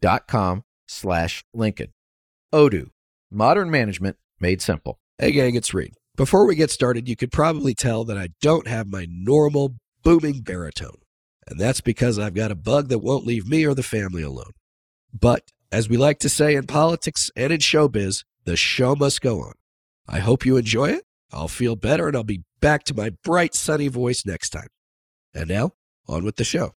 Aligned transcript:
dot 0.00 0.26
com 0.26 0.64
slash 0.86 1.44
Lincoln. 1.52 1.92
Odoo, 2.52 2.88
modern 3.30 3.70
management 3.70 4.16
made 4.40 4.62
simple. 4.62 4.98
Hey 5.18 5.32
gang, 5.32 5.54
it's 5.54 5.74
Reed. 5.74 5.94
Before 6.16 6.46
we 6.46 6.56
get 6.56 6.70
started, 6.70 7.08
you 7.08 7.16
could 7.16 7.30
probably 7.30 7.74
tell 7.74 8.04
that 8.04 8.18
I 8.18 8.28
don't 8.40 8.66
have 8.66 8.88
my 8.88 9.06
normal 9.08 9.74
booming 10.02 10.40
baritone. 10.40 10.98
And 11.46 11.58
that's 11.58 11.80
because 11.80 12.18
I've 12.18 12.34
got 12.34 12.50
a 12.50 12.56
bug 12.56 12.88
that 12.88 12.98
won't 12.98 13.26
leave 13.26 13.46
me 13.48 13.64
or 13.64 13.74
the 13.74 13.82
family 13.82 14.22
alone. 14.22 14.52
But 15.12 15.50
as 15.70 15.88
we 15.88 15.96
like 15.96 16.18
to 16.20 16.28
say 16.28 16.54
in 16.54 16.66
politics 16.66 17.30
and 17.36 17.52
in 17.52 17.60
showbiz, 17.60 18.24
the 18.44 18.56
show 18.56 18.94
must 18.94 19.20
go 19.20 19.40
on. 19.40 19.52
I 20.08 20.18
hope 20.20 20.44
you 20.44 20.56
enjoy 20.56 20.90
it. 20.90 21.04
I'll 21.32 21.48
feel 21.48 21.76
better 21.76 22.08
and 22.08 22.16
I'll 22.16 22.24
be 22.24 22.44
back 22.60 22.84
to 22.84 22.94
my 22.94 23.10
bright, 23.22 23.54
sunny 23.54 23.88
voice 23.88 24.24
next 24.24 24.50
time. 24.50 24.68
And 25.34 25.48
now, 25.48 25.72
on 26.08 26.24
with 26.24 26.36
the 26.36 26.44
show. 26.44 26.74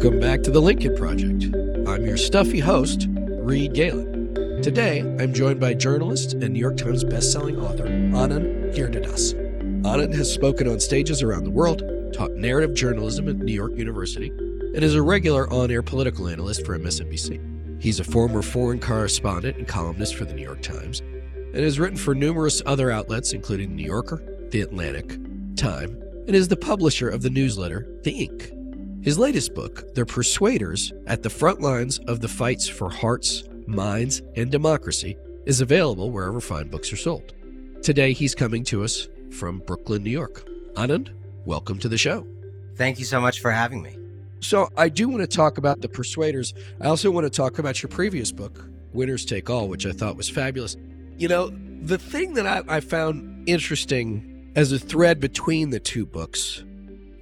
Welcome 0.00 0.20
back 0.20 0.44
to 0.44 0.52
the 0.52 0.62
Lincoln 0.62 0.94
Project. 0.94 1.46
I'm 1.88 2.06
your 2.06 2.16
stuffy 2.16 2.60
host, 2.60 3.08
Reed 3.10 3.74
Galen. 3.74 4.62
Today, 4.62 5.00
I'm 5.00 5.34
joined 5.34 5.58
by 5.58 5.74
journalist 5.74 6.34
and 6.34 6.50
New 6.50 6.60
York 6.60 6.76
Times 6.76 7.02
bestselling 7.02 7.60
author 7.60 7.82
Anand 7.82 8.72
Giridharadas. 8.76 9.34
Anand 9.82 10.14
has 10.14 10.32
spoken 10.32 10.68
on 10.68 10.78
stages 10.78 11.20
around 11.20 11.42
the 11.42 11.50
world, 11.50 11.82
taught 12.12 12.30
narrative 12.34 12.76
journalism 12.76 13.28
at 13.28 13.38
New 13.38 13.52
York 13.52 13.72
University, 13.74 14.28
and 14.28 14.84
is 14.84 14.94
a 14.94 15.02
regular 15.02 15.52
on 15.52 15.68
air 15.68 15.82
political 15.82 16.28
analyst 16.28 16.64
for 16.64 16.78
MSNBC. 16.78 17.82
He's 17.82 17.98
a 17.98 18.04
former 18.04 18.42
foreign 18.42 18.78
correspondent 18.78 19.56
and 19.56 19.66
columnist 19.66 20.14
for 20.14 20.24
the 20.24 20.32
New 20.32 20.44
York 20.44 20.62
Times, 20.62 21.00
and 21.00 21.56
has 21.56 21.80
written 21.80 21.98
for 21.98 22.14
numerous 22.14 22.62
other 22.66 22.92
outlets, 22.92 23.32
including 23.32 23.70
The 23.70 23.74
New 23.74 23.86
Yorker, 23.86 24.22
The 24.50 24.60
Atlantic, 24.60 25.18
Time, 25.56 26.00
and 26.28 26.36
is 26.36 26.46
the 26.46 26.56
publisher 26.56 27.08
of 27.08 27.22
the 27.22 27.30
newsletter 27.30 27.88
The 28.04 28.12
Ink. 28.12 28.52
His 29.00 29.16
latest 29.16 29.54
book, 29.54 29.94
The 29.94 30.04
Persuaders 30.04 30.92
At 31.06 31.22
the 31.22 31.30
Front 31.30 31.60
Lines 31.60 31.98
of 32.08 32.20
the 32.20 32.26
Fights 32.26 32.68
for 32.68 32.90
Hearts, 32.90 33.44
Minds, 33.66 34.22
and 34.34 34.50
Democracy, 34.50 35.16
is 35.46 35.60
available 35.60 36.10
wherever 36.10 36.40
fine 36.40 36.68
books 36.68 36.92
are 36.92 36.96
sold. 36.96 37.32
Today, 37.80 38.12
he's 38.12 38.34
coming 38.34 38.64
to 38.64 38.82
us 38.82 39.08
from 39.30 39.60
Brooklyn, 39.60 40.02
New 40.02 40.10
York. 40.10 40.44
Anand, 40.74 41.10
welcome 41.44 41.78
to 41.78 41.88
the 41.88 41.96
show. 41.96 42.26
Thank 42.74 42.98
you 42.98 43.04
so 43.04 43.20
much 43.20 43.40
for 43.40 43.52
having 43.52 43.82
me. 43.82 43.96
So, 44.40 44.68
I 44.76 44.88
do 44.88 45.08
want 45.08 45.20
to 45.20 45.28
talk 45.28 45.58
about 45.58 45.80
The 45.80 45.88
Persuaders. 45.88 46.52
I 46.80 46.86
also 46.86 47.12
want 47.12 47.24
to 47.24 47.30
talk 47.30 47.60
about 47.60 47.80
your 47.80 47.90
previous 47.90 48.32
book, 48.32 48.68
Winners 48.92 49.24
Take 49.24 49.48
All, 49.48 49.68
which 49.68 49.86
I 49.86 49.92
thought 49.92 50.16
was 50.16 50.28
fabulous. 50.28 50.76
You 51.16 51.28
know, 51.28 51.52
the 51.82 51.98
thing 51.98 52.34
that 52.34 52.46
I, 52.46 52.62
I 52.66 52.80
found 52.80 53.48
interesting 53.48 54.52
as 54.56 54.72
a 54.72 54.78
thread 54.78 55.20
between 55.20 55.70
the 55.70 55.78
two 55.78 56.04
books, 56.04 56.64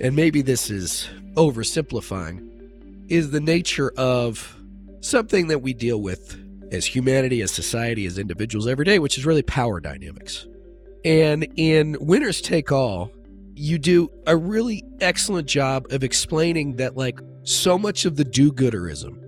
and 0.01 0.15
maybe 0.17 0.43
this 0.43 0.71
is 0.71 1.09
oversimplifying, 1.35 2.49
is 3.09 3.31
the 3.31 3.41
nature 3.41 3.93
of 3.97 4.57
something 5.01 5.49
that 5.49 5.61
we 5.61 5.73
deal 5.73 6.01
with 6.01 6.43
as 6.73 6.84
humanity, 6.84 7.43
as 7.43 7.51
society, 7.51 8.06
as 8.06 8.19
individuals 8.19 8.67
every 8.67 8.85
day, 8.85 8.99
which 8.99 9.17
is 9.19 9.25
really 9.25 9.43
power 9.43 9.81
dynamics. 9.81 10.47
And 11.05 11.47
in 11.56 11.97
Winners 12.01 12.41
Take 12.41 12.73
All, 12.73 13.12
you 13.55 13.79
do 13.79 14.11
a 14.27 14.37
really 14.37 14.85
excellent 15.01 15.47
job 15.47 15.87
of 15.93 16.03
explaining 16.03 16.77
that, 16.77 16.97
like, 16.97 17.21
so 17.45 17.79
much 17.79 18.05
of 18.05 18.17
the 18.17 18.25
do 18.25 18.51
gooderism 18.53 19.19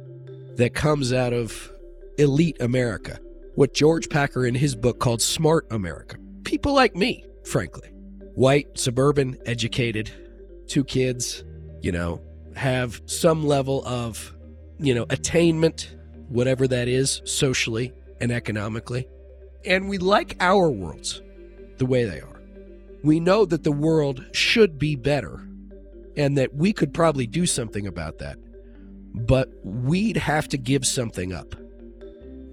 that 0.56 0.74
comes 0.74 1.12
out 1.12 1.32
of 1.32 1.70
elite 2.18 2.60
America, 2.60 3.20
what 3.54 3.72
George 3.74 4.08
Packer 4.08 4.44
in 4.44 4.56
his 4.56 4.74
book 4.74 4.98
called 4.98 5.22
Smart 5.22 5.66
America, 5.70 6.16
people 6.44 6.74
like 6.74 6.96
me, 6.96 7.24
frankly, 7.44 7.88
white, 8.34 8.76
suburban, 8.76 9.38
educated, 9.46 10.10
two 10.68 10.84
kids, 10.84 11.44
you 11.80 11.92
know, 11.92 12.20
have 12.54 13.00
some 13.06 13.46
level 13.46 13.84
of, 13.86 14.34
you 14.78 14.94
know, 14.94 15.06
attainment, 15.10 15.96
whatever 16.28 16.68
that 16.68 16.88
is, 16.88 17.22
socially 17.24 17.92
and 18.20 18.30
economically. 18.30 19.08
And 19.64 19.88
we 19.88 19.98
like 19.98 20.36
our 20.40 20.70
worlds 20.70 21.22
the 21.78 21.86
way 21.86 22.04
they 22.04 22.20
are. 22.20 22.40
We 23.02 23.20
know 23.20 23.44
that 23.44 23.64
the 23.64 23.72
world 23.72 24.24
should 24.32 24.78
be 24.78 24.96
better 24.96 25.46
and 26.16 26.36
that 26.36 26.54
we 26.54 26.72
could 26.72 26.92
probably 26.92 27.26
do 27.26 27.46
something 27.46 27.86
about 27.86 28.18
that. 28.18 28.38
But 29.14 29.50
we'd 29.64 30.16
have 30.16 30.48
to 30.48 30.58
give 30.58 30.84
something 30.84 31.32
up. 31.32 31.54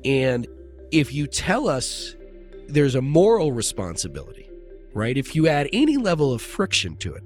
And 0.04 0.48
if 0.92 1.14
you 1.14 1.28
tell 1.28 1.68
us 1.68 2.16
there's 2.68 2.96
a 2.96 3.02
moral 3.02 3.52
responsibility, 3.52 4.50
right? 4.94 5.18
If 5.18 5.36
you 5.36 5.48
add 5.48 5.68
any 5.74 5.98
level 5.98 6.32
of 6.32 6.42
friction 6.42 6.96
to 6.98 7.14
it, 7.14 7.24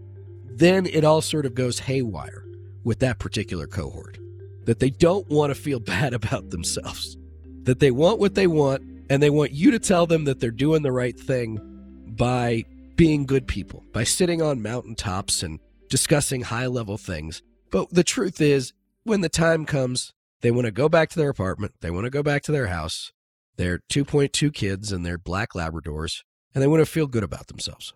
then 0.60 0.86
it 0.86 1.04
all 1.04 1.22
sort 1.22 1.46
of 1.46 1.56
goes 1.56 1.80
haywire 1.80 2.46
with 2.84 3.00
that 3.00 3.20
particular 3.20 3.66
cohort. 3.66 4.18
That 4.66 4.80
they 4.80 4.90
don't 4.90 5.28
want 5.30 5.54
to 5.54 5.60
feel 5.60 5.80
bad 5.96 6.14
about 6.14 6.50
themselves, 6.50 7.18
that 7.64 7.80
they 7.80 7.92
want 7.92 8.20
what 8.20 8.36
they 8.36 8.48
want, 8.48 8.84
and 9.10 9.24
they 9.24 9.30
want 9.30 9.52
you 9.52 9.72
to 9.72 9.80
tell 9.80 10.06
them 10.06 10.26
that 10.26 10.40
they're 10.40 10.52
doing 10.52 10.84
the 10.84 10.92
right 10.92 11.20
thing 11.20 11.60
by 12.06 12.66
being 12.96 13.26
good 13.26 13.48
people, 13.48 13.84
by 13.94 14.04
sitting 14.04 14.42
on 14.42 14.62
mountaintops 14.62 15.42
and 15.42 15.60
discussing 15.90 16.42
high 16.42 16.68
level 16.68 16.98
things. 16.98 17.42
But 17.72 17.90
the 17.92 18.04
truth 18.04 18.42
is, 18.42 18.74
when 19.04 19.22
the 19.22 19.30
time 19.30 19.66
comes, 19.66 20.14
they 20.42 20.52
want 20.52 20.66
to 20.66 20.72
go 20.72 20.90
back 20.90 21.10
to 21.10 21.20
their 21.20 21.30
apartment, 21.30 21.74
they 21.82 21.92
want 21.92 22.06
to 22.06 22.10
go 22.10 22.22
back 22.22 22.44
to 22.44 22.52
their 22.52 22.68
house, 22.68 23.14
their 23.56 23.80
2.2 23.92 24.54
kids 24.54 24.92
and 24.92 25.06
their 25.06 25.18
black 25.18 25.54
Labradors, 25.54 26.24
and 26.54 26.62
they 26.62 26.68
want 26.68 26.82
to 26.82 26.86
feel 26.86 27.08
good 27.08 27.24
about 27.24 27.48
themselves. 27.48 27.94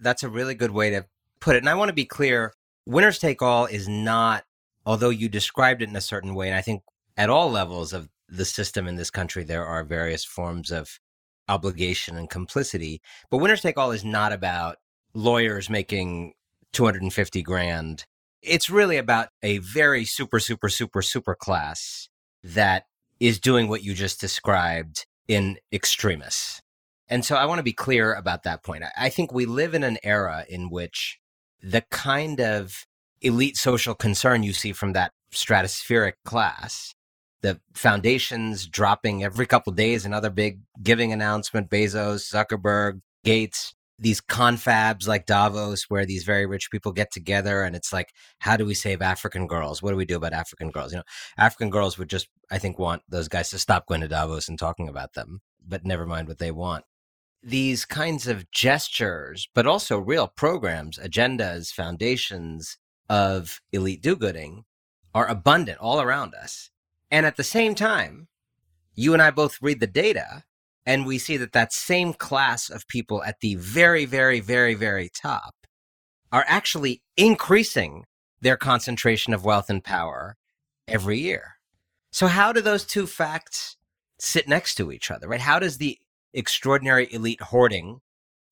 That's 0.00 0.22
a 0.22 0.28
really 0.28 0.54
good 0.54 0.70
way 0.70 0.90
to 0.90 1.06
put 1.40 1.56
it. 1.56 1.60
And 1.60 1.68
I 1.68 1.74
want 1.74 1.88
to 1.88 1.94
be 1.94 2.04
clear 2.04 2.52
winners 2.86 3.18
take 3.18 3.42
all 3.42 3.66
is 3.66 3.88
not, 3.88 4.44
although 4.86 5.10
you 5.10 5.28
described 5.28 5.82
it 5.82 5.88
in 5.88 5.96
a 5.96 6.00
certain 6.00 6.34
way, 6.34 6.48
and 6.48 6.56
I 6.56 6.62
think 6.62 6.82
at 7.16 7.30
all 7.30 7.50
levels 7.50 7.92
of 7.92 8.08
the 8.28 8.44
system 8.44 8.86
in 8.86 8.96
this 8.96 9.10
country, 9.10 9.44
there 9.44 9.66
are 9.66 9.84
various 9.84 10.24
forms 10.24 10.70
of 10.70 10.98
obligation 11.48 12.16
and 12.16 12.30
complicity. 12.30 13.00
But 13.30 13.38
winners 13.38 13.62
take 13.62 13.78
all 13.78 13.92
is 13.92 14.04
not 14.04 14.32
about 14.32 14.76
lawyers 15.14 15.70
making 15.70 16.34
250 16.72 17.42
grand. 17.42 18.04
It's 18.42 18.70
really 18.70 18.96
about 18.96 19.28
a 19.42 19.58
very 19.58 20.04
super, 20.04 20.40
super, 20.40 20.68
super, 20.68 21.02
super 21.02 21.34
class 21.34 22.08
that 22.42 22.84
is 23.18 23.40
doing 23.40 23.68
what 23.68 23.82
you 23.82 23.94
just 23.94 24.20
described 24.20 25.06
in 25.26 25.58
extremis. 25.72 26.60
And 27.08 27.24
so 27.24 27.36
I 27.36 27.46
want 27.46 27.58
to 27.60 27.64
be 27.64 27.72
clear 27.72 28.12
about 28.12 28.42
that 28.42 28.62
point. 28.62 28.84
I 28.96 29.08
think 29.08 29.32
we 29.32 29.46
live 29.46 29.74
in 29.74 29.84
an 29.84 29.98
era 30.02 30.44
in 30.48 30.70
which 30.70 31.18
the 31.62 31.82
kind 31.90 32.40
of 32.40 32.86
elite 33.20 33.56
social 33.56 33.94
concern 33.94 34.42
you 34.42 34.52
see 34.52 34.72
from 34.72 34.92
that 34.92 35.12
stratospheric 35.32 36.14
class. 36.24 36.94
The 37.42 37.60
foundations 37.74 38.66
dropping 38.66 39.22
every 39.22 39.46
couple 39.46 39.72
days 39.72 40.04
another 40.04 40.30
big 40.30 40.60
giving 40.82 41.12
announcement 41.12 41.70
bezos 41.70 42.32
zuckerberg 42.32 43.00
gates 43.24 43.74
these 43.98 44.20
confabs 44.20 45.06
like 45.06 45.26
davos 45.26 45.84
where 45.88 46.04
these 46.04 46.24
very 46.24 46.44
rich 46.44 46.70
people 46.70 46.92
get 46.92 47.12
together 47.12 47.62
and 47.62 47.76
it's 47.76 47.92
like 47.92 48.12
how 48.40 48.56
do 48.56 48.64
we 48.64 48.74
save 48.74 49.00
african 49.00 49.46
girls? 49.46 49.82
What 49.82 49.90
do 49.90 49.96
we 49.96 50.04
do 50.04 50.16
about 50.16 50.32
african 50.32 50.70
girls? 50.70 50.92
You 50.92 50.98
know 50.98 51.04
african 51.36 51.70
girls 51.70 51.98
would 51.98 52.10
just 52.10 52.28
i 52.50 52.58
think 52.58 52.78
want 52.78 53.02
those 53.08 53.28
guys 53.28 53.50
to 53.50 53.58
stop 53.58 53.86
going 53.86 54.00
to 54.00 54.08
davos 54.08 54.48
and 54.48 54.58
talking 54.58 54.88
about 54.88 55.14
them 55.14 55.40
but 55.66 55.84
never 55.84 56.06
mind 56.06 56.28
what 56.28 56.38
they 56.38 56.50
want 56.50 56.84
these 57.46 57.84
kinds 57.84 58.26
of 58.26 58.50
gestures, 58.50 59.48
but 59.54 59.66
also 59.66 59.98
real 59.98 60.26
programs, 60.26 60.98
agendas, 60.98 61.72
foundations 61.72 62.76
of 63.08 63.60
elite 63.72 64.02
do 64.02 64.16
gooding 64.16 64.64
are 65.14 65.28
abundant 65.28 65.78
all 65.78 66.00
around 66.00 66.34
us. 66.34 66.70
And 67.08 67.24
at 67.24 67.36
the 67.36 67.44
same 67.44 67.76
time, 67.76 68.26
you 68.96 69.12
and 69.12 69.22
I 69.22 69.30
both 69.30 69.62
read 69.62 69.78
the 69.78 69.86
data 69.86 70.42
and 70.84 71.06
we 71.06 71.18
see 71.18 71.36
that 71.36 71.52
that 71.52 71.72
same 71.72 72.12
class 72.12 72.68
of 72.68 72.88
people 72.88 73.22
at 73.22 73.40
the 73.40 73.54
very, 73.54 74.06
very, 74.06 74.40
very, 74.40 74.74
very 74.74 75.08
top 75.08 75.54
are 76.32 76.44
actually 76.48 77.00
increasing 77.16 78.04
their 78.40 78.56
concentration 78.56 79.32
of 79.32 79.44
wealth 79.44 79.70
and 79.70 79.84
power 79.84 80.36
every 80.88 81.18
year. 81.18 81.58
So, 82.10 82.26
how 82.26 82.52
do 82.52 82.60
those 82.60 82.84
two 82.84 83.06
facts 83.06 83.76
sit 84.18 84.48
next 84.48 84.74
to 84.76 84.90
each 84.90 85.10
other, 85.10 85.28
right? 85.28 85.40
How 85.40 85.58
does 85.58 85.78
the 85.78 85.98
extraordinary 86.36 87.12
elite 87.12 87.40
hoarding 87.40 88.00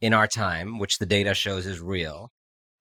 in 0.01 0.13
our 0.13 0.27
time, 0.27 0.79
which 0.79 0.99
the 0.99 1.07
data 1.07 1.35
shows 1.35 1.67
is 1.67 1.81
real, 1.81 2.33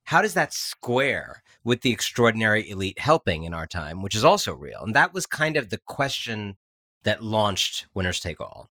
how 0.05 0.21
does 0.21 0.33
that 0.33 0.53
square 0.53 1.43
with 1.63 1.81
the 1.81 1.91
extraordinary 1.91 2.69
elite 2.69 2.99
helping 2.99 3.43
in 3.43 3.53
our 3.53 3.67
time, 3.67 4.01
which 4.01 4.15
is 4.15 4.25
also 4.25 4.53
real? 4.53 4.81
And 4.81 4.95
that 4.95 5.13
was 5.13 5.25
kind 5.25 5.55
of 5.55 5.69
the 5.69 5.79
question 5.85 6.57
that 7.03 7.23
launched 7.23 7.87
Winners 7.93 8.19
Take 8.19 8.41
All. 8.41 8.69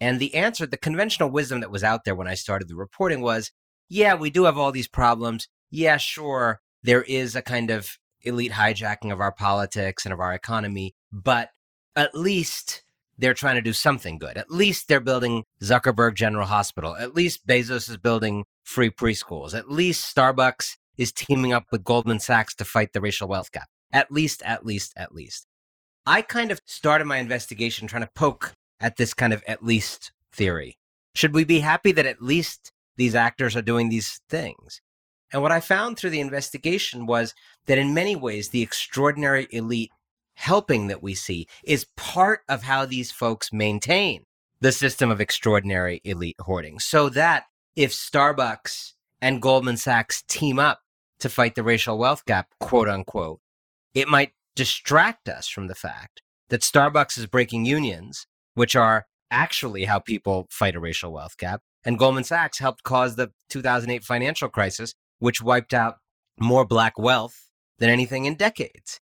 And 0.00 0.20
the 0.20 0.34
answer, 0.34 0.66
the 0.66 0.76
conventional 0.76 1.30
wisdom 1.30 1.60
that 1.60 1.72
was 1.72 1.82
out 1.82 2.04
there 2.04 2.14
when 2.14 2.28
I 2.28 2.34
started 2.34 2.68
the 2.68 2.76
reporting 2.76 3.20
was 3.20 3.50
yeah, 3.88 4.14
we 4.14 4.30
do 4.30 4.44
have 4.44 4.58
all 4.58 4.70
these 4.70 4.88
problems. 4.88 5.48
Yeah, 5.70 5.96
sure, 5.96 6.60
there 6.82 7.02
is 7.02 7.34
a 7.34 7.42
kind 7.42 7.70
of 7.70 7.98
elite 8.22 8.52
hijacking 8.52 9.12
of 9.12 9.20
our 9.20 9.32
politics 9.32 10.04
and 10.04 10.12
of 10.12 10.20
our 10.20 10.34
economy, 10.34 10.94
but 11.10 11.50
at 11.96 12.14
least 12.14 12.82
they're 13.18 13.34
trying 13.34 13.56
to 13.56 13.60
do 13.60 13.72
something 13.72 14.18
good. 14.18 14.36
At 14.38 14.50
least 14.50 14.88
they're 14.88 15.00
building 15.00 15.44
Zuckerberg 15.60 16.14
General 16.14 16.46
Hospital. 16.46 16.96
At 16.96 17.14
least 17.14 17.46
Bezos 17.46 17.90
is 17.90 17.96
building 17.96 18.44
free 18.64 18.90
preschools. 18.90 19.54
At 19.54 19.70
least 19.70 20.14
Starbucks 20.14 20.76
is 20.96 21.12
teaming 21.12 21.52
up 21.52 21.64
with 21.70 21.84
Goldman 21.84 22.20
Sachs 22.20 22.54
to 22.56 22.64
fight 22.64 22.92
the 22.92 23.00
racial 23.00 23.28
wealth 23.28 23.50
gap. 23.52 23.68
At 23.92 24.12
least, 24.12 24.42
at 24.42 24.64
least, 24.64 24.92
at 24.96 25.14
least. 25.14 25.46
I 26.06 26.22
kind 26.22 26.50
of 26.50 26.60
started 26.64 27.06
my 27.06 27.18
investigation 27.18 27.88
trying 27.88 28.02
to 28.02 28.10
poke 28.14 28.52
at 28.80 28.96
this 28.96 29.14
kind 29.14 29.32
of 29.32 29.42
at 29.46 29.64
least 29.64 30.12
theory. 30.32 30.78
Should 31.14 31.34
we 31.34 31.44
be 31.44 31.60
happy 31.60 31.92
that 31.92 32.06
at 32.06 32.22
least 32.22 32.72
these 32.96 33.14
actors 33.14 33.56
are 33.56 33.62
doing 33.62 33.88
these 33.88 34.20
things? 34.28 34.80
And 35.32 35.42
what 35.42 35.52
I 35.52 35.60
found 35.60 35.98
through 35.98 36.10
the 36.10 36.20
investigation 36.20 37.06
was 37.06 37.34
that 37.66 37.78
in 37.78 37.92
many 37.92 38.16
ways, 38.16 38.48
the 38.48 38.62
extraordinary 38.62 39.46
elite 39.50 39.90
helping 40.38 40.86
that 40.86 41.02
we 41.02 41.14
see 41.14 41.48
is 41.64 41.86
part 41.96 42.42
of 42.48 42.62
how 42.62 42.86
these 42.86 43.10
folks 43.10 43.52
maintain 43.52 44.22
the 44.60 44.70
system 44.70 45.10
of 45.10 45.20
extraordinary 45.20 46.00
elite 46.04 46.36
hoarding. 46.38 46.78
So 46.78 47.08
that 47.08 47.44
if 47.74 47.90
Starbucks 47.92 48.92
and 49.20 49.42
Goldman 49.42 49.76
Sachs 49.76 50.22
team 50.22 50.60
up 50.60 50.78
to 51.18 51.28
fight 51.28 51.56
the 51.56 51.64
racial 51.64 51.98
wealth 51.98 52.24
gap, 52.24 52.48
quote 52.60 52.88
unquote, 52.88 53.40
it 53.94 54.06
might 54.06 54.30
distract 54.54 55.28
us 55.28 55.48
from 55.48 55.66
the 55.66 55.74
fact 55.74 56.22
that 56.50 56.60
Starbucks 56.60 57.18
is 57.18 57.26
breaking 57.26 57.64
unions, 57.64 58.28
which 58.54 58.76
are 58.76 59.06
actually 59.32 59.86
how 59.86 59.98
people 59.98 60.46
fight 60.50 60.76
a 60.76 60.80
racial 60.80 61.12
wealth 61.12 61.36
gap. 61.36 61.62
And 61.84 61.98
Goldman 61.98 62.24
Sachs 62.24 62.60
helped 62.60 62.84
cause 62.84 63.16
the 63.16 63.32
2008 63.50 64.04
financial 64.04 64.48
crisis, 64.48 64.94
which 65.18 65.42
wiped 65.42 65.74
out 65.74 65.96
more 66.38 66.64
black 66.64 66.96
wealth 66.96 67.50
than 67.80 67.90
anything 67.90 68.24
in 68.24 68.36
decades. 68.36 69.00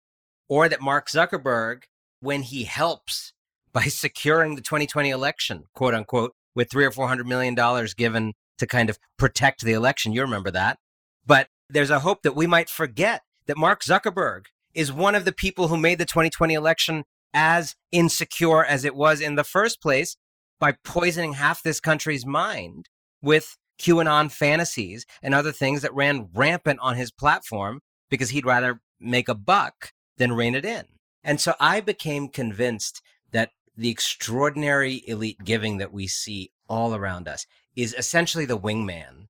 Or 0.49 0.69
that 0.69 0.81
Mark 0.81 1.09
Zuckerberg, 1.09 1.83
when 2.21 2.43
he 2.43 2.65
helps 2.65 3.33
by 3.73 3.85
securing 3.85 4.55
the 4.55 4.63
2020 4.63 5.11
election, 5.11 5.65
quote 5.75 5.95
unquote, 5.95 6.33
with 6.55 6.71
three 6.71 6.85
or 6.85 6.91
four 6.91 7.09
hundred 7.09 7.27
million 7.27 7.55
dollars 7.55 7.93
given 7.93 8.33
to 8.59 8.67
kind 8.67 8.89
of 8.89 8.99
protect 9.19 9.63
the 9.63 9.75
election. 9.75 10.13
You 10.13 10.23
remember 10.23 10.51
that. 10.51 10.79
But 11.27 11.49
there's 11.69 11.91
a 11.91 12.01
hope 12.01 12.23
that 12.23 12.35
we 12.35 12.47
might 12.47 12.71
forget 12.71 13.23
that 13.47 13.59
Mark 13.59 13.83
Zuckerberg 13.83 14.47
is 14.75 14.93
one 14.93 15.15
of 15.15 15.25
the 15.25 15.33
people 15.33 15.69
who 15.69 15.77
made 15.77 15.99
the 15.99 16.05
2020 16.05 16.55
election 16.55 17.05
as 17.35 17.75
insecure 17.93 18.65
as 18.65 18.85
it 18.85 18.95
was 18.95 19.21
in 19.21 19.35
the 19.35 19.45
first 19.45 19.83
place 19.83 20.17
by 20.59 20.75
poisoning 20.85 21.35
half 21.35 21.63
this 21.63 21.81
country's 21.81 22.25
mind 22.25 22.89
with 23.23 23.57
QAnon 23.81 24.31
fantasies 24.31 25.05
and 25.23 25.35
other 25.35 25.53
things 25.53 25.83
that 25.83 25.95
ran 25.95 26.29
rampant 26.35 26.79
on 26.81 26.97
his 26.97 27.11
platform 27.11 27.81
because 28.09 28.31
he'd 28.31 28.47
rather 28.47 28.81
make 28.99 29.29
a 29.29 29.35
buck 29.35 29.93
than 30.19 30.33
rein 30.33 30.55
it 30.55 30.65
in. 30.65 30.85
And 31.23 31.41
so 31.41 31.55
I 31.59 31.81
became 31.81 32.29
convinced 32.29 33.03
that 33.33 33.51
the 33.77 33.91
extraordinary 33.91 35.03
elite 35.07 35.39
giving 35.45 35.79
that 35.79 35.93
we 35.93 36.07
see 36.07 36.53
all 36.69 36.95
around 36.95 37.29
us 37.29 37.47
is 37.75 37.95
essentially 37.95 38.47
the 38.47 38.59
wingman 38.59 39.27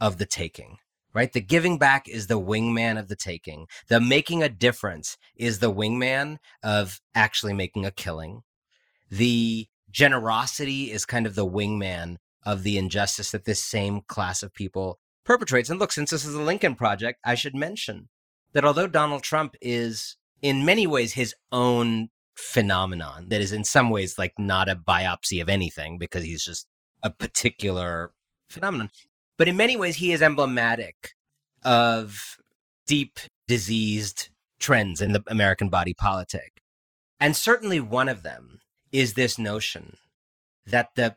of 0.00 0.18
the 0.18 0.26
taking, 0.26 0.78
right? 1.12 1.32
The 1.32 1.40
giving 1.40 1.78
back 1.78 2.08
is 2.08 2.26
the 2.26 2.40
wingman 2.40 2.98
of 2.98 3.08
the 3.08 3.16
taking. 3.16 3.66
The 3.88 4.00
making 4.00 4.42
a 4.42 4.48
difference 4.48 5.16
is 5.34 5.58
the 5.58 5.72
wingman 5.72 6.38
of 6.62 7.00
actually 7.14 7.54
making 7.54 7.84
a 7.84 7.90
killing. 7.90 8.42
The 9.10 9.66
generosity 9.90 10.92
is 10.92 11.04
kind 11.04 11.26
of 11.26 11.34
the 11.34 11.48
wingman 11.48 12.16
of 12.44 12.62
the 12.62 12.78
injustice 12.78 13.32
that 13.32 13.44
this 13.44 13.62
same 13.62 14.02
class 14.02 14.42
of 14.42 14.54
people 14.54 14.98
perpetrates. 15.24 15.70
And 15.70 15.80
look, 15.80 15.92
since 15.92 16.10
this 16.10 16.24
is 16.24 16.34
a 16.34 16.42
Lincoln 16.42 16.74
Project, 16.74 17.18
I 17.24 17.34
should 17.34 17.54
mention 17.54 18.08
that 18.52 18.64
although 18.64 18.86
Donald 18.86 19.22
Trump 19.22 19.56
is 19.60 20.16
in 20.42 20.64
many 20.64 20.86
ways 20.86 21.12
his 21.12 21.34
own 21.52 22.08
phenomenon 22.34 23.28
that 23.28 23.40
is 23.40 23.52
in 23.52 23.64
some 23.64 23.90
ways 23.90 24.18
like 24.18 24.34
not 24.38 24.68
a 24.68 24.76
biopsy 24.76 25.42
of 25.42 25.48
anything 25.48 25.98
because 25.98 26.24
he's 26.24 26.44
just 26.44 26.66
a 27.02 27.10
particular 27.10 28.12
phenomenon. 28.48 28.90
But 29.36 29.48
in 29.48 29.56
many 29.56 29.76
ways, 29.76 29.96
he 29.96 30.12
is 30.12 30.22
emblematic 30.22 31.14
of 31.62 32.36
deep 32.86 33.18
diseased 33.46 34.30
trends 34.58 35.00
in 35.00 35.12
the 35.12 35.22
American 35.26 35.68
body 35.68 35.94
politic. 35.94 36.62
And 37.20 37.36
certainly 37.36 37.80
one 37.80 38.08
of 38.08 38.22
them 38.22 38.60
is 38.92 39.14
this 39.14 39.38
notion 39.38 39.96
that 40.66 40.90
the 40.94 41.16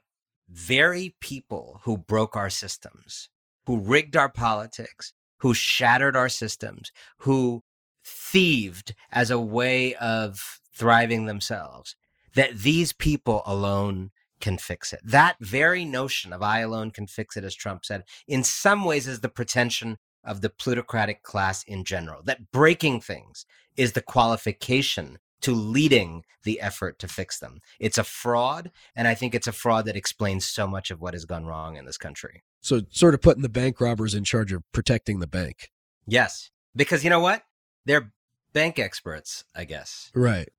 very 0.49 1.15
people 1.19 1.81
who 1.83 1.97
broke 1.97 2.35
our 2.35 2.49
systems, 2.49 3.29
who 3.65 3.77
rigged 3.77 4.15
our 4.15 4.29
politics, 4.29 5.13
who 5.37 5.53
shattered 5.53 6.15
our 6.15 6.29
systems, 6.29 6.91
who 7.19 7.63
thieved 8.03 8.95
as 9.11 9.29
a 9.29 9.39
way 9.39 9.95
of 9.95 10.59
thriving 10.73 11.25
themselves, 11.25 11.95
that 12.33 12.59
these 12.59 12.93
people 12.93 13.41
alone 13.45 14.11
can 14.39 14.57
fix 14.57 14.91
it. 14.91 14.99
That 15.03 15.37
very 15.39 15.85
notion 15.85 16.33
of 16.33 16.41
I 16.41 16.59
alone 16.59 16.91
can 16.91 17.07
fix 17.07 17.37
it, 17.37 17.43
as 17.43 17.55
Trump 17.55 17.85
said, 17.85 18.03
in 18.27 18.43
some 18.43 18.83
ways 18.83 19.07
is 19.07 19.19
the 19.19 19.29
pretension 19.29 19.97
of 20.23 20.41
the 20.41 20.49
plutocratic 20.49 21.23
class 21.23 21.63
in 21.63 21.83
general, 21.83 22.21
that 22.23 22.51
breaking 22.51 23.01
things 23.01 23.45
is 23.75 23.93
the 23.93 24.01
qualification 24.01 25.17
to 25.41 25.53
leading 25.53 26.23
the 26.43 26.61
effort 26.61 26.99
to 26.99 27.07
fix 27.07 27.39
them. 27.39 27.59
It's 27.79 27.97
a 27.97 28.03
fraud, 28.03 28.71
and 28.95 29.07
I 29.07 29.15
think 29.15 29.33
it's 29.33 29.47
a 29.47 29.51
fraud 29.51 29.85
that 29.85 29.95
explains 29.95 30.45
so 30.45 30.67
much 30.67 30.91
of 30.91 31.01
what 31.01 31.13
has 31.13 31.25
gone 31.25 31.45
wrong 31.45 31.77
in 31.77 31.85
this 31.85 31.97
country. 31.97 32.43
So, 32.61 32.81
sort 32.91 33.13
of 33.13 33.21
putting 33.21 33.41
the 33.41 33.49
bank 33.49 33.81
robbers 33.81 34.13
in 34.13 34.23
charge 34.23 34.53
of 34.53 34.63
protecting 34.71 35.19
the 35.19 35.27
bank. 35.27 35.71
Yes, 36.05 36.51
because 36.75 37.03
you 37.03 37.09
know 37.09 37.19
what? 37.19 37.43
They're 37.85 38.11
bank 38.53 38.79
experts, 38.79 39.43
I 39.55 39.65
guess. 39.65 40.11
Right. 40.13 40.49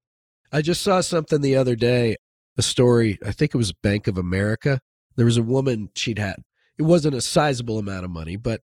I 0.53 0.63
just 0.63 0.83
saw 0.83 1.01
something 1.01 1.41
the 1.41 1.57
other 1.57 1.77
day 1.77 2.17
a 2.59 2.63
story. 2.63 3.19
I 3.25 3.33
think 3.33 3.55
it 3.55 3.59
was 3.59 3.73
Bank 3.73 4.07
of 4.07 4.19
America. 4.19 4.81
There 5.17 5.27
was 5.27 5.39
a 5.39 5.43
woman 5.43 5.91
she'd 5.95 6.19
had. 6.19 6.37
It 6.79 6.83
wasn't 6.83 7.15
a 7.15 7.21
sizable 7.21 7.79
amount 7.79 8.05
of 8.05 8.11
money, 8.11 8.37
but 8.37 8.61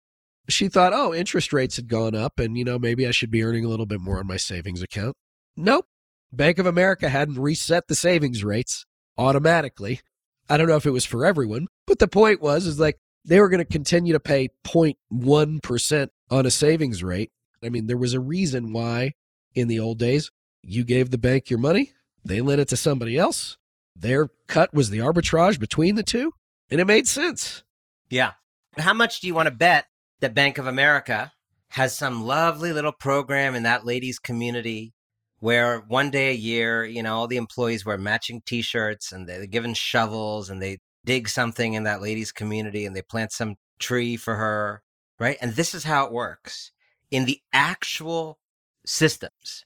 she 0.49 0.69
thought, 0.69 0.93
oh, 0.93 1.15
interest 1.15 1.53
rates 1.53 1.77
had 1.77 1.89
gone 1.89 2.15
up 2.15 2.39
and, 2.39 2.57
you 2.57 2.65
know, 2.65 2.79
maybe 2.79 3.07
I 3.07 3.11
should 3.11 3.31
be 3.31 3.43
earning 3.43 3.65
a 3.65 3.69
little 3.69 3.87
bit 3.87 4.01
more 4.01 4.19
on 4.19 4.27
my 4.27 4.37
savings 4.37 4.83
account. 4.83 5.15
Nope. 5.57 5.87
Bank 6.33 6.59
of 6.59 6.67
America 6.67 7.09
hadn't 7.09 7.39
reset 7.39 7.89
the 7.89 7.95
savings 7.95 8.45
rates 8.45 8.85
automatically. 9.17 10.01
I 10.49 10.57
don't 10.57 10.69
know 10.69 10.77
if 10.77 10.87
it 10.87 10.91
was 10.91 11.05
for 11.05 11.27
everyone, 11.27 11.69
but 11.87 11.99
the 11.99 12.09
point 12.09 12.41
was, 12.41 12.67
is 12.67 12.81
like 12.81 12.99
they 13.25 13.41
were 13.41 13.49
going 13.49 13.59
to 13.59 13.65
continue 13.65 14.13
to 14.15 14.21
pay 14.21 14.49
0.1% 14.65 16.09
on 16.31 16.47
a 16.47 16.51
savings 16.51 17.03
rate. 17.03 17.31
I 17.63 17.69
mean, 17.69 17.87
there 17.87 17.97
was 17.97 18.15
a 18.15 18.21
reason 18.21 18.73
why 18.73 19.15
in 19.55 19.69
the 19.69 19.81
old 19.81 19.99
days 19.99 20.31
you 20.63 20.85
gave 20.85 21.11
the 21.11 21.19
bank 21.19 21.51
your 21.51 21.59
money, 21.59 21.93
they 22.25 22.41
lent 22.41 22.61
it 22.61 22.69
to 22.69 22.77
somebody 22.77 23.17
else, 23.17 23.57
their 23.97 24.29
cut 24.47 24.73
was 24.73 24.91
the 24.91 24.99
arbitrage 24.99 25.59
between 25.59 25.97
the 25.97 26.03
two, 26.03 26.33
and 26.71 26.81
it 26.81 26.87
made 26.87 27.09
sense. 27.09 27.65
Yeah. 28.11 28.33
How 28.77 28.95
much 28.95 29.21
do 29.21 29.27
you 29.27 29.35
want 29.35 29.47
to 29.47 29.55
bet 29.55 29.87
that 30.21 30.35
Bank 30.35 30.59
of 30.59 30.67
America 30.67 31.33
has 31.71 31.97
some 31.97 32.25
lovely 32.25 32.73
little 32.73 32.93
program 32.93 33.55
in 33.55 33.65
that 33.65 33.85
ladies' 33.85 34.19
community 34.19 34.95
where 35.41 35.81
one 35.81 36.11
day 36.11 36.31
a 36.31 36.35
year, 36.35 36.85
you 36.85 37.03
know, 37.03 37.15
all 37.15 37.27
the 37.27 37.37
employees 37.37 37.85
wear 37.85 37.99
matching 37.99 38.43
t 38.45 38.63
shirts 38.63 39.13
and 39.13 39.29
they're 39.29 39.47
given 39.47 39.75
shovels 39.75 40.51
and 40.51 40.61
they 40.61 40.79
dig 41.05 41.29
something 41.29 41.75
in 41.75 41.85
that 41.85 42.03
lady's 42.03 42.33
community 42.33 42.85
and 42.85 42.95
they 42.95 43.03
plant 43.03 43.33
some 43.33 43.55
tree 43.79 44.17
for 44.17 44.37
her, 44.37 44.83
right? 45.19 45.37
And 45.41 45.55
this 45.55 45.75
is 45.75 45.85
how 45.85 46.07
it 46.07 46.13
works 46.13 46.73
in 47.11 47.25
the 47.25 47.41
actual 47.53 48.39
systems 48.85 49.65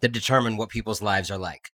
that 0.00 0.12
determine 0.12 0.56
what 0.56 0.68
people's 0.68 1.02
lives 1.02 1.30
are 1.30 1.38
like. 1.38 1.70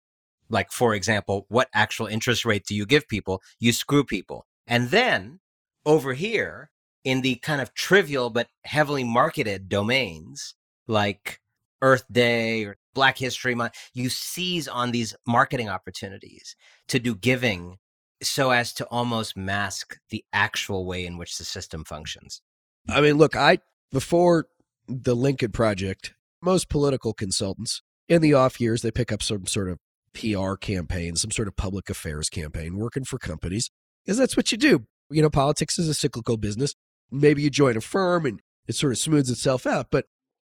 Like 0.49 0.71
for 0.71 0.93
example 0.93 1.45
what 1.49 1.69
actual 1.73 2.07
interest 2.07 2.45
rate 2.45 2.65
do 2.65 2.75
you 2.75 2.85
give 2.85 3.07
people? 3.07 3.41
You 3.59 3.71
screw 3.71 4.03
people. 4.03 4.45
And 4.67 4.89
then 4.89 5.39
over 5.85 6.13
here 6.13 6.69
in 7.03 7.21
the 7.21 7.35
kind 7.35 7.61
of 7.61 7.73
trivial 7.73 8.29
but 8.29 8.47
heavily 8.65 9.03
marketed 9.03 9.69
domains 9.69 10.55
like 10.87 11.39
earth 11.81 12.03
day 12.11 12.65
or 12.65 12.75
black 12.93 13.17
history 13.17 13.55
month 13.55 13.73
you 13.93 14.09
seize 14.09 14.67
on 14.67 14.91
these 14.91 15.15
marketing 15.25 15.69
opportunities 15.69 16.55
to 16.87 16.99
do 16.99 17.15
giving 17.15 17.77
so 18.21 18.51
as 18.51 18.73
to 18.73 18.85
almost 18.87 19.37
mask 19.37 19.97
the 20.09 20.25
actual 20.33 20.85
way 20.85 21.05
in 21.05 21.17
which 21.17 21.37
the 21.37 21.45
system 21.45 21.85
functions. 21.85 22.41
I 22.89 22.99
mean 23.01 23.15
look 23.15 23.35
i 23.35 23.59
before 23.91 24.47
the 24.89 25.15
lincoln 25.15 25.51
project 25.51 26.13
most 26.41 26.69
political 26.69 27.13
consultants 27.13 27.81
in 28.07 28.21
the 28.21 28.33
off 28.33 28.59
years 28.59 28.81
they 28.81 28.91
pick 28.91 29.11
up 29.11 29.21
some 29.21 29.45
sort 29.45 29.69
of 29.69 29.77
PR 30.13 30.55
campaign, 30.55 31.15
some 31.15 31.31
sort 31.31 31.47
of 31.47 31.55
public 31.55 31.89
affairs 31.89 32.29
campaign, 32.29 32.77
working 32.77 33.03
for 33.03 33.17
companies, 33.17 33.69
because 34.03 34.17
that's 34.17 34.35
what 34.35 34.51
you 34.51 34.57
do. 34.57 34.85
You 35.09 35.21
know, 35.21 35.29
politics 35.29 35.79
is 35.79 35.87
a 35.87 35.93
cyclical 35.93 36.37
business. 36.37 36.75
Maybe 37.11 37.41
you 37.41 37.49
join 37.49 37.77
a 37.77 37.81
firm 37.81 38.25
and 38.25 38.41
it 38.67 38.75
sort 38.75 38.91
of 38.91 38.97
smooths 38.97 39.29
itself 39.29 39.65
out. 39.65 39.87
But 39.91 40.05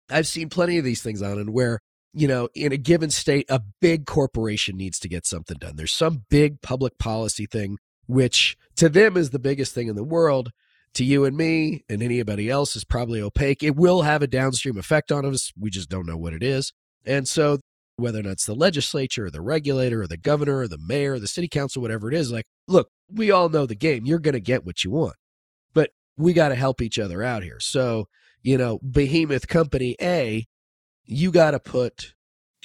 I've 0.09 0.27
seen 0.27 0.49
plenty 0.49 0.77
of 0.77 0.83
these 0.83 1.01
things 1.01 1.21
on 1.21 1.39
and 1.39 1.53
where, 1.53 1.79
you 2.13 2.27
know, 2.27 2.49
in 2.53 2.71
a 2.71 2.77
given 2.77 3.09
state, 3.09 3.45
a 3.49 3.61
big 3.81 4.05
corporation 4.05 4.75
needs 4.75 4.99
to 4.99 5.09
get 5.09 5.25
something 5.25 5.57
done. 5.57 5.75
There's 5.75 5.93
some 5.93 6.25
big 6.29 6.61
public 6.61 6.97
policy 6.97 7.45
thing, 7.45 7.77
which 8.07 8.57
to 8.75 8.89
them 8.89 9.15
is 9.15 9.29
the 9.29 9.39
biggest 9.39 9.73
thing 9.73 9.87
in 9.87 9.95
the 9.95 10.03
world. 10.03 10.51
To 10.95 11.03
you 11.03 11.23
and 11.23 11.37
me 11.37 11.83
and 11.87 12.01
anybody 12.01 12.49
else 12.49 12.75
is 12.75 12.83
probably 12.83 13.21
opaque. 13.21 13.63
It 13.63 13.75
will 13.75 14.01
have 14.01 14.21
a 14.21 14.27
downstream 14.27 14.77
effect 14.77 15.11
on 15.11 15.25
us. 15.25 15.51
We 15.57 15.69
just 15.69 15.89
don't 15.89 16.05
know 16.05 16.17
what 16.17 16.33
it 16.33 16.43
is. 16.43 16.73
And 17.05 17.27
so 17.27 17.59
whether 17.95 18.19
or 18.19 18.23
not 18.23 18.31
it's 18.31 18.45
the 18.45 18.55
legislature 18.55 19.25
or 19.25 19.29
the 19.29 19.41
regulator 19.41 20.01
or 20.01 20.07
the 20.07 20.17
governor 20.17 20.59
or 20.59 20.67
the 20.67 20.77
mayor 20.77 21.13
or 21.13 21.19
the 21.19 21.27
city 21.27 21.47
council, 21.47 21.81
whatever 21.81 22.09
it 22.09 22.15
is, 22.15 22.31
like, 22.31 22.45
look, 22.67 22.89
we 23.11 23.31
all 23.31 23.49
know 23.49 23.65
the 23.65 23.75
game. 23.75 24.05
You're 24.05 24.19
going 24.19 24.33
to 24.33 24.39
get 24.39 24.65
what 24.65 24.83
you 24.83 24.91
want, 24.91 25.15
but 25.73 25.91
we 26.17 26.33
got 26.33 26.49
to 26.49 26.55
help 26.55 26.81
each 26.81 26.97
other 26.97 27.21
out 27.23 27.43
here. 27.43 27.59
So, 27.59 28.07
you 28.41 28.57
know, 28.57 28.79
Behemoth 28.79 29.47
Company 29.47 29.95
A, 30.01 30.45
you 31.03 31.31
got 31.31 31.51
to 31.51 31.59
put 31.59 32.13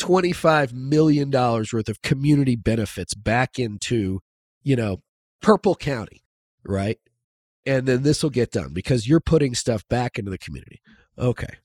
$25 0.00 0.72
million 0.72 1.30
worth 1.30 1.88
of 1.88 2.02
community 2.02 2.56
benefits 2.56 3.14
back 3.14 3.58
into, 3.58 4.20
you 4.62 4.76
know, 4.76 5.02
Purple 5.40 5.74
County, 5.74 6.22
right? 6.64 6.98
And 7.66 7.86
then 7.86 8.02
this 8.02 8.22
will 8.22 8.30
get 8.30 8.50
done 8.50 8.72
because 8.72 9.08
you're 9.08 9.20
putting 9.20 9.54
stuff 9.54 9.86
back 9.88 10.18
into 10.18 10.30
the 10.30 10.38
community. 10.38 10.80
Okay. 11.18 11.56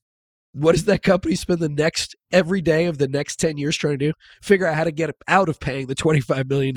What 0.53 0.71
does 0.73 0.85
that 0.85 1.03
company 1.03 1.35
spend 1.35 1.59
the 1.59 1.69
next 1.69 2.15
every 2.31 2.61
day 2.61 2.85
of 2.85 2.97
the 2.97 3.07
next 3.07 3.37
10 3.39 3.57
years 3.57 3.77
trying 3.77 3.99
to 3.99 4.07
do? 4.07 4.13
Figure 4.41 4.65
out 4.65 4.75
how 4.75 4.83
to 4.83 4.91
get 4.91 5.13
out 5.27 5.49
of 5.49 5.59
paying 5.59 5.87
the 5.87 5.95
$25 5.95 6.49
million, 6.49 6.75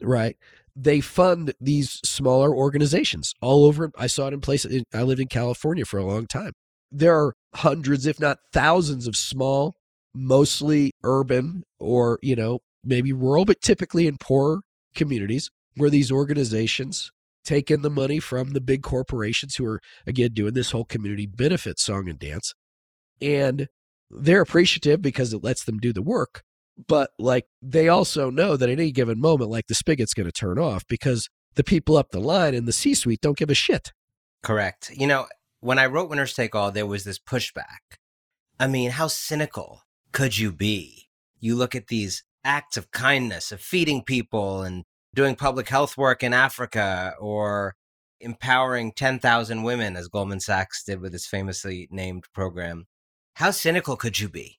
right? 0.00 0.36
They 0.74 1.00
fund 1.00 1.54
these 1.60 2.00
smaller 2.04 2.54
organizations 2.54 3.34
all 3.40 3.64
over. 3.64 3.90
I 3.98 4.06
saw 4.06 4.28
it 4.28 4.34
in 4.34 4.40
places. 4.40 4.82
I 4.94 5.02
lived 5.02 5.20
in 5.20 5.28
California 5.28 5.84
for 5.84 5.98
a 5.98 6.04
long 6.04 6.26
time. 6.26 6.52
There 6.90 7.14
are 7.14 7.34
hundreds, 7.54 8.06
if 8.06 8.20
not 8.20 8.38
thousands, 8.52 9.06
of 9.06 9.16
small, 9.16 9.74
mostly 10.14 10.92
urban 11.02 11.64
or, 11.78 12.18
you 12.22 12.36
know, 12.36 12.60
maybe 12.84 13.12
rural, 13.12 13.44
but 13.44 13.60
typically 13.60 14.06
in 14.06 14.16
poor 14.18 14.60
communities 14.94 15.50
where 15.76 15.90
these 15.90 16.10
organizations 16.10 17.10
take 17.46 17.70
in 17.70 17.82
the 17.82 17.90
money 17.90 18.18
from 18.18 18.50
the 18.50 18.60
big 18.60 18.82
corporations 18.82 19.56
who 19.56 19.66
are, 19.66 19.80
again, 20.06 20.32
doing 20.32 20.54
this 20.54 20.72
whole 20.72 20.84
community 20.84 21.26
benefit 21.26 21.78
song 21.78 22.08
and 22.08 22.18
dance 22.18 22.52
and 23.20 23.68
they're 24.10 24.40
appreciative 24.40 25.02
because 25.02 25.32
it 25.32 25.42
lets 25.42 25.64
them 25.64 25.78
do 25.78 25.92
the 25.92 26.02
work. 26.02 26.42
But 26.88 27.10
like 27.18 27.46
they 27.62 27.88
also 27.88 28.30
know 28.30 28.56
that 28.56 28.68
at 28.68 28.78
any 28.78 28.92
given 28.92 29.20
moment, 29.20 29.50
like 29.50 29.66
the 29.66 29.74
spigot's 29.74 30.14
going 30.14 30.26
to 30.26 30.32
turn 30.32 30.58
off 30.58 30.86
because 30.88 31.28
the 31.54 31.64
people 31.64 31.96
up 31.96 32.10
the 32.10 32.20
line 32.20 32.54
in 32.54 32.66
the 32.66 32.72
C 32.72 32.94
suite 32.94 33.22
don't 33.22 33.38
give 33.38 33.50
a 33.50 33.54
shit. 33.54 33.92
Correct. 34.42 34.90
You 34.94 35.06
know, 35.06 35.26
when 35.60 35.78
I 35.78 35.86
wrote 35.86 36.10
Winners 36.10 36.34
Take 36.34 36.54
All, 36.54 36.70
there 36.70 36.86
was 36.86 37.04
this 37.04 37.18
pushback. 37.18 37.96
I 38.60 38.66
mean, 38.66 38.90
how 38.90 39.06
cynical 39.06 39.82
could 40.12 40.38
you 40.38 40.52
be? 40.52 41.08
You 41.40 41.56
look 41.56 41.74
at 41.74 41.88
these 41.88 42.24
acts 42.44 42.76
of 42.76 42.90
kindness, 42.90 43.52
of 43.52 43.60
feeding 43.60 44.02
people 44.02 44.62
and 44.62 44.84
doing 45.16 45.34
public 45.34 45.68
health 45.68 45.96
work 45.96 46.22
in 46.22 46.32
Africa 46.32 47.14
or 47.18 47.74
empowering 48.20 48.92
10,000 48.92 49.62
women, 49.62 49.96
as 49.96 50.08
Goldman 50.08 50.40
Sachs 50.40 50.84
did 50.84 51.00
with 51.00 51.14
its 51.14 51.26
famously 51.26 51.88
named 51.90 52.24
program. 52.32 52.86
How 53.34 53.50
cynical 53.50 53.96
could 53.96 54.20
you 54.20 54.28
be? 54.28 54.58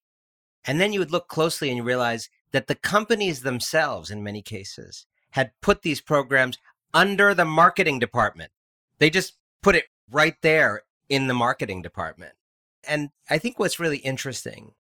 And 0.66 0.82
then 0.82 0.92
you 0.92 1.00
would 1.00 1.12
look 1.12 1.28
closely 1.28 1.70
and 1.70 1.78
you 1.78 1.84
realize 1.84 2.30
that 2.52 2.68
the 2.68 2.76
companies 2.76 3.42
themselves, 3.42 4.12
in 4.12 4.24
many 4.24 4.42
cases, 4.42 5.06
had 5.32 5.52
put 5.62 5.84
these 5.84 6.02
programs 6.02 6.58
under 6.94 7.34
the 7.34 7.46
marketing 7.46 8.00
department. 8.00 8.52
They 8.98 9.10
just 9.10 9.34
put 9.62 9.76
it 9.76 9.86
right 10.12 10.36
there 10.42 10.82
in 11.08 11.28
the 11.28 11.34
marketing 11.34 11.82
department. 11.82 12.34
And 12.88 13.10
I 13.30 13.38
think 13.38 13.60
what's 13.60 13.80
really 13.80 13.98
interesting 14.00 14.74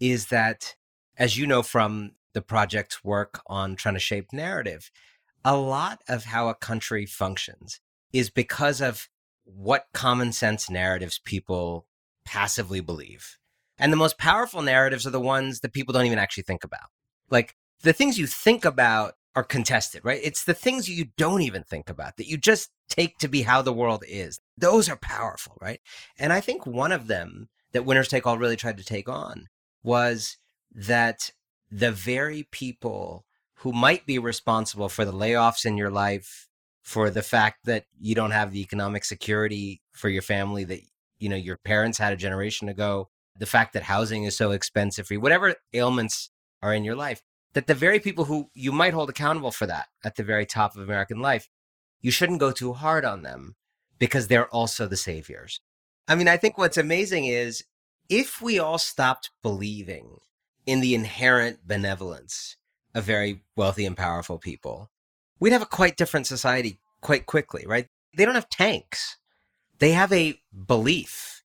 is 0.00 0.26
that, 0.26 0.74
as 1.16 1.36
you 1.36 1.46
know 1.46 1.62
from 1.62 2.12
the 2.34 2.42
project's 2.42 3.04
work 3.04 3.40
on 3.46 3.76
trying 3.76 3.94
to 3.94 4.00
shape 4.00 4.32
narrative, 4.32 4.90
a 5.44 5.56
lot 5.56 6.00
of 6.08 6.24
how 6.24 6.48
a 6.48 6.54
country 6.54 7.06
functions 7.06 7.80
is 8.12 8.30
because 8.30 8.80
of 8.80 9.08
what 9.44 9.86
common 9.92 10.32
sense 10.32 10.70
narratives 10.70 11.20
people 11.24 11.86
passively 12.24 12.80
believe. 12.80 13.38
And 13.78 13.92
the 13.92 13.96
most 13.96 14.18
powerful 14.18 14.62
narratives 14.62 15.06
are 15.06 15.10
the 15.10 15.20
ones 15.20 15.60
that 15.60 15.72
people 15.72 15.92
don't 15.92 16.06
even 16.06 16.18
actually 16.18 16.44
think 16.44 16.62
about. 16.64 16.90
Like 17.30 17.56
the 17.82 17.92
things 17.92 18.18
you 18.18 18.26
think 18.26 18.64
about 18.64 19.14
are 19.34 19.42
contested, 19.42 20.04
right? 20.04 20.20
It's 20.22 20.44
the 20.44 20.54
things 20.54 20.88
you 20.88 21.06
don't 21.16 21.42
even 21.42 21.64
think 21.64 21.88
about 21.88 22.16
that 22.16 22.28
you 22.28 22.36
just 22.36 22.70
take 22.88 23.18
to 23.18 23.28
be 23.28 23.42
how 23.42 23.62
the 23.62 23.72
world 23.72 24.04
is. 24.06 24.38
Those 24.58 24.88
are 24.88 24.96
powerful, 24.96 25.56
right? 25.60 25.80
And 26.18 26.32
I 26.32 26.40
think 26.40 26.66
one 26.66 26.92
of 26.92 27.06
them 27.06 27.48
that 27.72 27.86
Winners 27.86 28.08
Take 28.08 28.26
All 28.26 28.38
really 28.38 28.56
tried 28.56 28.76
to 28.76 28.84
take 28.84 29.08
on 29.08 29.48
was 29.82 30.36
that 30.74 31.30
the 31.72 31.90
very 31.90 32.46
people 32.52 33.24
who 33.56 33.72
might 33.72 34.06
be 34.06 34.18
responsible 34.18 34.88
for 34.88 35.04
the 35.04 35.12
layoffs 35.12 35.64
in 35.64 35.76
your 35.76 35.90
life, 35.90 36.48
for 36.82 37.10
the 37.10 37.22
fact 37.22 37.64
that 37.64 37.86
you 37.98 38.14
don't 38.14 38.32
have 38.32 38.52
the 38.52 38.60
economic 38.60 39.04
security 39.04 39.80
for 39.92 40.08
your 40.08 40.22
family 40.22 40.64
that 40.64 40.80
you 41.18 41.28
know 41.28 41.36
your 41.36 41.56
parents 41.56 41.98
had 41.98 42.12
a 42.12 42.16
generation 42.16 42.68
ago 42.68 43.08
the 43.38 43.46
fact 43.46 43.72
that 43.72 43.84
housing 43.84 44.24
is 44.24 44.36
so 44.36 44.50
expensive 44.50 45.06
for 45.06 45.14
you 45.14 45.20
whatever 45.20 45.54
ailments 45.72 46.30
are 46.60 46.74
in 46.74 46.84
your 46.84 46.96
life 46.96 47.22
that 47.54 47.66
the 47.66 47.74
very 47.74 48.00
people 48.00 48.24
who 48.24 48.50
you 48.54 48.72
might 48.72 48.94
hold 48.94 49.08
accountable 49.08 49.52
for 49.52 49.66
that 49.66 49.86
at 50.04 50.16
the 50.16 50.24
very 50.24 50.44
top 50.44 50.74
of 50.74 50.82
american 50.82 51.20
life 51.20 51.48
you 52.00 52.10
shouldn't 52.10 52.40
go 52.40 52.50
too 52.50 52.72
hard 52.72 53.04
on 53.04 53.22
them 53.22 53.54
because 54.00 54.26
they're 54.26 54.48
also 54.48 54.88
the 54.88 54.96
saviors. 54.96 55.60
I 56.08 56.16
mean 56.16 56.28
i 56.28 56.36
think 56.36 56.58
what's 56.58 56.76
amazing 56.76 57.26
is 57.26 57.64
if 58.08 58.42
we 58.42 58.58
all 58.58 58.78
stopped 58.78 59.30
believing 59.42 60.18
in 60.66 60.80
the 60.80 60.94
inherent 60.94 61.66
benevolence 61.66 62.56
of 62.94 63.04
very 63.04 63.42
wealthy 63.56 63.86
and 63.86 63.96
powerful 63.96 64.38
people 64.38 64.90
we'd 65.40 65.52
have 65.52 65.62
a 65.62 65.66
quite 65.66 65.96
different 65.96 66.26
society 66.26 66.78
quite 67.00 67.26
quickly 67.26 67.64
right 67.66 67.88
they 68.16 68.24
don't 68.24 68.34
have 68.34 68.48
tanks 68.48 69.16
they 69.78 69.92
have 69.92 70.12
a 70.12 70.38
belief 70.66 71.42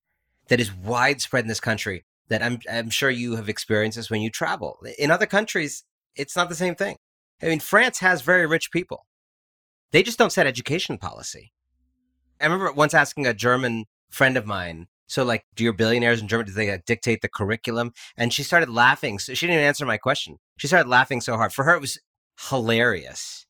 that 0.48 0.60
is 0.60 0.74
widespread 0.74 1.44
in 1.44 1.48
this 1.48 1.60
country 1.60 2.06
that 2.30 2.44
I'm, 2.44 2.60
I'm 2.72 2.90
sure 2.90 3.10
you 3.10 3.36
have 3.36 3.50
experienced 3.50 3.96
this 3.96 4.10
when 4.10 4.22
you 4.22 4.30
travel. 4.30 4.80
In 4.98 5.12
other 5.12 5.26
countries, 5.26 5.84
it's 6.16 6.36
not 6.36 6.50
the 6.50 6.56
same 6.56 6.76
thing. 6.76 6.98
I 7.42 7.48
mean, 7.48 7.60
France 7.60 8.00
has 8.00 8.22
very 8.22 8.46
rich 8.46 8.72
people. 8.72 9.06
They 9.92 10.04
just 10.04 10.18
don't 10.18 10.32
set 10.32 10.48
education 10.48 10.98
policy. 10.98 11.52
I 12.42 12.46
remember 12.46 12.72
once 12.72 12.94
asking 12.94 13.26
a 13.26 13.34
German 13.34 13.86
friend 14.10 14.38
of 14.38 14.46
mine, 14.46 14.88
so 15.08 15.24
like, 15.24 15.46
do 15.56 15.64
your 15.64 15.74
billionaires 15.74 16.22
in 16.22 16.28
Germany, 16.28 16.48
do 16.48 16.54
they 16.54 16.78
dictate 16.86 17.22
the 17.22 17.30
curriculum? 17.30 17.94
And 18.18 18.34
she 18.34 18.44
started 18.44 18.70
laughing. 18.70 19.20
So 19.20 19.34
she 19.34 19.48
didn't 19.48 19.64
answer 19.64 19.86
my 19.86 19.98
question. 19.98 20.38
She 20.58 20.68
started 20.68 20.90
laughing 20.90 21.22
so 21.22 21.38
hard. 21.38 21.54
For 21.54 21.64
her, 21.64 21.76
it 21.76 21.82
was 21.82 21.98
hilarious 22.50 23.46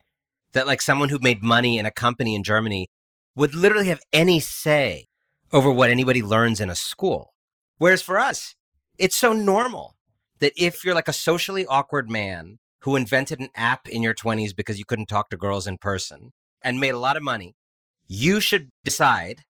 that 0.53 0.67
like 0.67 0.81
someone 0.81 1.09
who 1.09 1.19
made 1.19 1.43
money 1.43 1.77
in 1.77 1.85
a 1.85 1.91
company 1.91 2.35
in 2.35 2.43
Germany 2.43 2.87
would 3.35 3.55
literally 3.55 3.87
have 3.87 4.01
any 4.13 4.39
say 4.39 5.07
over 5.51 5.71
what 5.71 5.89
anybody 5.89 6.21
learns 6.21 6.61
in 6.61 6.69
a 6.69 6.75
school. 6.75 7.33
Whereas 7.77 8.01
for 8.01 8.17
us, 8.17 8.55
it's 8.97 9.15
so 9.15 9.33
normal 9.33 9.95
that 10.39 10.53
if 10.55 10.83
you're 10.83 10.95
like 10.95 11.07
a 11.07 11.13
socially 11.13 11.65
awkward 11.65 12.09
man 12.09 12.59
who 12.81 12.95
invented 12.95 13.39
an 13.39 13.49
app 13.55 13.87
in 13.87 14.03
your 14.03 14.13
20s 14.13 14.55
because 14.55 14.77
you 14.77 14.85
couldn't 14.85 15.07
talk 15.07 15.29
to 15.29 15.37
girls 15.37 15.67
in 15.67 15.77
person 15.77 16.31
and 16.61 16.79
made 16.79 16.93
a 16.93 16.99
lot 16.99 17.17
of 17.17 17.23
money, 17.23 17.55
you 18.07 18.39
should 18.39 18.69
decide 18.83 19.43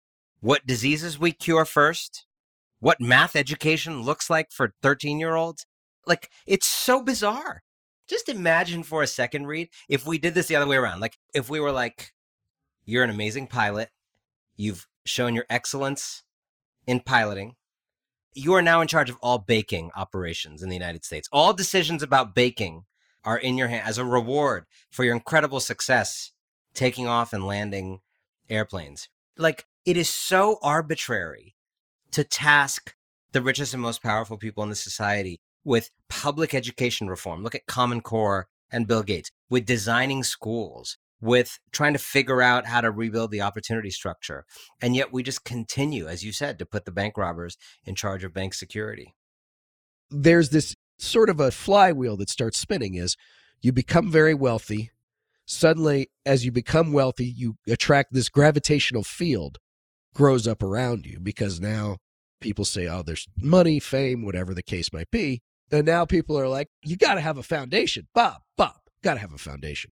what 0.48 0.66
diseases 0.66 1.20
we 1.20 1.34
cure 1.34 1.66
first, 1.66 2.26
what 2.80 3.02
math 3.02 3.36
education 3.36 4.04
looks 4.04 4.30
like 4.30 4.50
for 4.50 4.74
13 4.82 5.20
year 5.20 5.36
olds. 5.36 5.66
Like, 6.06 6.30
it's 6.46 6.66
so 6.66 7.04
bizarre. 7.04 7.64
Just 8.08 8.30
imagine 8.30 8.84
for 8.84 9.04
a 9.04 9.08
second, 9.08 9.48
Reed, 9.48 9.68
if 9.90 10.08
we 10.08 10.18
did 10.18 10.36
this 10.36 10.48
the 10.48 10.56
other 10.56 10.66
way 10.66 10.78
around. 10.78 11.02
Like, 11.02 11.18
if 11.34 11.50
we 11.50 11.60
were 11.60 11.74
like, 11.74 12.14
you're 12.86 13.04
an 13.04 13.10
amazing 13.10 13.48
pilot. 13.48 13.90
You've 14.56 14.88
shown 15.06 15.36
your 15.36 15.44
excellence 15.50 16.24
in 16.86 17.02
piloting. 17.02 17.56
You 18.34 18.54
are 18.54 18.62
now 18.62 18.80
in 18.80 18.88
charge 18.88 19.10
of 19.10 19.18
all 19.22 19.40
baking 19.40 19.92
operations 19.98 20.64
in 20.64 20.70
the 20.70 20.78
United 20.78 21.04
States. 21.04 21.28
All 21.30 21.52
decisions 21.52 22.02
about 22.02 22.36
baking 22.36 22.86
are 23.26 23.38
in 23.38 23.58
your 23.58 23.68
hand 23.68 23.86
as 23.86 23.98
a 23.98 24.06
reward 24.06 24.64
for 24.92 25.04
your 25.04 25.14
incredible 25.14 25.60
success 25.60 26.32
taking 26.74 27.06
off 27.06 27.34
and 27.34 27.46
landing 27.46 28.00
airplanes. 28.50 29.10
Like, 29.38 29.66
it 29.86 29.98
is 29.98 30.10
so 30.10 30.58
arbitrary 30.62 31.56
to 32.12 32.24
task 32.24 32.96
the 33.32 33.42
richest 33.42 33.74
and 33.74 33.82
most 33.82 34.02
powerful 34.02 34.38
people 34.38 34.64
in 34.64 34.70
the 34.70 34.76
society 34.76 35.40
with 35.64 35.92
public 36.10 36.54
education 36.54 37.08
reform. 37.08 37.44
Look 37.44 37.56
at 37.56 37.66
Common 37.68 38.02
Core 38.02 38.48
and 38.72 38.88
Bill 38.88 39.04
Gates, 39.04 39.32
with 39.50 39.66
designing 39.66 40.24
schools, 40.24 40.98
with 41.22 41.60
trying 41.72 41.94
to 41.94 42.00
figure 42.00 42.42
out 42.42 42.66
how 42.66 42.82
to 42.82 42.92
rebuild 42.92 43.32
the 43.32 43.42
opportunity 43.42 43.90
structure. 43.90 44.46
And 44.82 44.96
yet 44.96 45.12
we 45.12 45.24
just 45.24 45.44
continue, 45.44 46.08
as 46.08 46.24
you 46.24 46.32
said, 46.32 46.60
to 46.60 46.66
put 46.66 46.86
the 46.86 46.92
bank 46.92 47.18
robbers 47.18 47.58
in 47.86 47.96
charge 47.96 48.24
of 48.24 48.34
bank 48.34 48.54
security. 48.54 49.16
There's 50.10 50.50
this 50.50 50.76
sort 50.98 51.30
of 51.30 51.40
a 51.40 51.52
flywheel 51.52 52.18
that 52.18 52.30
starts 52.30 52.60
spinning 52.60 52.96
is 52.96 53.16
you 53.62 53.72
become 53.72 54.12
very 54.12 54.34
wealthy. 54.34 54.92
Suddenly, 55.48 56.10
as 56.26 56.46
you 56.46 56.52
become 56.52 56.94
wealthy, 56.94 57.26
you 57.26 57.56
attract 57.68 58.14
this 58.14 58.30
gravitational 58.30 59.04
field 59.04 59.58
grows 60.14 60.48
up 60.48 60.62
around 60.62 61.06
you 61.06 61.20
because 61.20 61.60
now 61.60 61.98
people 62.42 62.66
say, 62.66 62.88
oh, 62.88 63.02
there's 63.02 63.28
money, 63.38 63.80
fame, 63.80 64.24
whatever 64.24 64.54
the 64.54 64.64
case 64.64 64.94
might 64.94 65.10
be. 65.10 65.42
And 65.72 65.86
now 65.86 66.06
people 66.06 66.38
are 66.40 66.48
like, 66.48 66.70
you 66.84 66.98
got 66.98 67.16
to 67.16 67.22
have 67.22 67.38
a 67.38 67.44
foundation. 67.44 68.08
Bob, 68.14 68.42
Bob, 68.56 68.76
got 69.04 69.16
to 69.16 69.20
have 69.20 69.34
a 69.34 69.38
foundation. 69.38 69.92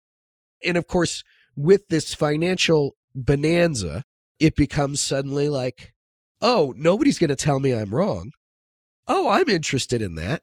And 0.64 0.78
of 0.78 0.88
course, 0.88 1.24
with 1.56 1.88
this 1.90 2.14
financial 2.14 2.96
bonanza, 3.14 4.04
it 4.40 4.56
becomes 4.56 5.00
suddenly 5.00 5.50
like, 5.50 5.94
oh, 6.42 6.74
nobody's 6.78 7.20
going 7.20 7.30
to 7.30 7.36
tell 7.36 7.60
me 7.60 7.74
I'm 7.74 7.94
wrong. 7.94 8.32
Oh, 9.08 9.30
I'm 9.30 9.50
interested 9.50 10.02
in 10.02 10.16
that. 10.16 10.42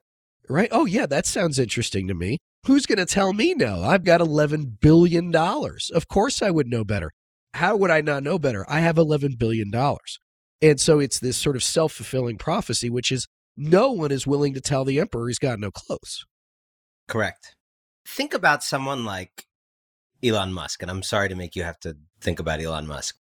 Right? 0.49 0.69
Oh, 0.71 0.85
yeah, 0.85 1.07
that 1.07 1.27
sounds 1.27 1.59
interesting 1.59 2.07
to 2.09 2.15
me. 2.15 2.39
Who's 2.67 2.85
going 2.85 2.99
to 2.99 3.07
tell 3.07 3.33
me 3.33 3.55
no? 3.55 3.85
I've 3.85 4.03
got 4.03 4.21
$11 4.21 4.81
billion. 4.81 5.35
Of 5.35 6.09
course 6.09 6.43
I 6.43 6.51
would 6.51 6.67
know 6.67 6.85
better. 6.85 7.13
How 7.55 7.77
would 7.77 7.93
I 7.93 8.01
not 8.01 8.25
know 8.25 8.41
better? 8.41 8.67
I 8.69 8.81
have 8.81 8.97
$11 8.97 9.39
billion. 9.39 9.73
And 10.61 10.81
so 10.81 10.99
it's 10.99 11.21
this 11.21 11.37
sort 11.37 11.55
of 11.55 11.63
self 11.63 11.93
fulfilling 11.93 12.39
prophecy, 12.39 12.91
which 12.91 13.13
is 13.13 13.29
no 13.57 13.93
one 13.93 14.11
is 14.11 14.27
willing 14.27 14.53
to 14.55 14.61
tell 14.61 14.85
the 14.85 14.99
emperor 14.99 15.29
he's 15.29 15.39
got 15.39 15.61
no 15.61 15.71
clothes. 15.71 16.27
Correct. 17.07 17.55
Think 18.05 18.35
about 18.35 18.65
someone 18.65 19.05
like 19.05 19.45
Elon 20.21 20.53
Musk, 20.53 20.83
and 20.83 20.91
I'm 20.91 21.05
sorry 21.05 21.29
to 21.29 21.37
make 21.37 21.55
you 21.55 21.63
have 21.63 21.79
to 21.81 21.97
think 22.21 22.41
about 22.41 22.61
Elon 22.61 22.89
Musk. 22.89 23.17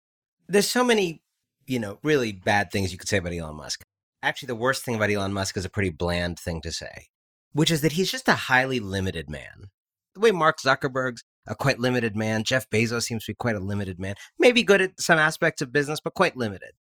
There's 0.47 0.69
so 0.69 0.83
many, 0.83 1.21
you 1.67 1.77
know, 1.77 1.99
really 2.01 2.31
bad 2.31 2.71
things 2.71 2.91
you 2.91 2.97
could 2.97 3.09
say 3.09 3.17
about 3.17 3.33
Elon 3.33 3.57
Musk. 3.57 3.83
Actually, 4.23 4.47
the 4.47 4.55
worst 4.55 4.83
thing 4.83 4.95
about 4.95 5.11
Elon 5.11 5.33
Musk 5.33 5.55
is 5.55 5.65
a 5.65 5.69
pretty 5.69 5.91
bland 5.91 6.39
thing 6.39 6.61
to 6.61 6.71
say, 6.71 7.09
which 7.55 7.71
is 7.71 7.79
that 7.79 7.93
he's 7.93 8.12
just 8.12 8.27
a 8.27 8.33
highly 8.33 8.81
limited 8.81 9.29
man. 9.29 9.69
The 10.13 10.19
way 10.19 10.31
Mark 10.31 10.59
Zuckerberg's 10.59 11.24
a 11.47 11.55
quite 11.55 11.79
limited 11.79 12.13
man, 12.13 12.43
Jeff 12.43 12.69
Bezos 12.69 13.03
seems 13.03 13.24
to 13.24 13.31
be 13.31 13.35
quite 13.35 13.55
a 13.55 13.62
limited 13.62 13.97
man. 13.97 14.15
Maybe 14.38 14.62
good 14.62 14.81
at 14.81 15.00
some 15.00 15.17
aspects 15.17 15.62
of 15.62 15.71
business, 15.71 16.01
but 16.03 16.15
quite 16.15 16.35
limited. 16.35 16.71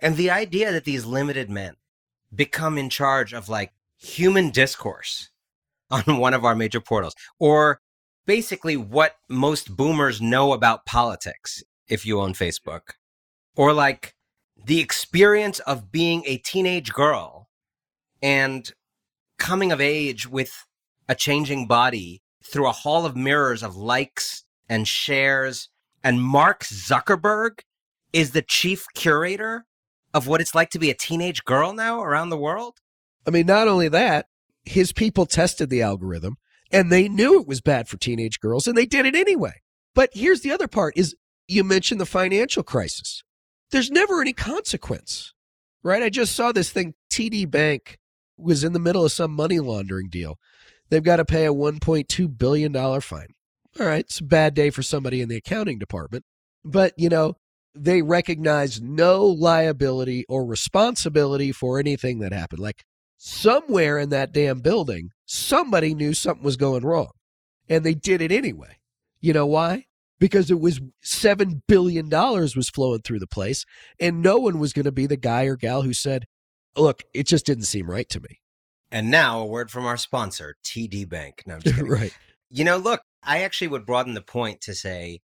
And 0.00 0.16
the 0.16 0.30
idea 0.30 0.72
that 0.72 0.84
these 0.84 1.04
limited 1.04 1.50
men 1.50 1.74
become 2.34 2.78
in 2.78 2.88
charge 2.88 3.34
of 3.34 3.50
like 3.50 3.74
human 3.98 4.48
discourse 4.48 5.28
on 5.90 6.16
one 6.16 6.32
of 6.32 6.46
our 6.46 6.54
major 6.54 6.80
portals, 6.80 7.14
or 7.38 7.82
basically 8.24 8.78
what 8.78 9.16
most 9.28 9.76
boomers 9.76 10.22
know 10.22 10.54
about 10.54 10.86
politics 10.86 11.62
if 11.88 12.06
you 12.06 12.22
own 12.22 12.32
Facebook, 12.32 12.92
or 13.54 13.74
like 13.74 14.14
the 14.64 14.80
experience 14.80 15.58
of 15.58 15.92
being 15.92 16.22
a 16.24 16.38
teenage 16.38 16.90
girl 16.94 17.50
and 18.22 18.72
coming 19.42 19.72
of 19.72 19.80
age 19.80 20.28
with 20.28 20.66
a 21.08 21.16
changing 21.16 21.66
body 21.66 22.22
through 22.44 22.68
a 22.68 22.72
hall 22.72 23.04
of 23.04 23.16
mirrors 23.16 23.64
of 23.64 23.74
likes 23.74 24.44
and 24.68 24.86
shares. 24.86 25.68
And 26.04 26.22
Mark 26.22 26.62
Zuckerberg 26.62 27.62
is 28.12 28.30
the 28.30 28.42
chief 28.42 28.86
curator 28.94 29.66
of 30.14 30.28
what 30.28 30.40
it's 30.40 30.54
like 30.54 30.70
to 30.70 30.78
be 30.78 30.90
a 30.90 30.94
teenage 30.94 31.44
girl 31.44 31.72
now 31.72 32.02
around 32.02 32.30
the 32.30 32.38
world? 32.38 32.78
I 33.26 33.30
mean, 33.30 33.46
not 33.46 33.66
only 33.66 33.88
that, 33.88 34.26
his 34.64 34.92
people 34.92 35.26
tested 35.26 35.70
the 35.70 35.82
algorithm 35.82 36.36
and 36.70 36.92
they 36.92 37.08
knew 37.08 37.40
it 37.40 37.48
was 37.48 37.60
bad 37.60 37.88
for 37.88 37.96
teenage 37.96 38.38
girls 38.38 38.68
and 38.68 38.78
they 38.78 38.86
did 38.86 39.06
it 39.06 39.16
anyway. 39.16 39.60
But 39.92 40.10
here's 40.12 40.42
the 40.42 40.52
other 40.52 40.68
part 40.68 40.96
is 40.96 41.16
you 41.48 41.64
mentioned 41.64 42.00
the 42.00 42.06
financial 42.06 42.62
crisis. 42.62 43.24
There's 43.72 43.90
never 43.90 44.20
any 44.20 44.34
consequence. 44.34 45.34
Right? 45.82 46.02
I 46.04 46.10
just 46.10 46.36
saw 46.36 46.52
this 46.52 46.70
thing 46.70 46.94
TD 47.10 47.50
Bank 47.50 47.98
was 48.42 48.64
in 48.64 48.72
the 48.72 48.78
middle 48.78 49.04
of 49.04 49.12
some 49.12 49.32
money 49.32 49.58
laundering 49.58 50.08
deal. 50.08 50.38
They've 50.90 51.02
got 51.02 51.16
to 51.16 51.24
pay 51.24 51.46
a 51.46 51.52
1.2 51.52 52.38
billion 52.38 52.72
dollar 52.72 53.00
fine. 53.00 53.28
All 53.80 53.86
right, 53.86 54.00
it's 54.00 54.20
a 54.20 54.24
bad 54.24 54.54
day 54.54 54.70
for 54.70 54.82
somebody 54.82 55.22
in 55.22 55.28
the 55.28 55.36
accounting 55.36 55.78
department. 55.78 56.24
But, 56.64 56.92
you 56.98 57.08
know, 57.08 57.36
they 57.74 58.02
recognize 58.02 58.80
no 58.80 59.24
liability 59.24 60.24
or 60.28 60.44
responsibility 60.44 61.52
for 61.52 61.78
anything 61.78 62.18
that 62.18 62.32
happened. 62.32 62.60
Like 62.60 62.84
somewhere 63.16 63.98
in 63.98 64.10
that 64.10 64.32
damn 64.32 64.60
building, 64.60 65.10
somebody 65.24 65.94
knew 65.94 66.12
something 66.12 66.44
was 66.44 66.56
going 66.56 66.84
wrong 66.84 67.10
and 67.68 67.84
they 67.84 67.94
did 67.94 68.20
it 68.20 68.32
anyway. 68.32 68.76
You 69.20 69.32
know 69.32 69.46
why? 69.46 69.86
Because 70.18 70.50
it 70.50 70.60
was 70.60 70.80
$7 71.04 71.62
billion 71.66 72.08
was 72.10 72.70
flowing 72.72 73.00
through 73.00 73.20
the 73.20 73.26
place 73.26 73.64
and 73.98 74.22
no 74.22 74.36
one 74.36 74.58
was 74.58 74.72
going 74.72 74.84
to 74.84 74.92
be 74.92 75.06
the 75.06 75.16
guy 75.16 75.44
or 75.44 75.56
gal 75.56 75.82
who 75.82 75.94
said, 75.94 76.26
look, 76.76 77.02
it 77.14 77.26
just 77.26 77.46
didn't 77.46 77.64
seem 77.64 77.90
right 77.90 78.08
to 78.10 78.20
me. 78.20 78.40
And 78.92 79.10
now 79.10 79.40
a 79.40 79.46
word 79.46 79.70
from 79.70 79.86
our 79.86 79.96
sponsor, 79.96 80.56
TD 80.62 81.08
Bank. 81.08 81.42
No, 81.46 81.58
right. 81.82 82.14
You 82.50 82.64
know, 82.64 82.76
look, 82.76 83.00
I 83.22 83.40
actually 83.40 83.68
would 83.68 83.86
broaden 83.86 84.12
the 84.12 84.20
point 84.20 84.60
to 84.62 84.74
say 84.74 85.20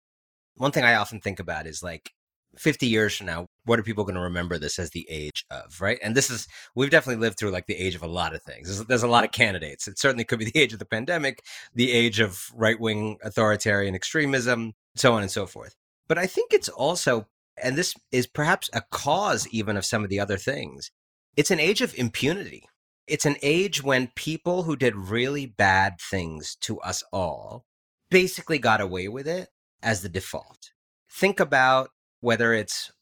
one 0.56 0.72
thing 0.72 0.84
I 0.84 0.94
often 0.94 1.20
think 1.20 1.38
about 1.38 1.66
is 1.66 1.82
like 1.82 2.12
50 2.56 2.86
years 2.86 3.14
from 3.14 3.26
now, 3.26 3.46
what 3.66 3.78
are 3.78 3.82
people 3.82 4.04
going 4.04 4.14
to 4.14 4.22
remember 4.22 4.58
this 4.58 4.78
as 4.78 4.90
the 4.90 5.06
age 5.10 5.44
of, 5.50 5.80
right? 5.82 5.98
And 6.02 6.14
this 6.14 6.30
is, 6.30 6.48
we've 6.74 6.90
definitely 6.90 7.20
lived 7.20 7.38
through 7.38 7.50
like 7.50 7.66
the 7.66 7.76
age 7.76 7.94
of 7.94 8.02
a 8.02 8.08
lot 8.08 8.34
of 8.34 8.42
things. 8.42 8.68
There's, 8.68 8.86
there's 8.86 9.02
a 9.02 9.08
lot 9.08 9.24
of 9.24 9.32
candidates. 9.32 9.86
It 9.86 9.98
certainly 9.98 10.24
could 10.24 10.38
be 10.38 10.46
the 10.46 10.58
age 10.58 10.72
of 10.72 10.78
the 10.78 10.86
pandemic, 10.86 11.44
the 11.74 11.92
age 11.92 12.20
of 12.20 12.50
right 12.54 12.80
wing 12.80 13.18
authoritarian 13.22 13.94
extremism, 13.94 14.72
so 14.96 15.12
on 15.12 15.22
and 15.22 15.30
so 15.30 15.46
forth. 15.46 15.76
But 16.08 16.16
I 16.16 16.26
think 16.26 16.54
it's 16.54 16.70
also, 16.70 17.26
and 17.62 17.76
this 17.76 17.94
is 18.10 18.26
perhaps 18.26 18.70
a 18.72 18.82
cause 18.90 19.46
even 19.48 19.76
of 19.76 19.84
some 19.84 20.02
of 20.02 20.08
the 20.08 20.20
other 20.20 20.38
things, 20.38 20.90
it's 21.36 21.50
an 21.50 21.60
age 21.60 21.82
of 21.82 21.94
impunity. 21.96 22.64
It's 23.08 23.26
an 23.26 23.36
age 23.42 23.82
when 23.82 24.12
people 24.14 24.64
who 24.64 24.76
did 24.76 24.94
really 24.94 25.46
bad 25.46 25.98
things 25.98 26.56
to 26.60 26.78
us 26.80 27.02
all 27.10 27.64
basically 28.10 28.58
got 28.58 28.82
away 28.82 29.08
with 29.08 29.26
it 29.26 29.48
as 29.82 30.02
the 30.02 30.10
default. 30.10 30.72
Think 31.10 31.40
about 31.40 31.90
whether 32.20 32.52
it's 32.52 32.92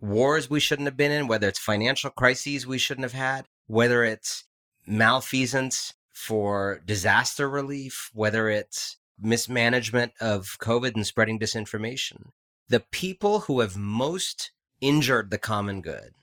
wars 0.00 0.48
we 0.48 0.60
shouldn't 0.60 0.86
have 0.86 0.96
been 0.96 1.10
in, 1.10 1.26
whether 1.26 1.48
it's 1.48 1.58
financial 1.58 2.10
crises 2.10 2.64
we 2.64 2.78
shouldn't 2.78 3.04
have 3.04 3.12
had, 3.12 3.46
whether 3.66 4.04
it's 4.04 4.44
malfeasance 4.86 5.94
for 6.12 6.80
disaster 6.86 7.50
relief, 7.50 8.10
whether 8.14 8.48
it's 8.48 8.98
mismanagement 9.20 10.12
of 10.20 10.56
COVID 10.60 10.94
and 10.94 11.06
spreading 11.06 11.40
disinformation. 11.40 12.30
The 12.68 12.84
people 12.92 13.40
who 13.40 13.60
have 13.60 13.76
most 13.76 14.52
injured 14.80 15.30
the 15.30 15.38
common 15.38 15.80
good 15.80 16.14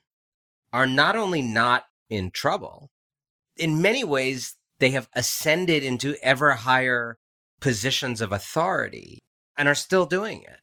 are 0.72 0.86
not 0.86 1.14
only 1.14 1.42
not 1.42 1.84
in 2.08 2.30
trouble, 2.30 2.90
in 3.56 3.82
many 3.82 4.04
ways, 4.04 4.56
they 4.80 4.90
have 4.90 5.08
ascended 5.14 5.82
into 5.82 6.16
ever 6.22 6.52
higher 6.52 7.18
positions 7.60 8.20
of 8.20 8.32
authority 8.32 9.22
and 9.56 9.68
are 9.68 9.74
still 9.74 10.06
doing 10.06 10.42
it 10.42 10.60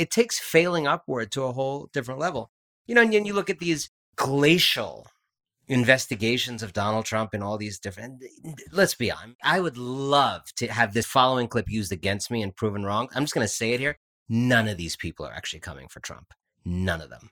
it 0.00 0.10
takes 0.10 0.38
failing 0.38 0.86
upward 0.86 1.30
to 1.32 1.44
a 1.44 1.52
whole 1.52 1.90
different 1.92 2.18
level. 2.18 2.50
You 2.86 2.94
know, 2.94 3.02
and 3.02 3.12
then 3.12 3.26
you 3.26 3.34
look 3.34 3.50
at 3.50 3.58
these 3.58 3.90
glacial 4.16 5.06
investigations 5.68 6.62
of 6.62 6.72
Donald 6.72 7.04
Trump 7.04 7.34
and 7.34 7.44
all 7.44 7.58
these 7.58 7.78
different. 7.78 8.24
Let's 8.72 8.94
be 8.94 9.10
honest. 9.10 9.36
I 9.44 9.60
would 9.60 9.76
love 9.76 10.42
to 10.56 10.68
have 10.68 10.94
this 10.94 11.04
following 11.06 11.48
clip 11.48 11.68
used 11.68 11.92
against 11.92 12.30
me 12.30 12.42
and 12.42 12.56
proven 12.56 12.84
wrong. 12.84 13.08
I'm 13.14 13.24
just 13.24 13.34
going 13.34 13.46
to 13.46 13.52
say 13.52 13.72
it 13.72 13.80
here. 13.80 13.98
None 14.28 14.68
of 14.68 14.78
these 14.78 14.96
people 14.96 15.26
are 15.26 15.34
actually 15.34 15.60
coming 15.60 15.86
for 15.88 16.00
Trump. 16.00 16.32
None 16.64 17.02
of 17.02 17.10
them. 17.10 17.28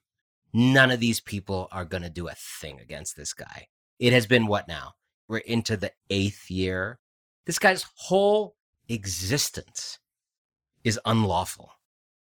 None 0.53 0.91
of 0.91 1.01
these 1.01 1.21
people 1.21 1.69
are 1.73 1.87
going 1.87 2.03
to 2.03 2.11
do 2.11 2.29
a 2.29 2.35
thing 2.35 2.81
against 2.81 3.17
this 3.17 3.33
guy. 3.33 3.69
It 3.99 4.13
has 4.13 4.27
been 4.27 4.47
what 4.47 4.69
now? 4.69 4.93
We're 5.29 5.39
into 5.39 5.77
the 5.77 5.93
eighth 6.11 6.51
year. 6.51 6.99
This 7.47 7.59
guy's 7.59 7.87
whole 7.95 8.57
existence 8.89 9.99
is 10.85 10.99
unlawful. 11.05 11.73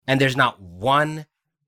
And 0.07 0.19
there's 0.19 0.37
not 0.37 0.61
one 0.61 1.25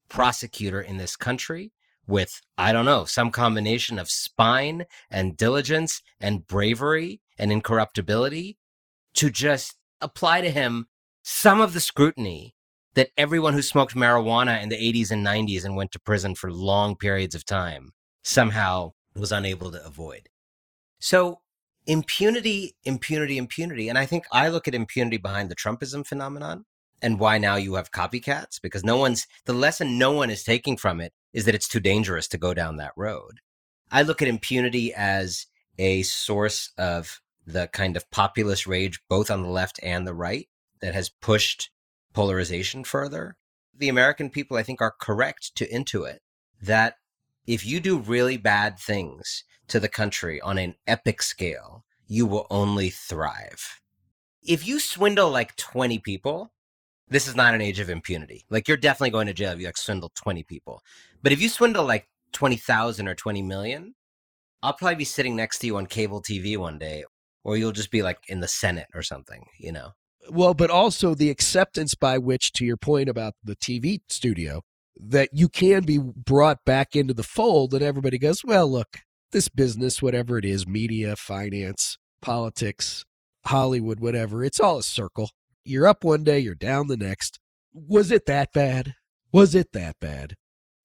prosecutor 0.10 0.82
in 0.82 0.98
this 0.98 1.16
country 1.16 1.72
with, 2.06 2.42
I 2.58 2.72
don't 2.72 2.86
know, 2.86 3.06
some 3.06 3.32
combination 3.32 3.98
of 3.98 4.10
spine 4.10 4.86
and 5.10 5.38
diligence 5.38 6.02
and 6.20 6.46
bravery 6.46 7.22
and 7.38 7.52
incorruptibility 7.52 8.58
to 9.16 9.30
just 9.30 9.78
apply 10.02 10.42
to 10.42 10.52
him 10.52 10.88
some 11.24 11.62
of 11.62 11.74
the 11.74 11.80
scrutiny 11.80 12.56
that 12.96 13.10
everyone 13.18 13.54
who 13.54 13.62
smoked 13.62 13.96
marijuana 13.96 14.62
in 14.62 14.70
the 14.70 14.76
80s 14.76 15.10
and 15.10 15.26
90s 15.26 15.66
and 15.66 15.76
went 15.76 15.92
to 15.94 16.00
prison 16.00 16.36
for 16.36 16.52
long 16.52 16.96
periods 16.96 17.34
of 17.34 17.46
time 17.46 17.94
somehow 18.24 18.92
was 19.16 19.32
unable 19.32 19.72
to 19.72 19.84
avoid. 19.84 20.30
So 21.04 21.42
impunity, 21.86 22.78
impunity, 22.86 23.38
impunity. 23.38 23.90
And 23.90 23.98
I 23.98 24.06
think 24.06 24.24
I 24.32 24.48
look 24.48 24.70
at 24.70 24.74
impunity 24.74 25.18
behind 25.18 25.52
the 25.52 25.56
Trumpism 25.56 26.08
phenomenon 26.08 26.64
and 27.02 27.20
why 27.20 27.38
now 27.38 27.58
you 27.58 27.74
have 27.74 27.92
copycats 27.92 28.62
because 28.62 28.86
no 28.86 28.96
one's 28.96 29.28
the 29.44 29.52
lesson 29.52 29.98
no 29.98 30.14
one 30.14 30.30
is 30.30 30.46
taking 30.46 30.78
from 30.78 31.02
it 31.02 31.12
is 31.34 31.44
that 31.44 31.56
it's 31.56 31.68
too 31.68 31.82
dangerous 31.82 32.30
to 32.30 32.38
go 32.38 32.54
down 32.54 32.78
that 32.78 32.94
road. 32.96 33.42
I 33.92 34.04
look 34.04 34.22
at 34.22 34.30
impunity 34.30 34.94
as 34.94 35.48
a 35.78 36.04
source 36.04 36.72
of 36.78 37.20
the 37.46 37.68
kind 37.68 37.98
of 37.98 38.10
populist 38.10 38.66
rage 38.66 39.02
both 39.10 39.30
on 39.30 39.44
the 39.44 39.50
left 39.50 39.82
and 39.84 40.08
the 40.08 40.14
right 40.14 40.48
that 40.80 40.94
has 40.94 41.10
pushed 41.10 41.70
polarization 42.14 42.86
further. 42.86 43.36
The 43.78 43.90
American 43.90 44.30
people 44.30 44.56
I 44.56 44.64
think 44.64 44.80
are 44.80 44.96
correct 44.98 45.54
to 45.56 45.68
intuit 45.68 46.20
that 46.62 46.96
if 47.46 47.66
you 47.66 47.80
do 47.80 47.98
really 47.98 48.38
bad 48.38 48.80
things 48.80 49.44
to 49.68 49.80
the 49.80 49.90
country 49.90 50.40
on 50.42 50.58
an 50.58 50.76
epic 50.88 51.22
scale, 51.22 51.84
you 52.08 52.26
will 52.26 52.48
only 52.50 52.90
thrive. 52.90 53.82
If 54.42 54.68
you 54.68 54.80
swindle 54.80 55.30
like 55.30 55.56
20 55.56 56.00
people, 56.00 56.52
this 57.08 57.28
is 57.28 57.36
not 57.36 57.54
an 57.54 57.62
age 57.62 57.80
of 57.80 57.90
impunity. 57.90 58.46
Like 58.50 58.68
you're 58.68 58.78
definitely 58.78 59.12
going 59.12 59.28
to 59.28 59.34
jail 59.34 59.52
if 59.54 59.60
you 59.60 59.66
like 59.66 59.78
swindle 59.78 60.12
20 60.16 60.44
people. 60.44 60.82
But 61.22 61.32
if 61.32 61.42
you 61.42 61.50
swindle 61.50 61.86
like 61.86 62.08
20,000 62.34 63.08
or 63.08 63.16
20 63.16 63.42
million, 63.42 63.96
I'll 64.62 64.74
probably 64.74 64.96
be 64.96 65.06
sitting 65.06 65.36
next 65.36 65.60
to 65.60 65.68
you 65.68 65.78
on 65.78 65.86
cable 65.86 66.22
TV 66.22 66.58
one 66.58 66.80
day, 66.80 67.04
or 67.44 67.58
you'll 67.58 67.74
just 67.74 67.92
be 67.92 68.02
like 68.02 68.20
in 68.28 68.40
the 68.40 68.48
Senate 68.48 68.88
or 68.94 69.02
something, 69.02 69.46
you 69.60 69.72
know? 69.72 69.90
Well, 70.30 70.54
but 70.54 70.70
also 70.70 71.14
the 71.14 71.30
acceptance 71.30 71.96
by 71.96 72.18
which, 72.18 72.54
to 72.54 72.66
your 72.66 72.78
point 72.78 73.10
about 73.10 73.34
the 73.44 73.58
TV 73.58 74.00
studio, 74.08 74.62
that 74.96 75.30
you 75.34 75.50
can 75.50 75.84
be 75.84 75.98
brought 75.98 76.64
back 76.66 76.96
into 76.96 77.14
the 77.14 77.24
fold, 77.24 77.74
and 77.74 77.84
everybody 77.84 78.18
goes, 78.18 78.44
well, 78.44 78.72
look, 78.72 79.00
this 79.32 79.50
business, 79.50 80.02
whatever 80.02 80.38
it 80.38 80.46
is, 80.46 80.68
media, 80.68 81.16
finance, 81.16 81.98
politics, 82.22 83.04
Hollywood, 83.46 84.00
whatever, 84.00 84.44
it's 84.44 84.60
all 84.60 84.78
a 84.78 84.84
circle. 84.84 85.30
You're 85.66 85.88
up 85.88 86.04
one 86.04 86.24
day, 86.24 86.40
you're 86.40 86.56
down 86.56 86.88
the 86.88 86.98
next. 86.98 87.40
Was 87.74 88.12
it 88.12 88.26
that 88.28 88.54
bad? 88.54 88.96
Was 89.32 89.56
it 89.56 89.72
that 89.74 90.00
bad? 90.00 90.36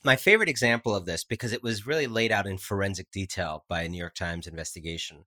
My 0.04 0.16
favorite 0.16 0.48
example 0.48 0.94
of 0.94 1.04
this, 1.04 1.24
because 1.24 1.52
it 1.52 1.62
was 1.62 1.86
really 1.86 2.06
laid 2.06 2.32
out 2.32 2.46
in 2.46 2.56
forensic 2.56 3.10
detail 3.10 3.64
by 3.68 3.82
a 3.82 3.88
New 3.88 3.98
York 3.98 4.14
Times 4.14 4.46
investigation. 4.46 5.24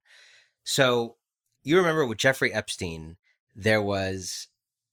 So 0.64 1.16
you 1.62 1.76
remember 1.76 2.06
with 2.06 2.18
Jeffrey 2.18 2.52
Epstein, 2.52 3.16
there 3.54 3.82
was 3.82 4.48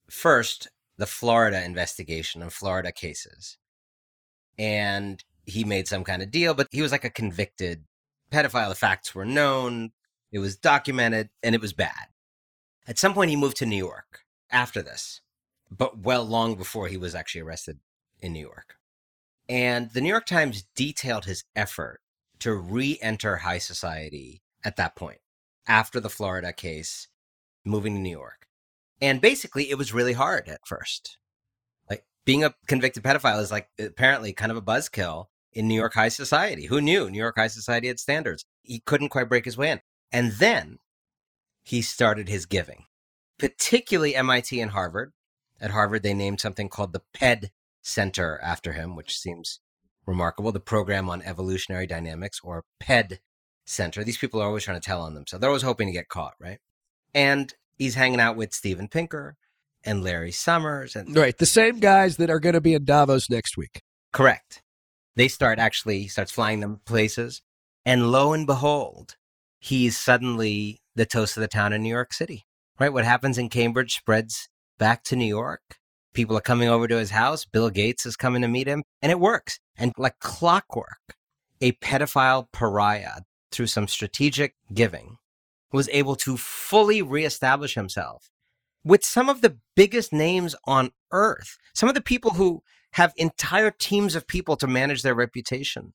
first 0.08 0.68
the 0.96 1.06
Florida 1.06 1.64
investigation 1.64 2.42
of 2.42 2.52
Florida 2.52 2.92
cases. 2.92 3.56
And 4.58 5.22
he 5.46 5.64
made 5.64 5.88
some 5.88 6.04
kind 6.04 6.22
of 6.22 6.30
deal, 6.30 6.54
but 6.54 6.68
he 6.70 6.82
was 6.82 6.92
like 6.92 7.04
a 7.04 7.10
convicted 7.10 7.84
pedophile. 8.30 8.68
The 8.68 8.74
facts 8.74 9.14
were 9.14 9.24
known, 9.24 9.92
it 10.32 10.38
was 10.38 10.56
documented, 10.56 11.30
and 11.42 11.54
it 11.54 11.60
was 11.60 11.72
bad. 11.72 12.08
At 12.86 12.98
some 12.98 13.14
point, 13.14 13.30
he 13.30 13.36
moved 13.36 13.56
to 13.58 13.66
New 13.66 13.76
York 13.76 14.24
after 14.50 14.82
this, 14.82 15.20
but 15.70 15.98
well, 15.98 16.24
long 16.24 16.54
before 16.56 16.88
he 16.88 16.96
was 16.96 17.14
actually 17.14 17.42
arrested 17.42 17.78
in 18.20 18.32
New 18.32 18.40
York. 18.40 18.76
And 19.48 19.90
the 19.92 20.00
New 20.00 20.08
York 20.08 20.26
Times 20.26 20.64
detailed 20.76 21.24
his 21.24 21.44
effort 21.56 22.00
to 22.40 22.54
re 22.54 22.98
enter 23.02 23.38
high 23.38 23.58
society 23.58 24.42
at 24.64 24.76
that 24.76 24.94
point, 24.96 25.20
after 25.66 26.00
the 26.00 26.10
Florida 26.10 26.52
case, 26.52 27.08
moving 27.64 27.94
to 27.94 28.00
New 28.00 28.10
York. 28.10 28.46
And 29.00 29.20
basically, 29.20 29.70
it 29.70 29.78
was 29.78 29.94
really 29.94 30.12
hard 30.12 30.48
at 30.48 30.66
first. 30.66 31.18
Being 32.24 32.44
a 32.44 32.54
convicted 32.66 33.02
pedophile 33.02 33.40
is 33.40 33.50
like 33.50 33.68
apparently 33.78 34.32
kind 34.32 34.50
of 34.50 34.58
a 34.58 34.62
buzzkill 34.62 35.26
in 35.52 35.66
New 35.66 35.74
York 35.74 35.94
high 35.94 36.08
society. 36.08 36.66
Who 36.66 36.80
knew 36.80 37.10
New 37.10 37.18
York 37.18 37.36
high 37.36 37.48
society 37.48 37.88
had 37.88 37.98
standards? 37.98 38.44
He 38.62 38.80
couldn't 38.80 39.08
quite 39.08 39.28
break 39.28 39.44
his 39.44 39.56
way 39.56 39.70
in. 39.70 39.80
And 40.12 40.32
then 40.32 40.78
he 41.62 41.82
started 41.82 42.28
his 42.28 42.46
giving, 42.46 42.84
particularly 43.38 44.14
MIT 44.14 44.60
and 44.60 44.72
Harvard. 44.72 45.12
At 45.60 45.70
Harvard, 45.70 46.02
they 46.02 46.14
named 46.14 46.40
something 46.40 46.68
called 46.68 46.92
the 46.92 47.02
PED 47.12 47.50
Center 47.82 48.40
after 48.42 48.72
him, 48.72 48.96
which 48.96 49.18
seems 49.18 49.60
remarkable. 50.06 50.52
The 50.52 50.60
Program 50.60 51.08
on 51.10 51.22
Evolutionary 51.22 51.86
Dynamics, 51.86 52.40
or 52.42 52.64
PED 52.78 53.20
Center. 53.64 54.02
These 54.02 54.18
people 54.18 54.40
are 54.40 54.46
always 54.46 54.64
trying 54.64 54.80
to 54.80 54.84
tell 54.84 55.02
on 55.02 55.14
them. 55.14 55.26
So 55.26 55.38
they're 55.38 55.50
always 55.50 55.62
hoping 55.62 55.86
to 55.86 55.92
get 55.92 56.08
caught, 56.08 56.34
right? 56.40 56.58
And 57.14 57.54
he's 57.76 57.94
hanging 57.94 58.20
out 58.20 58.36
with 58.36 58.54
Steven 58.54 58.88
Pinker 58.88 59.36
and 59.84 60.02
Larry 60.04 60.32
Summers 60.32 60.96
and 60.96 61.16
right 61.16 61.36
the 61.36 61.46
same 61.46 61.80
guys 61.80 62.16
that 62.16 62.30
are 62.30 62.40
going 62.40 62.54
to 62.54 62.60
be 62.60 62.74
in 62.74 62.84
Davos 62.84 63.30
next 63.30 63.56
week. 63.56 63.82
Correct. 64.12 64.62
They 65.16 65.28
start 65.28 65.58
actually 65.58 66.08
starts 66.08 66.32
flying 66.32 66.60
them 66.60 66.80
places, 66.86 67.42
and 67.84 68.10
lo 68.10 68.32
and 68.32 68.46
behold, 68.46 69.16
he's 69.58 69.98
suddenly 69.98 70.80
the 70.94 71.06
toast 71.06 71.36
of 71.36 71.40
the 71.40 71.48
town 71.48 71.72
in 71.72 71.82
New 71.82 71.88
York 71.90 72.12
City. 72.12 72.44
Right? 72.78 72.92
What 72.92 73.04
happens 73.04 73.36
in 73.36 73.50
Cambridge 73.50 73.96
spreads 73.96 74.48
back 74.78 75.04
to 75.04 75.16
New 75.16 75.26
York. 75.26 75.60
People 76.14 76.36
are 76.36 76.40
coming 76.42 76.68
over 76.68 76.88
to 76.88 76.96
his 76.96 77.10
house. 77.10 77.44
Bill 77.44 77.70
Gates 77.70 78.06
is 78.06 78.16
coming 78.16 78.42
to 78.42 78.48
meet 78.48 78.66
him, 78.66 78.82
and 79.02 79.12
it 79.12 79.20
works. 79.20 79.60
And 79.76 79.92
like 79.96 80.18
clockwork, 80.18 81.14
a 81.60 81.72
pedophile 81.72 82.46
pariah 82.52 83.20
through 83.52 83.66
some 83.66 83.86
strategic 83.86 84.54
giving 84.72 85.18
was 85.72 85.88
able 85.92 86.16
to 86.16 86.36
fully 86.36 87.02
reestablish 87.02 87.74
himself 87.74 88.30
with 88.84 89.04
some 89.04 89.28
of 89.28 89.40
the 89.40 89.58
biggest 89.76 90.12
names 90.12 90.54
on 90.64 90.90
earth, 91.12 91.58
some 91.74 91.88
of 91.88 91.94
the 91.94 92.00
people 92.00 92.32
who 92.32 92.62
have 92.92 93.12
entire 93.16 93.70
teams 93.70 94.14
of 94.14 94.26
people 94.26 94.56
to 94.56 94.66
manage 94.66 95.02
their 95.02 95.14
reputation. 95.14 95.92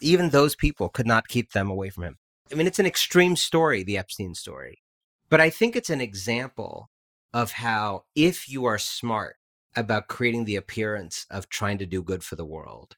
Even 0.00 0.30
those 0.30 0.54
people 0.54 0.88
could 0.88 1.06
not 1.06 1.28
keep 1.28 1.52
them 1.52 1.70
away 1.70 1.90
from 1.90 2.04
him. 2.04 2.18
I 2.52 2.54
mean, 2.54 2.66
it's 2.66 2.78
an 2.78 2.86
extreme 2.86 3.34
story, 3.34 3.82
the 3.82 3.98
Epstein 3.98 4.34
story, 4.34 4.82
but 5.28 5.40
I 5.40 5.50
think 5.50 5.74
it's 5.74 5.90
an 5.90 6.00
example 6.00 6.90
of 7.32 7.52
how, 7.52 8.04
if 8.14 8.48
you 8.48 8.64
are 8.66 8.78
smart 8.78 9.36
about 9.74 10.08
creating 10.08 10.44
the 10.44 10.56
appearance 10.56 11.26
of 11.30 11.48
trying 11.48 11.78
to 11.78 11.86
do 11.86 12.02
good 12.02 12.22
for 12.22 12.36
the 12.36 12.44
world, 12.44 12.96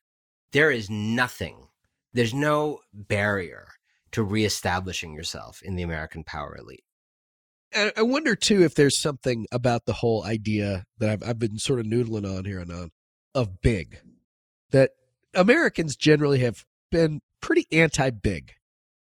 there 0.52 0.70
is 0.70 0.90
nothing, 0.90 1.68
there's 2.12 2.34
no 2.34 2.80
barrier 2.92 3.68
to 4.12 4.22
reestablishing 4.22 5.14
yourself 5.14 5.62
in 5.62 5.76
the 5.76 5.82
American 5.82 6.24
power 6.24 6.56
elite. 6.56 6.84
I 7.74 8.02
wonder 8.02 8.34
too 8.34 8.62
if 8.62 8.74
there's 8.74 9.00
something 9.00 9.46
about 9.52 9.84
the 9.84 9.92
whole 9.92 10.24
idea 10.24 10.84
that 10.98 11.10
I've, 11.10 11.22
I've 11.22 11.38
been 11.38 11.58
sort 11.58 11.80
of 11.80 11.86
noodling 11.86 12.26
on 12.26 12.44
here 12.44 12.60
and 12.60 12.72
on 12.72 12.90
of 13.34 13.60
big, 13.60 14.00
that 14.70 14.92
Americans 15.34 15.96
generally 15.96 16.38
have 16.40 16.64
been 16.90 17.20
pretty 17.40 17.66
anti 17.70 18.10
big. 18.10 18.52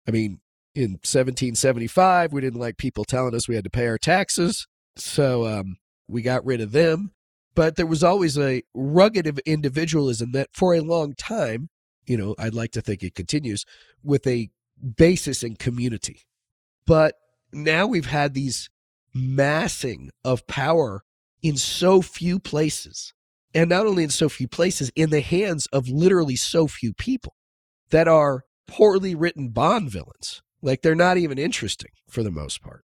I 0.06 0.10
mean, 0.10 0.40
in 0.74 0.92
1775, 0.92 2.32
we 2.32 2.40
didn't 2.40 2.60
like 2.60 2.76
people 2.78 3.04
telling 3.04 3.34
us 3.34 3.48
we 3.48 3.56
had 3.56 3.64
to 3.64 3.70
pay 3.70 3.86
our 3.88 3.98
taxes, 3.98 4.66
so 4.96 5.46
um, 5.46 5.76
we 6.08 6.22
got 6.22 6.44
rid 6.44 6.60
of 6.60 6.72
them. 6.72 7.12
But 7.54 7.76
there 7.76 7.86
was 7.86 8.02
always 8.02 8.38
a 8.38 8.62
rugged 8.74 9.40
individualism 9.44 10.32
that 10.32 10.48
for 10.52 10.74
a 10.74 10.80
long 10.80 11.14
time, 11.14 11.68
you 12.06 12.16
know, 12.16 12.34
I'd 12.38 12.54
like 12.54 12.72
to 12.72 12.80
think 12.80 13.02
it 13.02 13.14
continues 13.14 13.64
with 14.02 14.26
a 14.26 14.50
basis 14.96 15.42
in 15.42 15.56
community. 15.56 16.22
But 16.86 17.14
now 17.52 17.86
we've 17.86 18.06
had 18.06 18.34
these 18.34 18.68
massing 19.14 20.10
of 20.24 20.46
power 20.46 21.02
in 21.42 21.56
so 21.56 22.02
few 22.02 22.38
places. 22.38 23.12
And 23.54 23.68
not 23.68 23.86
only 23.86 24.04
in 24.04 24.10
so 24.10 24.28
few 24.28 24.48
places, 24.48 24.90
in 24.96 25.10
the 25.10 25.20
hands 25.20 25.66
of 25.66 25.88
literally 25.88 26.36
so 26.36 26.66
few 26.66 26.94
people 26.94 27.34
that 27.90 28.08
are 28.08 28.44
poorly 28.66 29.14
written 29.14 29.50
Bond 29.50 29.90
villains. 29.90 30.42
Like 30.62 30.82
they're 30.82 30.94
not 30.94 31.18
even 31.18 31.38
interesting 31.38 31.90
for 32.08 32.22
the 32.22 32.30
most 32.30 32.62
part. 32.62 32.84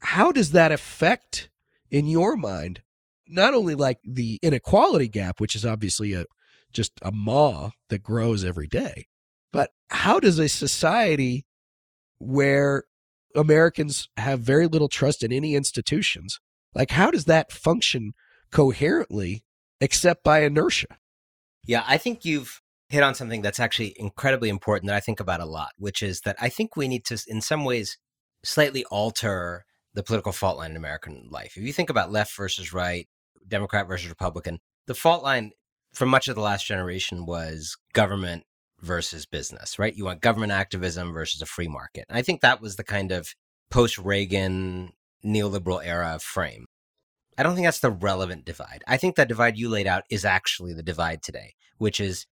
How 0.00 0.32
does 0.32 0.50
that 0.50 0.72
affect, 0.72 1.50
in 1.90 2.06
your 2.06 2.36
mind, 2.36 2.82
not 3.28 3.54
only 3.54 3.74
like 3.74 3.98
the 4.04 4.38
inequality 4.42 5.08
gap, 5.08 5.40
which 5.40 5.54
is 5.54 5.64
obviously 5.64 6.12
a 6.12 6.24
just 6.72 6.92
a 7.02 7.12
maw 7.12 7.70
that 7.88 8.02
grows 8.02 8.44
every 8.44 8.66
day, 8.66 9.06
but 9.52 9.70
how 9.88 10.18
does 10.18 10.40
a 10.40 10.48
society 10.48 11.46
where 12.18 12.84
Americans 13.34 14.08
have 14.16 14.40
very 14.40 14.66
little 14.66 14.88
trust 14.88 15.22
in 15.22 15.32
any 15.32 15.54
institutions, 15.54 16.40
like 16.74 16.90
how 16.90 17.10
does 17.10 17.24
that 17.26 17.52
function 17.52 18.12
coherently 18.50 19.44
except 19.80 20.24
by 20.24 20.42
inertia? 20.42 20.86
Yeah, 21.64 21.84
I 21.86 21.98
think 21.98 22.24
you've 22.24 22.60
hit 22.88 23.02
on 23.02 23.14
something 23.14 23.42
that's 23.42 23.60
actually 23.60 23.94
incredibly 23.96 24.48
important 24.48 24.88
that 24.88 24.96
I 24.96 25.00
think 25.00 25.20
about 25.20 25.40
a 25.40 25.46
lot, 25.46 25.70
which 25.78 26.02
is 26.02 26.20
that 26.20 26.36
I 26.40 26.48
think 26.48 26.76
we 26.76 26.88
need 26.88 27.04
to, 27.06 27.18
in 27.26 27.40
some 27.40 27.64
ways, 27.64 27.98
slightly 28.44 28.84
alter 28.86 29.64
the 29.94 30.02
political 30.02 30.32
fault 30.32 30.58
line 30.58 30.72
in 30.72 30.76
American 30.76 31.28
life. 31.30 31.56
If 31.56 31.62
you 31.62 31.72
think 31.72 31.90
about 31.90 32.12
left 32.12 32.36
versus 32.36 32.72
right, 32.72 33.08
Democrat 33.46 33.88
versus 33.88 34.08
Republican, 34.08 34.60
the 34.86 34.94
fault 34.94 35.22
line 35.22 35.52
for 35.94 36.06
much 36.06 36.28
of 36.28 36.34
the 36.34 36.40
last 36.40 36.66
generation 36.66 37.26
was 37.26 37.76
government 37.92 38.44
versus 38.84 39.26
business, 39.26 39.78
right? 39.78 39.94
You 39.96 40.04
want 40.04 40.20
government 40.20 40.52
activism 40.52 41.12
versus 41.12 41.42
a 41.42 41.46
free 41.46 41.68
market. 41.68 42.04
And 42.08 42.18
I 42.18 42.22
think 42.22 42.40
that 42.40 42.60
was 42.60 42.76
the 42.76 42.84
kind 42.84 43.10
of 43.10 43.34
post 43.70 43.98
Reagan 43.98 44.92
neoliberal 45.24 45.84
era 45.84 46.18
frame. 46.20 46.66
I 47.36 47.42
don't 47.42 47.54
think 47.54 47.66
that's 47.66 47.80
the 47.80 47.90
relevant 47.90 48.44
divide. 48.44 48.84
I 48.86 48.96
think 48.96 49.16
that 49.16 49.28
divide 49.28 49.56
you 49.56 49.68
laid 49.68 49.86
out 49.86 50.04
is 50.08 50.24
actually 50.24 50.72
the 50.72 50.82
divide 50.82 51.22
today, 51.22 51.54
which 51.78 51.98
is 51.98 52.26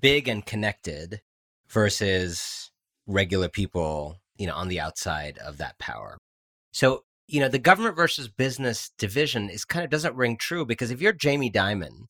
big 0.00 0.26
and 0.26 0.44
connected 0.44 1.20
versus 1.68 2.72
regular 3.06 3.48
people, 3.48 4.16
you 4.36 4.46
know, 4.46 4.54
on 4.54 4.68
the 4.68 4.80
outside 4.80 5.38
of 5.38 5.58
that 5.58 5.78
power. 5.78 6.18
So, 6.72 7.04
you 7.28 7.38
know, 7.40 7.48
the 7.48 7.58
government 7.58 7.94
versus 7.94 8.28
business 8.28 8.90
division 8.98 9.50
is 9.50 9.64
kind 9.64 9.84
of 9.84 9.90
doesn't 9.90 10.16
ring 10.16 10.36
true 10.36 10.66
because 10.66 10.90
if 10.90 11.00
you're 11.00 11.12
Jamie 11.12 11.50
Dimon 11.50 12.06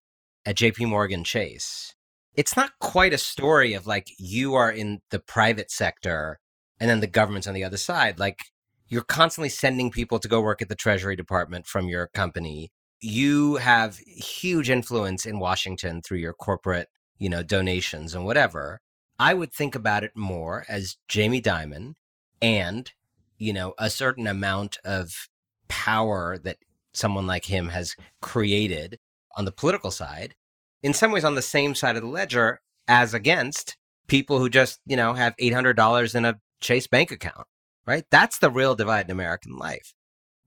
at 0.47 0.57
JP 0.57 0.89
Morgan 0.89 1.25
Chase, 1.25 1.95
it's 2.35 2.57
not 2.57 2.73
quite 2.81 3.13
a 3.13 3.19
story 3.19 3.75
of 3.75 3.87
like 3.87 4.09
you 4.19 4.55
are 4.55 4.71
in 4.71 5.01
the 5.11 5.19
private 5.19 5.71
sector 5.71 6.39
and 6.79 6.89
then 6.89 7.01
the 7.01 7.07
government's 7.07 7.47
on 7.47 7.55
the 7.55 7.65
other 7.65 7.77
side. 7.77 8.19
Like 8.19 8.39
you're 8.89 9.03
constantly 9.03 9.49
sending 9.49 9.91
people 9.91 10.19
to 10.19 10.29
go 10.29 10.41
work 10.41 10.63
at 10.63 10.69
the 10.69 10.75
Treasury 10.75 11.17
Department 11.17 11.67
from 11.67 11.89
your 11.89 12.09
company. 12.09 12.71
You 13.01 13.57
have 13.57 13.99
huge 13.99 14.69
influence 14.69 15.25
in 15.27 15.39
Washington 15.39 16.03
through 16.03 16.19
your 16.19 16.35
corporate, 16.35 16.89
you 17.19 17.29
know, 17.29 17.43
donations 17.43 18.15
and 18.15 18.25
whatever. 18.25 18.81
I 19.19 19.35
would 19.35 19.53
think 19.53 19.75
about 19.75 20.05
it 20.05 20.13
more 20.17 20.65
as 20.69 20.97
Jamie 21.09 21.43
Dimon 21.43 21.95
and, 22.41 22.91
you 23.39 23.53
know, 23.53 23.75
a 23.79 23.91
certain 23.91 24.27
amount 24.27 24.79
of 24.85 25.29
power 25.69 26.39
that 26.39 26.57
someone 26.93 27.27
like 27.27 27.45
him 27.45 27.69
has 27.69 27.95
created 28.21 28.99
on 29.37 29.45
the 29.45 29.53
political 29.53 29.91
side, 29.91 30.35
in 30.83 30.93
some 30.95 31.13
ways 31.13 31.25
on 31.25 31.35
the 31.35 31.43
same 31.43 31.75
side 31.75 31.97
of 31.97 32.03
the 32.03 32.09
ledger 32.09 32.61
as 32.89 33.15
against 33.15 33.77
people 34.09 34.39
who 34.39 34.49
just, 34.49 34.81
you 34.87 34.97
know, 34.97 35.15
have 35.15 35.37
$800 35.37 36.15
in 36.15 36.25
a 36.25 36.39
Chase 36.61 36.87
bank 36.87 37.11
account, 37.11 37.47
right? 37.87 38.05
That's 38.11 38.39
the 38.39 38.51
real 38.51 38.75
divide 38.75 39.07
in 39.07 39.11
American 39.11 39.57
life. 39.57 39.95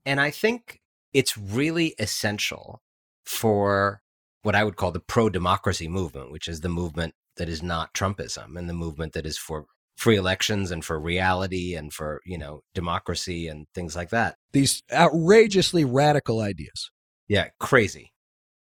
And 0.06 0.20
I 0.20 0.30
think 0.30 0.80
it's 1.12 1.36
really 1.36 1.94
essential 1.98 2.82
for 3.24 4.00
what 4.42 4.54
I 4.54 4.64
would 4.64 4.76
call 4.76 4.92
the 4.92 5.00
pro 5.00 5.30
democracy 5.30 5.88
movement, 5.88 6.30
which 6.30 6.46
is 6.46 6.60
the 6.60 6.68
movement 6.68 7.14
that 7.36 7.48
is 7.48 7.62
not 7.62 7.94
Trumpism 7.94 8.56
and 8.56 8.68
the 8.68 8.74
movement 8.74 9.14
that 9.14 9.26
is 9.26 9.38
for 9.38 9.64
free 9.96 10.16
elections 10.16 10.70
and 10.70 10.84
for 10.84 11.00
reality 11.00 11.74
and 11.74 11.92
for, 11.92 12.20
you 12.24 12.36
know, 12.36 12.60
democracy 12.74 13.48
and 13.48 13.66
things 13.74 13.96
like 13.96 14.10
that. 14.10 14.36
These 14.52 14.82
outrageously 14.92 15.84
radical 15.84 16.40
ideas. 16.40 16.90
Yeah, 17.28 17.48
crazy. 17.58 18.12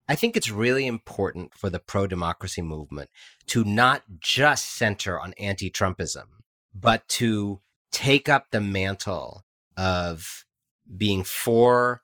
I 0.09 0.15
think 0.15 0.35
it's 0.35 0.49
really 0.49 0.87
important 0.87 1.53
for 1.53 1.69
the 1.69 1.79
pro 1.79 2.07
democracy 2.07 2.63
movement 2.63 3.11
to 3.45 3.63
not 3.63 4.01
just 4.19 4.65
center 4.65 5.19
on 5.19 5.33
anti 5.37 5.69
Trumpism, 5.69 6.25
but 6.73 7.07
to 7.09 7.61
take 7.91 8.27
up 8.27 8.47
the 8.49 8.59
mantle 8.59 9.45
of 9.77 10.45
being 10.97 11.23
for 11.23 12.01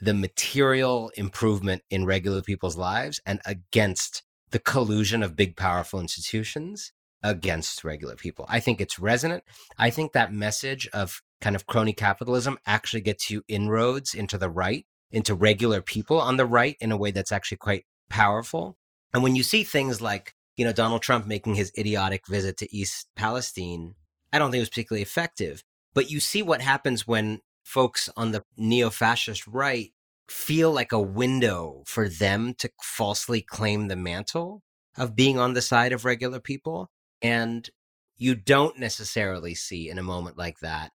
the 0.00 0.14
material 0.14 1.10
improvement 1.16 1.82
in 1.90 2.06
regular 2.06 2.42
people's 2.42 2.76
lives 2.76 3.20
and 3.26 3.40
against 3.44 4.22
the 4.50 4.60
collusion 4.60 5.24
of 5.24 5.34
big, 5.34 5.56
powerful 5.56 6.00
institutions 6.00 6.92
against 7.24 7.82
regular 7.82 8.14
people. 8.14 8.46
I 8.48 8.60
think 8.60 8.80
it's 8.80 9.00
resonant. 9.00 9.42
I 9.76 9.90
think 9.90 10.12
that 10.12 10.32
message 10.32 10.88
of 10.92 11.22
kind 11.40 11.56
of 11.56 11.66
crony 11.66 11.92
capitalism 11.92 12.58
actually 12.66 13.00
gets 13.00 13.30
you 13.30 13.42
inroads 13.48 14.14
into 14.14 14.38
the 14.38 14.48
right, 14.48 14.86
into 15.10 15.34
regular 15.34 15.80
people 15.80 16.20
on 16.20 16.36
the 16.36 16.46
right 16.46 16.76
in 16.80 16.92
a 16.92 16.96
way 16.96 17.10
that's 17.10 17.32
actually 17.32 17.58
quite 17.58 17.84
powerful. 18.08 18.76
And 19.12 19.22
when 19.22 19.36
you 19.36 19.42
see 19.42 19.64
things 19.64 20.00
like, 20.00 20.34
you 20.56 20.64
know, 20.64 20.72
Donald 20.72 21.02
Trump 21.02 21.26
making 21.26 21.54
his 21.54 21.72
idiotic 21.78 22.26
visit 22.26 22.56
to 22.58 22.76
East 22.76 23.08
Palestine, 23.16 23.94
I 24.32 24.38
don't 24.38 24.50
think 24.50 24.58
it 24.58 24.62
was 24.62 24.68
particularly 24.68 25.02
effective. 25.02 25.62
But 25.94 26.10
you 26.10 26.20
see 26.20 26.42
what 26.42 26.60
happens 26.60 27.06
when 27.06 27.40
folks 27.64 28.08
on 28.16 28.32
the 28.32 28.44
neo 28.56 28.90
fascist 28.90 29.46
right 29.46 29.92
feel 30.28 30.70
like 30.70 30.92
a 30.92 31.00
window 31.00 31.82
for 31.86 32.08
them 32.08 32.54
to 32.54 32.70
falsely 32.82 33.40
claim 33.40 33.88
the 33.88 33.96
mantle 33.96 34.62
of 34.96 35.16
being 35.16 35.38
on 35.38 35.54
the 35.54 35.62
side 35.62 35.92
of 35.92 36.04
regular 36.04 36.40
people. 36.40 36.90
And 37.22 37.68
you 38.16 38.34
don't 38.34 38.78
necessarily 38.78 39.54
see 39.54 39.88
in 39.88 39.98
a 39.98 40.02
moment 40.02 40.36
like 40.36 40.58
that 40.60 40.92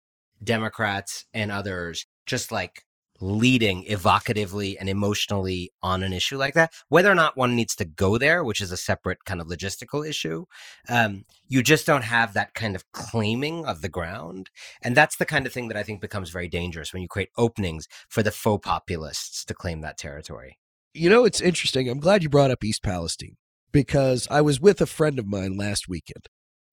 Democrats 0.44 1.26
and 1.34 1.52
others 1.52 2.06
just 2.26 2.52
like 2.52 2.84
leading 3.22 3.84
evocatively 3.86 4.76
and 4.80 4.90
emotionally 4.90 5.72
on 5.82 6.04
an 6.04 6.14
issue 6.14 6.38
like 6.38 6.54
that. 6.54 6.74
Whether 6.90 7.12
or 7.12 7.16
not 7.16 7.38
one 7.38 7.56
needs 7.56 7.76
to 7.76 7.86
go 7.86 8.18
there, 8.18 8.44
which 8.44 8.62
is 8.62 8.72
a 8.72 8.78
separate 8.78 9.26
kind 9.26 9.42
of 9.42 9.48
logistical 9.48 10.08
issue, 10.08 10.46
um, 10.88 11.26
you 11.48 11.64
just 11.64 11.86
don't 11.86 12.04
have 12.04 12.34
that 12.34 12.54
kind 12.54 12.76
of 12.76 12.90
claiming 12.92 13.66
of 13.66 13.82
the 13.82 13.90
ground. 13.90 14.50
And 14.82 14.96
that's 14.96 15.18
the 15.18 15.26
kind 15.26 15.46
of 15.46 15.54
thing 15.54 15.68
that 15.68 15.78
I 15.78 15.84
think 15.84 16.02
becomes 16.02 16.30
very 16.30 16.48
dangerous 16.48 16.94
when 16.94 17.02
you 17.02 17.08
create 17.08 17.30
openings 17.38 17.88
for 18.08 18.24
the 18.24 18.32
faux 18.32 18.66
populists 18.66 19.44
to 19.46 19.54
claim 19.54 19.82
that 19.82 19.98
territory. 19.98 20.58
You 20.94 21.10
know, 21.10 21.26
it's 21.26 21.42
interesting. 21.42 21.88
I'm 21.90 22.00
glad 22.00 22.24
you 22.24 22.30
brought 22.30 22.52
up 22.52 22.64
East 22.64 22.84
Palestine 22.84 23.38
because 23.72 24.28
I 24.32 24.42
was 24.42 24.60
with 24.60 24.82
a 24.82 24.86
friend 24.86 25.20
of 25.20 25.28
mine 25.28 25.56
last 25.56 25.88
weekend, 25.88 26.26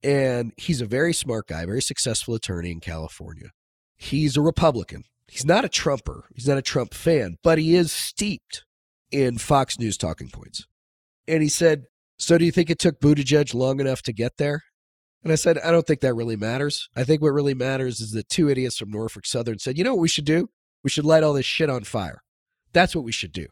and 0.03 0.53
he's 0.57 0.81
a 0.81 0.87
very 0.87 1.13
smart 1.13 1.49
guy, 1.49 1.67
very 1.67 1.83
successful 1.83 2.35
attorney 2.35 2.71
in 2.71 2.81
California. 2.81 3.51
He's 3.97 4.37
a 4.37 4.43
Republican 4.43 5.05
He's 5.29 5.45
not 5.45 5.65
a 5.65 5.69
Trumper. 5.69 6.29
He's 6.35 6.47
not 6.47 6.59
a 6.59 6.63
Trump 6.63 6.95
fan, 6.95 7.37
but 7.43 7.59
he 7.59 7.75
is 7.75 7.93
steeped 7.93 8.65
in 9.11 9.39
Fox 9.39 9.79
News 9.79 9.97
talking 9.97 10.29
points. 10.29 10.67
And 11.27 11.43
he 11.43 11.49
said, 11.49 11.85
So 12.19 12.39
do 12.39 12.45
you 12.45 12.53
think 12.53 12.71
it 12.71 12.79
took 12.79 13.01
Buttigieg 13.01 13.55
long 13.55 13.81
enough 13.81 14.03
to 14.03 14.13
get 14.13 14.37
there? 14.37 14.63
And 15.25 15.33
I 15.33 15.37
said, 15.37 15.59
I 15.59 15.73
don't 15.73 15.87
think 15.87 16.01
that 16.01 16.15
really 16.15 16.37
matters. 16.37 16.89
I 16.95 17.03
think 17.03 17.21
what 17.21 17.33
really 17.33 17.55
matters 17.55 18.01
is 18.01 18.13
that 18.13 18.29
two 18.29 18.49
idiots 18.49 18.77
from 18.79 18.91
Norfolk 18.91 19.27
Southern 19.27 19.59
said, 19.59 19.77
You 19.77 19.85
know 19.85 19.95
what 19.95 20.03
we 20.03 20.09
should 20.09 20.25
do? 20.25 20.49
We 20.85 20.91
should 20.91 21.05
light 21.05 21.25
all 21.25 21.33
this 21.33 21.47
shit 21.47 21.69
on 21.69 21.83
fire. 21.83 22.23
That's 22.73 22.95
what 22.95 23.05
we 23.05 23.13
should 23.13 23.33
do. 23.33 23.47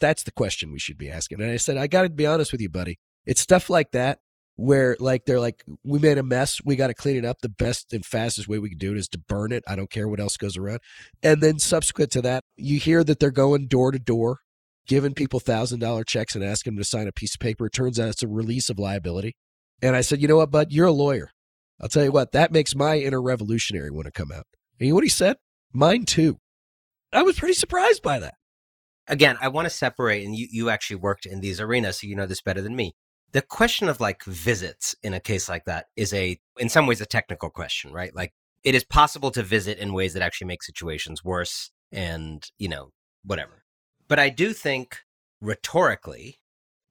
That's 0.00 0.22
the 0.22 0.32
question 0.32 0.72
we 0.72 0.78
should 0.78 0.98
be 0.98 1.10
asking. 1.10 1.40
And 1.40 1.50
I 1.50 1.58
said, 1.58 1.76
I 1.76 1.86
got 1.86 2.02
to 2.02 2.08
be 2.08 2.26
honest 2.26 2.52
with 2.52 2.60
you, 2.60 2.70
buddy. 2.70 2.98
It's 3.26 3.40
stuff 3.40 3.70
like 3.70 3.92
that 3.92 4.18
where 4.60 4.94
like 5.00 5.24
they're 5.24 5.40
like 5.40 5.64
we 5.84 5.98
made 5.98 6.18
a 6.18 6.22
mess. 6.22 6.60
We 6.64 6.76
got 6.76 6.88
to 6.88 6.94
clean 6.94 7.16
it 7.16 7.24
up 7.24 7.40
the 7.40 7.48
best 7.48 7.92
and 7.92 8.04
fastest 8.04 8.46
way 8.46 8.58
we 8.58 8.68
can 8.68 8.78
do 8.78 8.92
it 8.92 8.98
is 8.98 9.08
to 9.08 9.18
burn 9.18 9.52
it. 9.52 9.64
I 9.66 9.74
don't 9.74 9.90
care 9.90 10.06
what 10.06 10.20
else 10.20 10.36
goes 10.36 10.56
around. 10.56 10.80
And 11.22 11.42
then 11.42 11.58
subsequent 11.58 12.12
to 12.12 12.22
that 12.22 12.44
you 12.56 12.78
hear 12.78 13.02
that 13.04 13.18
they're 13.18 13.30
going 13.30 13.66
door 13.68 13.90
to 13.90 13.98
door 13.98 14.40
giving 14.86 15.14
people 15.14 15.40
thousand 15.40 15.80
dollar 15.80 16.04
checks 16.04 16.34
and 16.34 16.44
asking 16.44 16.74
them 16.74 16.82
to 16.82 16.88
sign 16.88 17.08
a 17.08 17.12
piece 17.12 17.34
of 17.34 17.40
paper. 17.40 17.66
It 17.66 17.72
turns 17.72 17.98
out 17.98 18.08
it's 18.08 18.22
a 18.22 18.28
release 18.28 18.68
of 18.68 18.78
liability. 18.78 19.34
And 19.82 19.96
i 19.96 20.02
said 20.02 20.20
you 20.20 20.28
know 20.28 20.36
what 20.36 20.50
bud? 20.50 20.68
You're 20.70 20.88
a 20.88 20.92
lawyer. 20.92 21.30
I'll 21.80 21.88
tell 21.88 22.04
you 22.04 22.12
what 22.12 22.32
that 22.32 22.52
makes 22.52 22.74
my 22.74 22.98
inner 22.98 23.22
revolutionary 23.22 23.90
want 23.90 24.06
to 24.06 24.12
come 24.12 24.30
out. 24.30 24.44
And 24.78 24.86
you 24.86 24.90
know 24.90 24.96
what 24.96 25.04
he 25.04 25.10
said? 25.10 25.36
Mine 25.72 26.04
too. 26.04 26.36
I 27.12 27.22
was 27.22 27.38
pretty 27.38 27.54
surprised 27.54 28.02
by 28.02 28.18
that. 28.18 28.34
Again 29.08 29.38
i 29.40 29.48
want 29.48 29.64
to 29.64 29.70
separate 29.70 30.24
and 30.24 30.36
you, 30.36 30.46
you 30.50 30.68
actually 30.68 30.96
worked 30.96 31.24
in 31.24 31.40
these 31.40 31.60
arenas 31.60 32.00
so 32.00 32.06
you 32.06 32.14
know 32.14 32.26
this 32.26 32.42
better 32.42 32.60
than 32.60 32.76
me 32.76 32.94
the 33.32 33.42
question 33.42 33.88
of 33.88 34.00
like 34.00 34.24
visits 34.24 34.94
in 35.02 35.14
a 35.14 35.20
case 35.20 35.48
like 35.48 35.64
that 35.64 35.86
is 35.96 36.12
a 36.12 36.38
in 36.58 36.68
some 36.68 36.86
ways 36.86 37.00
a 37.00 37.06
technical 37.06 37.50
question 37.50 37.92
right? 37.92 38.14
Like 38.14 38.32
it 38.64 38.74
is 38.74 38.84
possible 38.84 39.30
to 39.32 39.42
visit 39.42 39.78
in 39.78 39.92
ways 39.92 40.12
that 40.14 40.22
actually 40.22 40.48
make 40.48 40.62
situations 40.62 41.24
worse 41.24 41.70
and 41.92 42.50
you 42.58 42.68
know 42.68 42.90
whatever. 43.24 43.64
But 44.08 44.18
i 44.18 44.28
do 44.28 44.52
think 44.52 44.98
rhetorically 45.40 46.40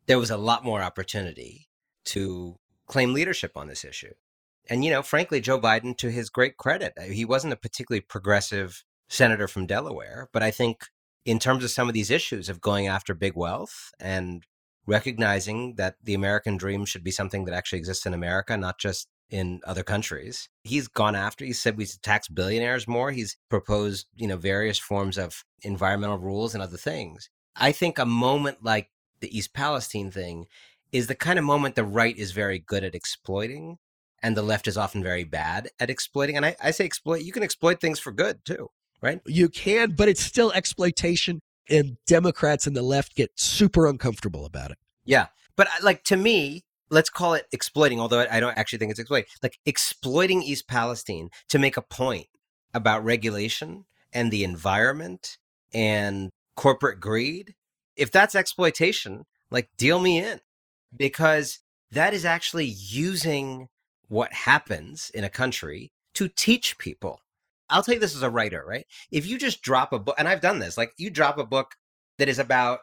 there 0.08 0.20
was 0.20 0.32
a 0.32 0.38
lot 0.38 0.64
more 0.64 0.82
opportunity 0.82 1.68
to 2.06 2.58
claim 2.88 3.14
leadership 3.14 3.52
on 3.56 3.68
this 3.68 3.86
issue. 3.86 4.14
And 4.70 4.86
you 4.86 4.92
know 4.92 5.02
frankly 5.02 5.42
joe 5.42 5.60
biden 5.60 5.98
to 5.98 6.12
his 6.12 6.30
great 6.30 6.58
credit 6.58 6.94
uh, 6.98 7.04
he 7.04 7.26
wasn't 7.26 7.54
a 7.54 7.58
particularly 7.58 8.02
progressive 8.02 8.84
senator 9.08 9.48
from 9.48 9.66
delaware 9.66 10.30
but 10.32 10.44
i 10.44 10.52
think 10.52 10.86
in 11.26 11.40
terms 11.40 11.64
of 11.64 11.72
some 11.72 11.88
of 11.88 11.96
these 11.96 12.12
issues 12.12 12.50
of 12.50 12.62
going 12.62 12.88
after 12.88 13.14
big 13.16 13.36
wealth 13.36 13.92
and 14.00 14.44
recognizing 14.90 15.76
that 15.76 15.96
the 16.04 16.16
American 16.16 16.58
dream 16.58 16.84
should 16.84 17.04
be 17.04 17.12
something 17.12 17.46
that 17.46 17.54
actually 17.54 17.80
exists 17.80 18.06
in 18.06 18.14
America, 18.14 18.58
not 18.58 18.80
just 18.80 19.08
in 19.30 19.62
other 19.66 19.84
countries. 19.84 20.50
He's 20.64 20.88
gone 20.88 21.16
after, 21.16 21.46
he 21.46 21.54
said 21.54 21.78
we 21.78 21.86
should 21.86 22.02
tax 22.02 22.28
billionaires 22.28 22.88
more. 22.88 23.12
He's 23.12 23.38
proposed, 23.50 24.08
you 24.16 24.28
know, 24.28 24.38
various 24.38 24.80
forms 24.80 25.18
of 25.18 25.46
environmental 25.62 26.18
rules 26.18 26.56
and 26.56 26.64
other 26.64 26.78
things. 26.78 27.30
I 27.56 27.72
think 27.72 28.00
a 28.00 28.06
moment 28.06 28.64
like 28.64 28.90
the 29.20 29.36
East 29.38 29.54
Palestine 29.54 30.10
thing 30.10 30.48
is 30.92 31.06
the 31.06 31.16
kind 31.16 31.38
of 31.38 31.46
moment 31.46 31.76
the 31.76 31.84
right 31.84 32.18
is 32.18 32.32
very 32.32 32.58
good 32.58 32.84
at 32.84 32.96
exploiting 32.96 33.78
and 34.24 34.36
the 34.36 34.42
left 34.42 34.68
is 34.68 34.78
often 34.78 35.04
very 35.04 35.24
bad 35.24 35.70
at 35.80 35.92
exploiting. 35.92 36.36
And 36.36 36.46
I, 36.46 36.56
I 36.62 36.72
say 36.72 36.86
exploit, 36.86 37.22
you 37.22 37.32
can 37.32 37.44
exploit 37.44 37.80
things 37.80 38.00
for 38.00 38.12
good 38.12 38.44
too, 38.44 38.70
right? 39.02 39.22
You 39.28 39.50
can, 39.50 39.92
but 39.92 40.10
it's 40.10 40.24
still 40.24 40.52
exploitation 40.54 41.42
and 41.70 41.98
Democrats 42.06 42.68
and 42.68 42.76
the 42.76 42.82
left 42.82 43.16
get 43.16 43.32
super 43.36 43.88
uncomfortable 43.88 44.46
about 44.46 44.72
it. 44.72 44.78
Yeah. 45.06 45.28
But 45.56 45.68
uh, 45.68 45.84
like 45.84 46.04
to 46.06 46.18
me, 46.18 46.64
let's 46.90 47.10
call 47.10 47.34
it 47.34 47.46
exploiting, 47.52 48.00
although 48.00 48.26
I 48.30 48.40
don't 48.40 48.58
actually 48.58 48.80
think 48.80 48.92
it's 48.92 49.00
exploiting, 49.00 49.30
like 49.44 49.60
exploiting 49.66 50.42
East 50.42 50.68
Palestine 50.68 51.30
to 51.50 51.60
make 51.60 51.78
a 51.78 51.82
point 51.82 52.28
about 52.74 53.04
regulation 53.04 53.86
and 54.14 54.32
the 54.32 54.44
environment 54.44 55.38
and 55.74 56.30
corporate 56.56 57.00
greed. 57.00 57.56
If 57.96 58.12
that's 58.12 58.36
exploitation, 58.36 59.26
like 59.52 59.70
deal 59.78 60.00
me 60.00 60.20
in 60.20 60.40
because 60.96 61.60
that 61.92 62.14
is 62.14 62.26
actually 62.26 62.66
using 62.66 63.68
what 64.08 64.34
happens 64.34 65.12
in 65.14 65.24
a 65.24 65.30
country 65.30 65.92
to 66.16 66.28
teach 66.28 66.78
people 66.78 67.22
I'll 67.70 67.84
tell 67.84 67.94
you 67.94 68.00
this 68.00 68.16
as 68.16 68.24
a 68.24 68.30
writer, 68.30 68.64
right? 68.68 68.86
If 69.12 69.26
you 69.26 69.38
just 69.38 69.62
drop 69.62 69.94
a 69.94 70.00
book, 70.00 70.16
and 70.18 70.28
I've 70.28 70.42
done 70.42 70.60
this, 70.60 70.78
like 70.78 70.94
you 70.98 71.10
drop 71.10 71.38
a 71.38 71.46
book 71.46 71.76
that 72.18 72.30
is 72.30 72.40
about 72.40 72.80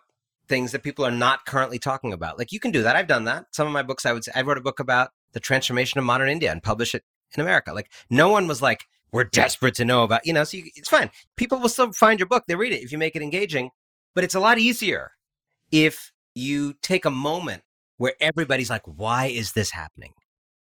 things 0.49 0.73
that 0.73 0.83
people 0.83 1.05
are 1.05 1.11
not 1.11 1.45
currently 1.47 1.79
talking 1.79 2.13
about. 2.13 2.39
Like 2.39 2.53
you 2.53 2.61
can 2.61 2.71
do 2.71 2.83
that. 2.83 2.97
I've 2.97 3.09
done 3.09 3.25
that. 3.25 3.47
Some 3.53 3.67
of 3.67 3.73
my 3.73 3.83
books, 3.83 4.07
I 4.07 4.13
would 4.13 4.25
say, 4.25 4.33
I 4.35 4.43
wrote 4.43 4.59
a 4.59 4.63
book 4.63 4.81
about 4.81 5.11
the 5.33 5.41
transformation 5.41 5.99
of 5.99 6.05
modern 6.05 6.29
India 6.29 6.51
and 6.51 6.63
publish 6.63 6.95
it 6.95 7.03
in 7.35 7.41
America. 7.41 7.73
Like 7.73 7.91
no 8.11 8.29
one 8.29 8.47
was 8.47 8.63
like, 8.63 8.85
we're 9.13 9.25
desperate 9.25 9.75
to 9.77 9.85
know 9.85 10.03
about, 10.03 10.27
you 10.27 10.33
know, 10.33 10.45
so 10.45 10.59
you, 10.59 10.65
it's 10.75 10.89
fine. 10.89 11.11
People 11.37 11.59
will 11.59 11.69
still 11.69 11.93
find 11.93 12.19
your 12.19 12.29
book. 12.29 12.45
They 12.47 12.55
read 12.55 12.73
it 12.73 12.83
if 12.83 12.93
you 12.93 12.99
make 12.99 13.17
it 13.17 13.23
engaging, 13.23 13.71
but 14.15 14.25
it's 14.25 14.35
a 14.35 14.41
lot 14.41 14.59
easier 14.59 15.13
if 15.73 16.13
you 16.35 16.75
take 16.83 17.05
a 17.05 17.11
moment 17.11 17.63
where 17.97 18.15
everybody's 18.21 18.71
like, 18.71 18.83
why 18.85 19.27
is 19.27 19.53
this 19.53 19.71
happening? 19.71 20.13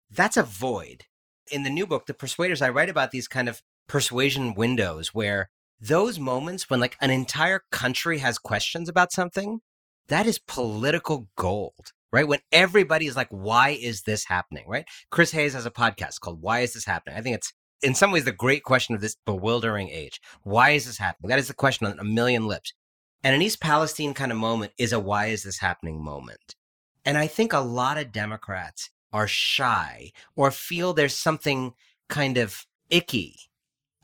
That's 0.10 0.38
a 0.38 0.44
void. 0.44 1.04
In 1.52 1.64
the 1.64 1.70
new 1.70 1.86
book, 1.86 2.06
The 2.06 2.14
Persuaders, 2.14 2.62
I 2.62 2.70
write 2.70 2.90
about 2.90 3.12
these 3.12 3.28
kind 3.28 3.50
of 3.50 3.62
persuasion 3.88 4.54
windows 4.54 5.14
where 5.14 5.50
those 5.80 6.20
moments 6.20 6.70
when 6.70 6.80
like 6.80 6.98
an 7.02 7.12
entire 7.12 7.62
country 7.72 8.20
has 8.20 8.38
questions 8.38 8.90
about 8.90 9.12
something, 9.12 9.60
that 10.08 10.26
is 10.26 10.40
political 10.40 11.28
gold, 11.36 11.92
right? 12.12 12.28
When 12.28 12.40
everybody 12.52 13.08
is 13.08 13.16
like, 13.16 13.30
why 13.30 13.70
is 13.70 14.04
this 14.04 14.26
happening, 14.26 14.66
right? 14.68 14.86
Chris 15.12 15.32
Hayes 15.32 15.54
has 15.54 15.66
a 15.66 15.72
podcast 15.72 16.20
called 16.20 16.42
Why 16.42 16.60
Is 16.60 16.74
This 16.74 16.86
Happening? 16.86 17.18
I 17.18 17.22
think 17.22 17.36
it's 17.36 17.54
in 17.82 17.96
some 17.96 18.12
ways 18.12 18.26
the 18.26 18.32
great 18.32 18.64
question 18.64 18.96
of 18.96 19.02
this 19.02 19.18
bewildering 19.26 19.90
age. 19.90 20.20
Why 20.44 20.72
is 20.72 20.86
this 20.86 20.98
happening? 20.98 21.30
That 21.30 21.40
is 21.40 21.48
the 21.48 21.54
question 21.54 21.88
on 21.88 22.00
a 22.00 22.04
million 22.04 22.48
lips. 22.48 22.74
And 23.24 23.36
an 23.36 23.42
East 23.42 23.60
Palestine 23.60 24.14
kind 24.14 24.32
of 24.32 24.38
moment 24.38 24.74
is 24.78 24.94
a 24.94 25.00
why 25.00 25.28
is 25.28 25.44
this 25.44 25.60
happening 25.60 26.04
moment. 26.04 26.56
And 27.04 27.18
I 27.18 27.28
think 27.28 27.54
a 27.54 27.60
lot 27.60 27.98
of 27.98 28.12
Democrats 28.12 28.90
are 29.12 29.28
shy 29.28 30.12
or 30.36 30.52
feel 30.52 30.94
there's 30.94 31.16
something 31.16 31.74
kind 32.08 32.38
of 32.38 32.66
icky 32.90 33.36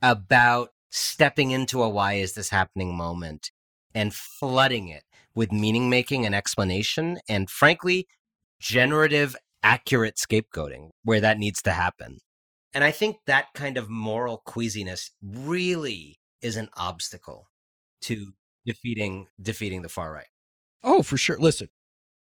about 0.01 0.69
stepping 0.89 1.51
into 1.51 1.81
a 1.81 1.89
why 1.89 2.13
is 2.13 2.33
this 2.33 2.49
happening 2.49 2.95
moment 2.95 3.51
and 3.93 4.13
flooding 4.13 4.87
it 4.87 5.03
with 5.35 5.51
meaning 5.51 5.89
making 5.89 6.25
and 6.25 6.35
explanation 6.35 7.19
and 7.29 7.49
frankly 7.49 8.07
generative 8.59 9.35
accurate 9.63 10.15
scapegoating 10.15 10.89
where 11.03 11.21
that 11.21 11.37
needs 11.37 11.61
to 11.61 11.71
happen. 11.71 12.17
And 12.73 12.83
i 12.83 12.91
think 12.91 13.17
that 13.25 13.47
kind 13.53 13.77
of 13.77 13.89
moral 13.89 14.41
queasiness 14.45 15.11
really 15.21 16.19
is 16.41 16.55
an 16.55 16.69
obstacle 16.75 17.47
to 18.01 18.33
defeating 18.65 19.27
defeating 19.41 19.81
the 19.81 19.89
far 19.89 20.11
right. 20.11 20.27
Oh 20.83 21.03
for 21.03 21.17
sure. 21.17 21.37
Listen 21.39 21.69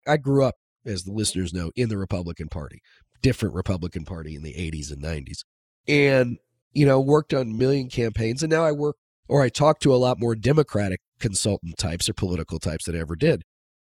i 0.06 0.16
grew 0.16 0.44
up 0.44 0.54
as 0.84 1.04
the 1.04 1.12
listeners 1.12 1.52
know 1.52 1.70
in 1.76 1.88
the 1.88 1.98
republican 1.98 2.48
party 2.48 2.80
different 3.22 3.54
republican 3.54 4.04
party 4.04 4.34
in 4.34 4.42
the 4.42 4.52
80s 4.52 4.92
and 4.92 5.02
90s 5.02 5.40
and 5.88 6.38
you 6.76 6.84
know, 6.84 7.00
worked 7.00 7.32
on 7.32 7.56
million 7.56 7.88
campaigns, 7.88 8.42
and 8.42 8.50
now 8.50 8.62
I 8.62 8.72
work 8.72 8.96
or 9.28 9.42
I 9.42 9.48
talk 9.48 9.80
to 9.80 9.94
a 9.94 9.96
lot 9.96 10.20
more 10.20 10.34
Democratic 10.34 11.00
consultant 11.18 11.78
types 11.78 12.06
or 12.06 12.12
political 12.12 12.58
types 12.58 12.84
than 12.84 12.94
I 12.94 13.00
ever 13.00 13.16
did. 13.16 13.42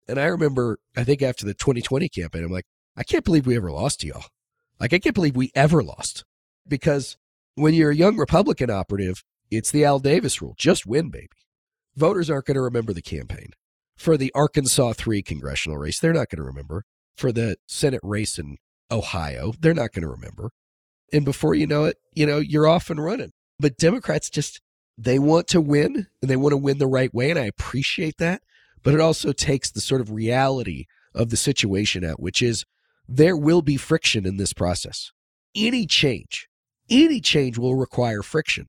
And 0.08 0.20
I 0.20 0.26
remember, 0.26 0.80
I 0.98 1.04
think 1.04 1.22
after 1.22 1.46
the 1.46 1.54
2020 1.54 2.10
campaign, 2.10 2.44
I'm 2.44 2.52
like, 2.52 2.66
I 2.98 3.04
can't 3.04 3.24
believe 3.24 3.46
we 3.46 3.56
ever 3.56 3.72
lost 3.72 4.00
to 4.00 4.08
y'all. 4.08 4.26
Like, 4.80 4.92
I 4.92 4.98
can't 4.98 5.14
believe 5.14 5.36
we 5.36 5.52
ever 5.54 5.84
lost. 5.84 6.26
Because 6.68 7.16
when 7.54 7.76
you're 7.76 7.92
a 7.92 7.96
young 7.96 8.18
Republican 8.18 8.72
operative, 8.72 9.24
it's 9.52 9.70
the 9.70 9.86
Al 9.86 10.00
Davis 10.00 10.42
rule 10.42 10.56
just 10.58 10.88
win, 10.88 11.10
baby. 11.10 11.30
Voters 11.96 12.30
aren't 12.30 12.46
going 12.46 12.56
to 12.56 12.62
remember 12.62 12.94
the 12.94 13.04
campaign. 13.04 13.52
For 13.98 14.18
the 14.18 14.32
Arkansas 14.34 14.94
3 14.94 15.22
congressional 15.22 15.78
race, 15.78 16.00
they're 16.00 16.12
not 16.12 16.30
going 16.30 16.38
to 16.38 16.44
remember. 16.44 16.86
For 17.16 17.32
the 17.32 17.58
Senate 17.68 18.02
race 18.02 18.40
in 18.40 18.58
Ohio, 18.90 19.54
they're 19.60 19.76
not 19.76 19.94
going 19.94 20.04
to 20.04 20.10
remember. 20.10 20.50
And 21.12 21.26
before 21.26 21.56
you 21.56 21.68
know 21.68 21.86
it, 21.86 21.98
you 22.14 22.26
know, 22.26 22.38
you're 22.38 22.68
off 22.68 22.90
and 22.90 23.04
running. 23.04 23.32
But 23.60 23.78
Democrats 23.78 24.30
just, 24.30 24.62
they 24.98 25.20
want 25.20 25.48
to 25.50 25.62
win 25.62 26.08
and 26.22 26.30
they 26.30 26.36
want 26.36 26.54
to 26.54 26.58
win 26.58 26.78
the 26.78 26.88
right 26.88 27.14
way. 27.14 27.30
And 27.30 27.40
I 27.40 27.46
appreciate 27.46 28.18
that. 28.18 28.42
But 28.84 28.94
it 28.94 29.02
also 29.02 29.34
takes 29.34 29.72
the 29.72 29.82
sort 29.82 30.02
of 30.02 30.12
reality 30.12 30.86
of 31.14 31.30
the 31.30 31.38
situation 31.38 32.06
out, 32.06 32.20
which 32.20 32.42
is 32.42 32.66
there 33.08 33.36
will 33.36 33.62
be 33.62 33.76
friction 33.76 34.26
in 34.26 34.38
this 34.38 34.54
process. 34.54 35.12
Any 35.56 35.86
change, 35.86 36.48
any 36.90 37.20
change 37.20 37.58
will 37.58 37.76
require 37.76 38.22
friction. 38.22 38.68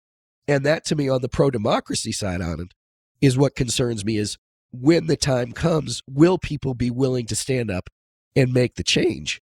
And 0.48 0.64
that 0.66 0.85
to 0.87 0.96
me 0.96 1.09
on 1.09 1.22
the 1.22 1.29
pro 1.29 1.50
democracy 1.50 2.11
side 2.11 2.40
on 2.40 2.61
it 2.61 2.74
is 3.20 3.38
what 3.38 3.55
concerns 3.55 4.05
me 4.05 4.16
is 4.16 4.38
when 4.72 5.07
the 5.07 5.16
time 5.16 5.53
comes, 5.53 6.03
will 6.09 6.38
people 6.38 6.74
be 6.74 6.90
willing 6.90 7.26
to 7.26 7.37
stand 7.37 7.70
up 7.70 7.90
and 8.35 8.53
make 8.53 8.74
the 8.76 8.83
change? 8.83 9.40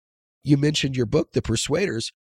You 0.44 0.58
mentioned 0.58 0.96
your 0.96 1.06
book, 1.06 1.32
The 1.34 1.42
Persuaders 1.42 2.12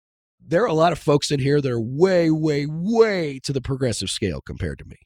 there 0.46 0.62
are 0.62 0.66
a 0.66 0.74
lot 0.74 0.92
of 0.92 0.98
folks 0.98 1.30
in 1.30 1.40
here 1.40 1.60
that 1.60 1.70
are 1.70 1.80
way, 1.80 2.30
way, 2.30 2.66
way 2.68 3.40
to 3.44 3.52
the 3.52 3.60
progressive 3.60 4.10
scale 4.10 4.40
compared 4.40 4.78
to 4.78 4.84
me. 4.84 4.96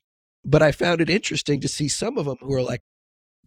But 0.44 0.62
I 0.62 0.72
found 0.72 1.00
it 1.00 1.10
interesting 1.10 1.60
to 1.60 1.68
see 1.68 1.88
some 1.88 2.18
of 2.18 2.26
them 2.26 2.36
who 2.40 2.52
are 2.54 2.62
like, 2.62 2.80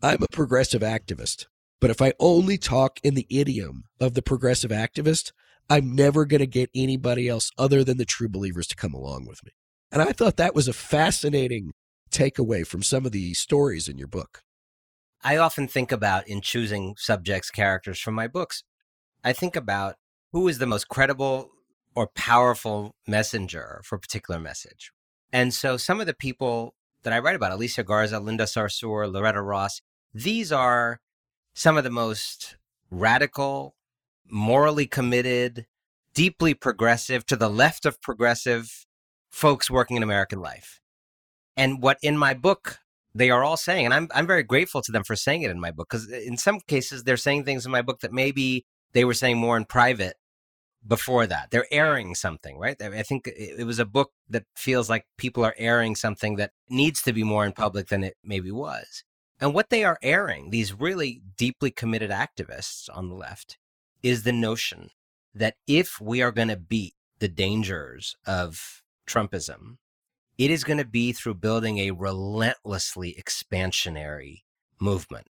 I'm 0.01 0.21
a 0.21 0.27
progressive 0.31 0.81
activist. 0.81 1.45
But 1.79 1.91
if 1.91 2.01
I 2.01 2.13
only 2.19 2.57
talk 2.57 2.99
in 3.03 3.13
the 3.13 3.27
idiom 3.29 3.83
of 3.99 4.13
the 4.13 4.21
progressive 4.21 4.71
activist, 4.71 5.31
I'm 5.69 5.95
never 5.95 6.25
going 6.25 6.39
to 6.39 6.47
get 6.47 6.69
anybody 6.73 7.27
else 7.27 7.51
other 7.57 7.83
than 7.83 7.97
the 7.97 8.05
true 8.05 8.29
believers 8.29 8.67
to 8.67 8.75
come 8.75 8.93
along 8.93 9.25
with 9.27 9.43
me. 9.43 9.51
And 9.91 10.01
I 10.01 10.11
thought 10.11 10.37
that 10.37 10.55
was 10.55 10.67
a 10.67 10.73
fascinating 10.73 11.71
takeaway 12.09 12.65
from 12.65 12.83
some 12.83 13.05
of 13.05 13.11
the 13.11 13.33
stories 13.33 13.87
in 13.87 13.97
your 13.97 14.07
book. 14.07 14.41
I 15.23 15.37
often 15.37 15.67
think 15.67 15.91
about 15.91 16.27
in 16.27 16.41
choosing 16.41 16.95
subjects, 16.97 17.49
characters 17.49 17.99
from 17.99 18.13
my 18.13 18.27
books, 18.27 18.63
I 19.23 19.33
think 19.33 19.55
about 19.55 19.95
who 20.31 20.47
is 20.47 20.59
the 20.59 20.65
most 20.65 20.87
credible 20.87 21.49
or 21.97 22.05
powerful 22.05 22.93
messenger 23.07 23.81
for 23.83 23.95
a 23.95 23.99
particular 23.99 24.39
message. 24.39 24.91
And 25.33 25.51
so 25.51 25.77
some 25.77 25.99
of 25.99 26.05
the 26.05 26.13
people 26.13 26.75
that 27.01 27.11
I 27.11 27.17
write 27.17 27.35
about, 27.35 27.51
Alicia 27.51 27.81
Garza, 27.81 28.19
Linda 28.19 28.43
Sarsour, 28.43 29.11
Loretta 29.11 29.41
Ross, 29.41 29.81
these 30.13 30.51
are 30.51 30.99
some 31.55 31.75
of 31.75 31.83
the 31.83 31.89
most 31.89 32.57
radical, 32.91 33.75
morally 34.29 34.85
committed, 34.85 35.65
deeply 36.13 36.53
progressive, 36.53 37.25
to 37.25 37.35
the 37.35 37.49
left 37.49 37.83
of 37.83 37.99
progressive 37.99 38.85
folks 39.31 39.67
working 39.67 39.97
in 39.97 40.03
American 40.03 40.39
life. 40.39 40.79
And 41.55 41.81
what 41.81 41.97
in 42.03 42.15
my 42.15 42.35
book 42.35 42.77
they 43.15 43.31
are 43.31 43.43
all 43.43 43.57
saying, 43.57 43.85
and 43.85 43.93
I'm 43.95 44.07
I'm 44.13 44.27
very 44.27 44.43
grateful 44.43 44.83
to 44.83 44.91
them 44.91 45.03
for 45.03 45.15
saying 45.15 45.41
it 45.41 45.49
in 45.49 45.59
my 45.59 45.71
book, 45.71 45.87
because 45.89 46.07
in 46.11 46.37
some 46.37 46.59
cases 46.59 47.05
they're 47.05 47.17
saying 47.17 47.45
things 47.45 47.65
in 47.65 47.71
my 47.71 47.81
book 47.81 48.01
that 48.01 48.13
maybe 48.13 48.67
they 48.93 49.03
were 49.03 49.15
saying 49.15 49.39
more 49.39 49.57
in 49.57 49.65
private 49.65 50.15
before 50.85 51.27
that. 51.27 51.51
They're 51.51 51.71
airing 51.71 52.15
something, 52.15 52.57
right? 52.57 52.81
I 52.81 53.03
think 53.03 53.27
it 53.27 53.65
was 53.65 53.79
a 53.79 53.85
book 53.85 54.11
that 54.29 54.45
feels 54.55 54.89
like 54.89 55.05
people 55.17 55.43
are 55.43 55.55
airing 55.57 55.95
something 55.95 56.35
that 56.35 56.51
needs 56.69 57.01
to 57.03 57.13
be 57.13 57.23
more 57.23 57.45
in 57.45 57.53
public 57.53 57.87
than 57.87 58.03
it 58.03 58.15
maybe 58.23 58.51
was. 58.51 59.03
And 59.39 59.53
what 59.53 59.69
they 59.69 59.83
are 59.83 59.99
airing, 60.01 60.49
these 60.49 60.73
really 60.73 61.21
deeply 61.37 61.71
committed 61.71 62.09
activists 62.09 62.89
on 62.93 63.09
the 63.09 63.15
left, 63.15 63.57
is 64.01 64.23
the 64.23 64.31
notion 64.31 64.89
that 65.33 65.55
if 65.67 66.01
we 66.01 66.21
are 66.21 66.31
going 66.31 66.47
to 66.47 66.57
beat 66.57 66.93
the 67.19 67.27
dangers 67.27 68.15
of 68.25 68.81
Trumpism, 69.07 69.77
it 70.37 70.51
is 70.51 70.63
going 70.63 70.77
to 70.77 70.85
be 70.85 71.13
through 71.13 71.35
building 71.35 71.79
a 71.79 71.91
relentlessly 71.91 73.15
expansionary 73.19 74.41
movement, 74.79 75.27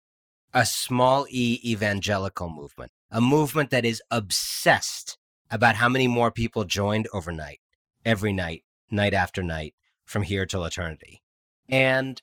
a 0.53 0.67
small 0.67 1.27
e 1.31 1.61
evangelical 1.65 2.51
movement, 2.51 2.93
a 3.11 3.21
movement 3.21 3.71
that 3.71 3.85
is 3.85 4.03
obsessed 4.11 5.19
about 5.51 5.77
how 5.77 5.89
many 5.89 6.07
more 6.07 6.31
people 6.31 6.65
joined 6.65 7.09
overnight, 7.13 7.61
every 8.05 8.33
night, 8.33 8.65
night 8.91 9.15
after 9.15 9.43
night, 9.43 9.75
from 10.05 10.23
here 10.23 10.47
till 10.47 10.65
eternity. 10.65 11.23
And 11.69 12.21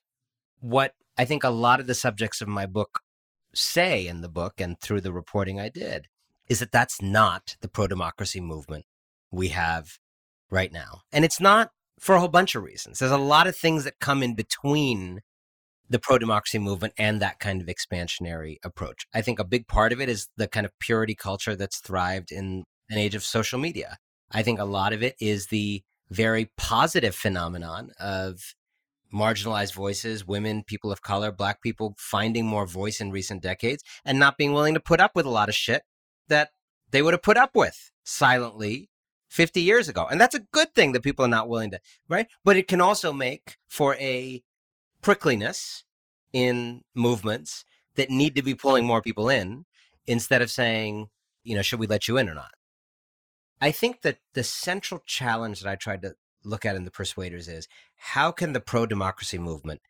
what 0.60 0.94
I 1.18 1.26
think 1.26 1.44
a 1.44 1.50
lot 1.50 1.80
of 1.80 1.88
the 1.88 1.96
subjects 1.96 2.42
of 2.42 2.48
my 2.48 2.66
book 2.66 3.00
say 3.54 4.08
in 4.08 4.22
the 4.22 4.30
book 4.30 4.60
and 4.60 4.80
through 4.80 5.02
the 5.02 5.14
reporting 5.14 5.60
I 5.60 5.70
did 5.70 6.08
is 6.48 6.60
that 6.60 6.72
that's 6.72 7.02
not 7.02 7.56
the 7.62 7.68
pro 7.68 7.88
democracy 7.88 8.40
movement 8.40 8.86
we 9.32 9.50
have 9.50 9.98
right 10.50 10.72
now. 10.72 11.02
And 11.12 11.26
it's 11.26 11.42
not 11.42 11.72
for 12.00 12.16
a 12.16 12.20
whole 12.20 12.30
bunch 12.30 12.56
of 12.56 12.64
reasons. 12.64 13.00
There's 13.00 13.12
a 13.12 13.18
lot 13.18 13.48
of 13.48 13.56
things 13.56 13.84
that 13.84 14.00
come 14.00 14.22
in 14.22 14.36
between 14.36 15.22
the 15.90 16.00
pro 16.00 16.18
democracy 16.18 16.60
movement 16.60 16.94
and 16.98 17.22
that 17.22 17.40
kind 17.40 17.62
of 17.62 17.68
expansionary 17.68 18.58
approach. 18.64 19.08
I 19.14 19.22
think 19.22 19.40
a 19.40 19.46
big 19.46 19.68
part 19.68 19.94
of 19.94 20.02
it 20.02 20.10
is 20.10 20.28
the 20.38 20.48
kind 20.48 20.66
of 20.66 20.78
purity 20.80 21.16
culture 21.16 21.56
that's 21.56 21.80
thrived 21.80 22.32
in 22.32 22.66
an 22.90 22.98
age 22.98 23.16
of 23.16 23.24
social 23.24 23.60
media. 23.60 23.98
I 24.32 24.44
think 24.44 24.60
a 24.60 24.66
lot 24.66 24.94
of 24.94 25.04
it 25.04 25.16
is 25.20 25.48
the 25.48 25.84
very 26.10 26.52
positive 26.58 27.16
phenomenon 27.16 27.92
of 28.00 28.56
marginalized 29.14 29.74
voices, 29.74 30.28
women, 30.28 30.64
people 30.64 30.92
of 30.92 31.02
color, 31.02 31.32
black 31.32 31.62
people 31.62 31.96
finding 31.98 32.46
more 32.46 32.66
voice 32.66 33.00
in 33.00 33.12
recent 33.12 33.42
decades 33.42 33.84
and 34.04 34.20
not 34.20 34.38
being 34.38 34.54
willing 34.54 34.74
to 34.74 34.80
put 34.80 35.00
up 35.00 35.16
with 35.16 35.26
a 35.26 35.30
lot 35.30 35.50
of 35.50 35.56
shit 35.56 35.84
that 36.28 36.50
they 36.92 37.02
would 37.02 37.14
have 37.14 37.24
put 37.24 37.38
up 37.38 37.56
with 37.56 37.92
silently 38.04 38.90
50 39.30 39.62
years 39.62 39.90
ago. 39.90 40.08
And 40.10 40.20
that's 40.20 40.36
a 40.36 40.46
good 40.52 40.74
thing 40.76 40.92
that 40.94 41.04
people 41.04 41.26
are 41.26 41.30
not 41.30 41.50
willing 41.50 41.72
to, 41.72 41.80
right? 42.10 42.28
But 42.44 42.58
it 42.58 42.68
can 42.68 42.82
also 42.82 43.12
make 43.14 43.58
for 43.68 43.96
a 43.96 44.44
prickliness 45.02 45.84
in 46.34 46.82
movements 46.96 47.64
that 47.96 48.10
need 48.10 48.36
to 48.36 48.42
be 48.42 48.56
pulling 48.56 48.86
more 48.86 49.02
people 49.02 49.30
in 49.30 49.66
instead 50.06 50.42
of 50.42 50.52
saying, 50.52 51.08
you 51.44 51.56
know, 51.56 51.62
should 51.62 51.80
we 51.80 51.88
let 51.88 52.08
you 52.08 52.18
in 52.18 52.30
or 52.30 52.36
not? 52.36 52.52
I 53.60 53.72
think 53.72 54.02
that 54.02 54.20
the 54.34 54.44
central 54.44 55.02
challenge 55.06 55.62
that 55.62 55.70
I 55.70 55.76
tried 55.76 56.02
to 56.04 56.16
look 56.44 56.66
at 56.66 56.76
in 56.76 56.86
the 56.86 56.92
Persuaders 56.92 57.48
is 57.48 57.68
how 57.96 58.32
can 58.32 58.54
the 58.54 58.60
pro 58.60 58.86
democracy 58.86 59.38
movement 59.38 59.82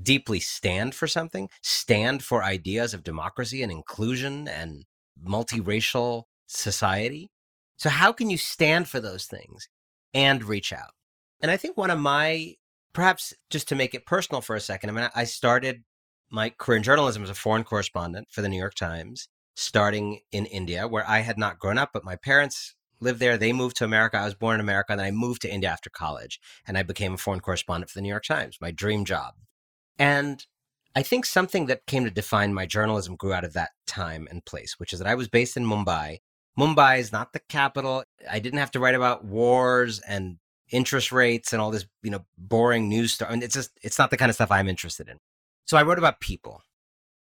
deeply 0.00 0.40
stand 0.40 0.94
for 0.94 1.06
something, 1.06 1.48
stand 1.62 2.22
for 2.22 2.42
ideas 2.42 2.94
of 2.94 3.02
democracy 3.02 3.62
and 3.62 3.72
inclusion 3.72 4.48
and 4.48 4.84
multiracial 5.22 6.24
society? 6.46 7.30
So, 7.76 7.88
how 7.88 8.12
can 8.12 8.28
you 8.28 8.36
stand 8.36 8.88
for 8.88 9.00
those 9.00 9.24
things 9.24 9.68
and 10.12 10.44
reach 10.44 10.72
out? 10.72 10.92
And 11.40 11.50
I 11.50 11.56
think 11.56 11.76
one 11.76 11.90
of 11.90 11.98
my, 11.98 12.56
perhaps 12.92 13.32
just 13.48 13.68
to 13.68 13.74
make 13.74 13.94
it 13.94 14.04
personal 14.04 14.42
for 14.42 14.54
a 14.54 14.60
second, 14.60 14.90
I 14.90 14.92
mean, 14.92 15.10
I 15.14 15.24
started 15.24 15.84
my 16.30 16.50
career 16.50 16.76
in 16.76 16.82
journalism 16.82 17.22
as 17.22 17.30
a 17.30 17.34
foreign 17.34 17.64
correspondent 17.64 18.28
for 18.30 18.42
the 18.42 18.48
New 18.48 18.58
York 18.58 18.74
Times, 18.74 19.28
starting 19.54 20.20
in 20.30 20.44
India, 20.46 20.86
where 20.86 21.08
I 21.08 21.20
had 21.20 21.38
not 21.38 21.58
grown 21.58 21.78
up, 21.78 21.90
but 21.94 22.04
my 22.04 22.16
parents 22.16 22.74
lived 23.00 23.20
there. 23.20 23.36
They 23.36 23.52
moved 23.52 23.76
to 23.76 23.84
America. 23.84 24.18
I 24.18 24.24
was 24.24 24.34
born 24.34 24.56
in 24.56 24.60
America. 24.60 24.92
And 24.92 25.00
I 25.00 25.10
moved 25.10 25.42
to 25.42 25.52
India 25.52 25.70
after 25.70 25.90
college 25.90 26.40
and 26.66 26.78
I 26.78 26.82
became 26.82 27.14
a 27.14 27.18
foreign 27.18 27.40
correspondent 27.40 27.90
for 27.90 27.98
the 27.98 28.02
New 28.02 28.08
York 28.08 28.24
Times, 28.24 28.58
my 28.60 28.70
dream 28.70 29.04
job. 29.04 29.34
And 29.98 30.44
I 30.94 31.02
think 31.02 31.24
something 31.24 31.66
that 31.66 31.86
came 31.86 32.04
to 32.04 32.10
define 32.10 32.52
my 32.52 32.66
journalism 32.66 33.16
grew 33.16 33.32
out 33.32 33.44
of 33.44 33.52
that 33.52 33.70
time 33.86 34.26
and 34.30 34.44
place, 34.44 34.78
which 34.78 34.92
is 34.92 34.98
that 34.98 35.08
I 35.08 35.14
was 35.14 35.28
based 35.28 35.56
in 35.56 35.64
Mumbai 35.64 36.18
Mumbai 36.58 36.98
is 36.98 37.12
not 37.12 37.32
the 37.32 37.40
capital. 37.40 38.04
I 38.30 38.38
didn't 38.38 38.58
have 38.58 38.72
to 38.72 38.80
write 38.80 38.94
about 38.94 39.24
wars 39.24 40.00
and 40.00 40.38
interest 40.70 41.12
rates 41.12 41.52
and 41.52 41.60
all 41.60 41.70
this, 41.70 41.86
you 42.02 42.10
know, 42.10 42.24
boring 42.36 42.88
news 42.88 43.14
stuff. 43.14 43.28
I 43.30 43.32
mean, 43.32 43.42
it's 43.42 43.54
just, 43.54 43.70
it's 43.82 43.98
not 43.98 44.10
the 44.10 44.16
kind 44.16 44.28
of 44.28 44.34
stuff 44.34 44.50
I'm 44.50 44.68
interested 44.68 45.08
in. 45.08 45.18
So 45.64 45.76
I 45.76 45.82
wrote 45.82 45.98
about 45.98 46.20
people 46.20 46.62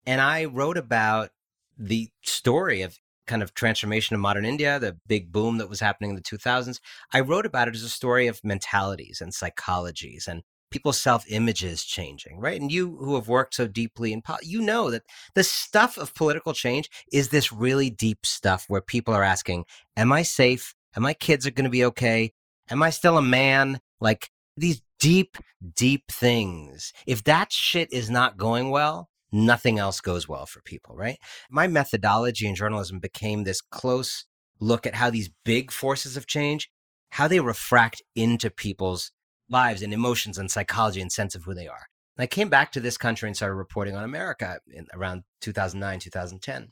and 0.05 0.21
I 0.21 0.45
wrote 0.45 0.77
about 0.77 1.29
the 1.77 2.09
story 2.21 2.81
of 2.81 2.97
kind 3.27 3.41
of 3.41 3.53
transformation 3.53 4.13
of 4.15 4.19
modern 4.21 4.45
India, 4.45 4.79
the 4.79 4.97
big 5.07 5.31
boom 5.31 5.57
that 5.57 5.69
was 5.69 5.79
happening 5.79 6.11
in 6.11 6.15
the 6.15 6.21
2000s. 6.21 6.79
I 7.11 7.19
wrote 7.19 7.45
about 7.45 7.67
it 7.67 7.75
as 7.75 7.83
a 7.83 7.89
story 7.89 8.27
of 8.27 8.43
mentalities 8.43 9.21
and 9.21 9.31
psychologies 9.31 10.27
and 10.27 10.43
people's 10.71 10.99
self 10.99 11.23
images 11.29 11.85
changing, 11.85 12.39
right? 12.39 12.59
And 12.59 12.71
you 12.71 12.97
who 12.97 13.15
have 13.15 13.27
worked 13.27 13.55
so 13.55 13.67
deeply 13.67 14.11
in 14.11 14.21
politics, 14.21 14.51
you 14.51 14.61
know 14.61 14.89
that 14.89 15.03
the 15.35 15.43
stuff 15.43 15.97
of 15.97 16.15
political 16.15 16.53
change 16.53 16.89
is 17.11 17.29
this 17.29 17.53
really 17.53 17.89
deep 17.89 18.25
stuff 18.25 18.65
where 18.67 18.81
people 18.81 19.13
are 19.13 19.23
asking, 19.23 19.65
Am 19.95 20.11
I 20.11 20.23
safe? 20.23 20.73
Am 20.95 21.03
my 21.03 21.13
kids 21.13 21.47
are 21.47 21.51
going 21.51 21.63
to 21.65 21.69
be 21.69 21.85
okay? 21.85 22.33
Am 22.69 22.83
I 22.83 22.89
still 22.89 23.17
a 23.17 23.21
man? 23.21 23.79
Like 24.01 24.29
these 24.57 24.81
deep, 24.99 25.37
deep 25.75 26.11
things. 26.11 26.93
If 27.05 27.23
that 27.25 27.51
shit 27.51 27.91
is 27.91 28.09
not 28.09 28.37
going 28.37 28.69
well, 28.69 29.09
nothing 29.33 29.79
else 29.79 29.99
goes 29.99 30.29
well 30.29 30.45
for 30.45 30.61
people, 30.61 30.95
right? 30.95 31.17
My 31.49 31.67
methodology 31.67 32.47
in 32.47 32.55
journalism 32.55 32.99
became 32.99 33.43
this 33.43 33.61
close 33.61 34.25
look 34.59 34.85
at 34.85 34.95
how 34.95 35.09
these 35.09 35.29
big 35.43 35.71
forces 35.71 36.15
of 36.15 36.27
change, 36.27 36.69
how 37.11 37.27
they 37.27 37.39
refract 37.39 38.01
into 38.15 38.49
people's 38.49 39.11
lives 39.49 39.81
and 39.81 39.93
emotions 39.93 40.37
and 40.37 40.49
psychology 40.49 41.01
and 41.01 41.11
sense 41.11 41.35
of 41.35 41.43
who 41.43 41.53
they 41.53 41.67
are. 41.67 41.87
And 42.17 42.23
I 42.23 42.27
came 42.27 42.49
back 42.49 42.71
to 42.71 42.79
this 42.79 42.97
country 42.97 43.27
and 43.27 43.35
started 43.35 43.55
reporting 43.55 43.95
on 43.95 44.03
America 44.03 44.59
in 44.71 44.87
around 44.93 45.23
2009, 45.41 45.99
2010. 45.99 46.71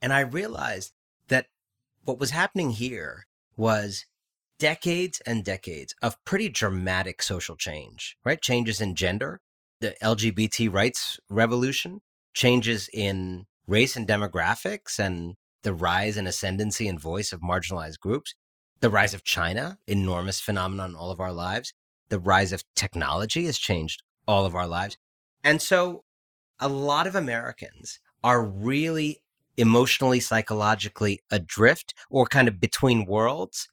And 0.00 0.12
I 0.12 0.20
realized 0.20 0.92
that 1.28 1.46
what 2.04 2.18
was 2.18 2.30
happening 2.30 2.70
here 2.70 3.26
was 3.56 4.06
decades 4.58 5.20
and 5.26 5.44
decades 5.44 5.94
of 6.02 6.22
pretty 6.24 6.48
dramatic 6.48 7.22
social 7.22 7.56
change, 7.56 8.16
right? 8.24 8.40
Changes 8.40 8.80
in 8.80 8.94
gender, 8.94 9.40
the 9.82 9.94
LGBT 10.02 10.72
rights 10.72 11.18
revolution, 11.28 12.00
changes 12.32 12.88
in 12.94 13.44
race 13.66 13.96
and 13.96 14.08
demographics, 14.08 14.98
and 14.98 15.34
the 15.62 15.74
rise 15.74 16.16
and 16.16 16.26
ascendancy 16.26 16.88
and 16.88 17.00
voice 17.00 17.32
of 17.32 17.40
marginalized 17.40 17.98
groups, 17.98 18.34
the 18.80 18.90
rise 18.90 19.12
of 19.12 19.24
China, 19.24 19.78
enormous 19.86 20.40
phenomenon 20.40 20.90
in 20.90 20.96
all 20.96 21.10
of 21.10 21.20
our 21.20 21.32
lives, 21.32 21.74
the 22.08 22.18
rise 22.18 22.52
of 22.52 22.62
technology 22.74 23.44
has 23.46 23.58
changed 23.58 24.02
all 24.26 24.46
of 24.46 24.54
our 24.54 24.66
lives. 24.66 24.96
And 25.42 25.60
so 25.60 26.04
a 26.60 26.68
lot 26.68 27.06
of 27.06 27.14
Americans 27.14 27.98
are 28.22 28.44
really 28.44 29.18
emotionally, 29.56 30.20
psychologically 30.20 31.20
adrift 31.30 31.92
or 32.08 32.26
kind 32.26 32.48
of 32.48 32.60
between 32.60 33.04
worlds 33.04 33.68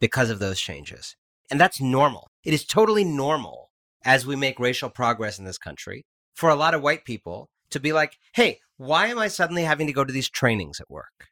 because 0.00 0.28
of 0.30 0.40
those 0.40 0.60
changes. 0.60 1.16
And 1.50 1.60
that's 1.60 1.80
normal. 1.80 2.30
It 2.44 2.52
is 2.52 2.64
totally 2.64 3.04
normal 3.04 3.61
as 4.04 4.26
we 4.26 4.36
make 4.36 4.58
racial 4.58 4.90
progress 4.90 5.38
in 5.38 5.44
this 5.44 5.58
country 5.58 6.04
for 6.34 6.50
a 6.50 6.54
lot 6.54 6.74
of 6.74 6.82
white 6.82 7.04
people 7.04 7.48
to 7.70 7.80
be 7.80 7.92
like, 7.92 8.16
hey, 8.34 8.58
why 8.76 9.06
am 9.06 9.18
I 9.18 9.28
suddenly 9.28 9.64
having 9.64 9.86
to 9.86 9.92
go 9.92 10.04
to 10.04 10.12
these 10.12 10.30
trainings 10.30 10.80
at 10.80 10.90
work? 10.90 11.28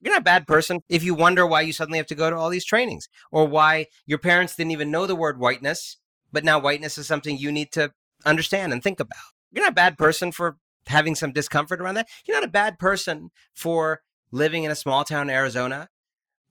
You're 0.00 0.14
not 0.14 0.22
a 0.22 0.24
bad 0.24 0.46
person 0.46 0.80
if 0.88 1.04
you 1.04 1.14
wonder 1.14 1.46
why 1.46 1.60
you 1.60 1.72
suddenly 1.72 1.98
have 1.98 2.06
to 2.06 2.14
go 2.14 2.30
to 2.30 2.36
all 2.36 2.48
these 2.48 2.64
trainings 2.64 3.08
or 3.30 3.46
why 3.46 3.86
your 4.06 4.18
parents 4.18 4.56
didn't 4.56 4.72
even 4.72 4.90
know 4.90 5.06
the 5.06 5.16
word 5.16 5.38
whiteness, 5.38 5.98
but 6.32 6.44
now 6.44 6.58
whiteness 6.58 6.96
is 6.96 7.06
something 7.06 7.36
you 7.36 7.52
need 7.52 7.70
to 7.72 7.92
understand 8.24 8.72
and 8.72 8.82
think 8.82 8.98
about. 8.98 9.18
You're 9.52 9.64
not 9.64 9.72
a 9.72 9.74
bad 9.74 9.98
person 9.98 10.32
for 10.32 10.56
having 10.86 11.14
some 11.14 11.32
discomfort 11.32 11.80
around 11.80 11.96
that. 11.96 12.08
You're 12.26 12.36
not 12.36 12.48
a 12.48 12.52
bad 12.52 12.78
person 12.78 13.30
for 13.54 14.00
living 14.32 14.64
in 14.64 14.70
a 14.70 14.76
small 14.76 15.04
town 15.04 15.28
in 15.28 15.34
Arizona 15.34 15.88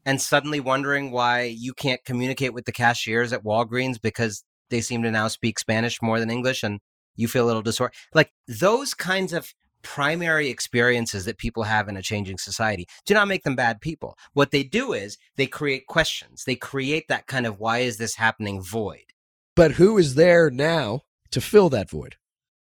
and 0.05 0.21
suddenly 0.21 0.59
wondering 0.59 1.11
why 1.11 1.43
you 1.43 1.73
can't 1.73 2.03
communicate 2.05 2.53
with 2.53 2.65
the 2.65 2.71
cashiers 2.71 3.33
at 3.33 3.43
Walgreens 3.43 3.99
because 4.01 4.43
they 4.69 4.81
seem 4.81 5.03
to 5.03 5.11
now 5.11 5.27
speak 5.27 5.59
Spanish 5.59 6.01
more 6.01 6.19
than 6.19 6.29
English 6.29 6.63
and 6.63 6.79
you 7.15 7.27
feel 7.27 7.45
a 7.45 7.47
little 7.47 7.61
disordered. 7.61 7.95
Like 8.13 8.31
those 8.47 8.93
kinds 8.93 9.33
of 9.33 9.53
primary 9.81 10.49
experiences 10.49 11.25
that 11.25 11.37
people 11.37 11.63
have 11.63 11.87
in 11.87 11.97
a 11.97 12.01
changing 12.01 12.37
society 12.37 12.87
do 13.05 13.13
not 13.13 13.27
make 13.27 13.43
them 13.43 13.55
bad 13.55 13.81
people. 13.81 14.17
What 14.33 14.51
they 14.51 14.63
do 14.63 14.93
is 14.93 15.17
they 15.35 15.47
create 15.47 15.87
questions. 15.87 16.43
They 16.43 16.55
create 16.55 17.07
that 17.07 17.27
kind 17.27 17.45
of 17.45 17.59
why 17.59 17.79
is 17.79 17.97
this 17.97 18.15
happening 18.15 18.61
void. 18.61 19.13
But 19.55 19.71
who 19.71 19.97
is 19.97 20.15
there 20.15 20.49
now 20.49 21.01
to 21.31 21.41
fill 21.41 21.69
that 21.69 21.89
void? 21.89 22.15